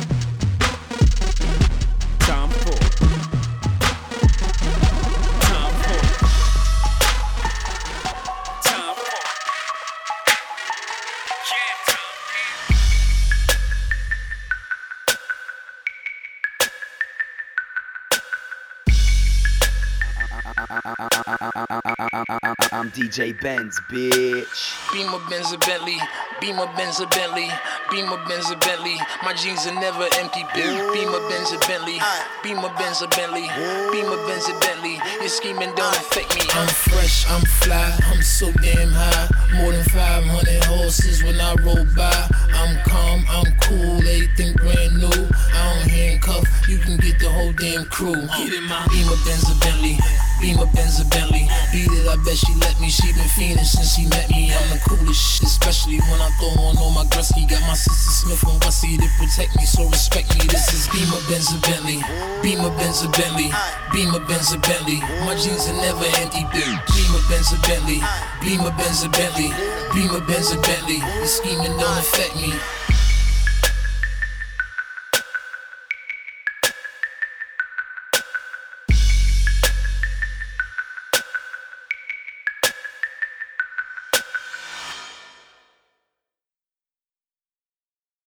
DJ 23.00 23.32
Benz, 23.40 23.80
bitch. 23.88 24.92
Beamer 24.92 25.20
Benz 25.30 25.50
a 25.52 25.58
Bentley, 25.58 25.96
Beamer 26.38 26.68
Benz 26.76 27.00
a 27.00 27.06
Bentley, 27.06 27.48
Beamer 27.90 28.20
Benz 28.28 28.50
a 28.50 28.56
Bentley. 28.56 28.96
My 29.24 29.32
jeans 29.32 29.66
are 29.66 29.72
never 29.72 30.04
empty, 30.18 30.42
bitch. 30.52 30.92
Beamer 30.92 31.26
Benz 31.30 31.50
a 31.50 31.58
Bentley, 31.66 31.98
Beamer 32.42 32.68
Benz 32.76 33.00
a 33.00 33.08
Bentley, 33.08 33.48
Beamer 33.90 34.20
Benz 34.26 34.50
a 34.50 34.58
Bentley. 34.60 35.00
Your 35.16 35.28
scheming 35.28 35.74
don't 35.76 35.96
affect 35.96 36.34
me. 36.34 36.42
I'm 36.52 36.68
fresh, 36.68 37.24
I'm 37.30 37.40
fly, 37.64 37.96
I'm 38.12 38.20
so 38.20 38.52
damn 38.60 38.90
high. 38.92 39.28
More 39.54 39.72
than 39.72 39.84
500 39.84 40.64
horses 40.64 41.24
when 41.24 41.40
I 41.40 41.54
roll 41.64 41.86
by. 41.96 42.28
I'm 42.52 42.76
calm, 42.84 43.24
I'm 43.30 43.50
cool, 43.62 43.96
everything 43.96 44.52
brand 44.56 44.98
new. 45.00 45.08
I 45.08 45.72
don't 45.72 45.88
handcuff, 45.88 46.44
you 46.68 46.76
can 46.76 46.98
get 46.98 47.18
the 47.18 47.30
whole 47.30 47.52
damn 47.54 47.86
crew. 47.86 48.12
Get 48.12 48.52
in 48.52 48.64
my 48.64 48.86
Beamer 48.92 49.16
Benz 49.24 49.48
a 49.48 49.54
Bentley, 49.58 49.96
Beamer 50.40 50.66
Benz 50.72 51.04
Bentley. 51.04 51.48
Beat 51.70 51.92
it, 51.92 52.08
I 52.08 52.16
bet 52.24 52.36
she 52.36 52.54
let 52.56 52.80
me. 52.80 52.88
She 52.88 53.12
been 53.12 53.28
fiending 53.28 53.68
since 53.68 53.94
she 53.94 54.08
met 54.08 54.28
me. 54.30 54.50
I'm 54.50 54.70
the 54.72 54.80
coolest 54.88 55.20
shit, 55.20 55.46
especially 55.46 56.00
when 56.08 56.20
I 56.20 56.32
throw 56.40 56.56
on 56.64 56.78
all 56.78 56.90
my 56.90 57.04
Gretzky. 57.12 57.44
Got 57.48 57.60
my 57.68 57.74
sister 57.76 58.10
Smith 58.24 58.42
and 58.48 58.60
Wessie 58.64 58.96
to 58.96 59.08
protect 59.20 59.54
me, 59.56 59.64
so 59.68 59.84
respect 59.84 60.32
me. 60.34 60.48
This 60.48 60.72
is 60.72 60.88
Beamer 60.88 61.20
Benz 61.28 61.52
Bentley, 61.60 62.00
Beamer 62.40 62.72
Benz 62.80 63.06
Bentley, 63.12 63.52
Beamer 63.92 64.24
Benz 64.24 64.56
Bentley. 64.56 65.00
My 65.28 65.36
jeans 65.36 65.68
are 65.68 65.76
never 65.76 66.08
empty, 66.18 66.48
bitch. 66.48 66.72
Beamer 66.88 67.22
Benz 67.28 67.52
Bentley, 67.60 68.00
Beamer 68.40 68.72
Benz 68.80 69.04
Bentley, 69.12 69.52
Beamer 69.92 70.24
Benz 70.24 70.56
Bentley. 70.56 71.04
The 71.20 71.28
scheming 71.28 71.76
don't 71.76 71.98
affect 72.00 72.34
me. 72.36 72.79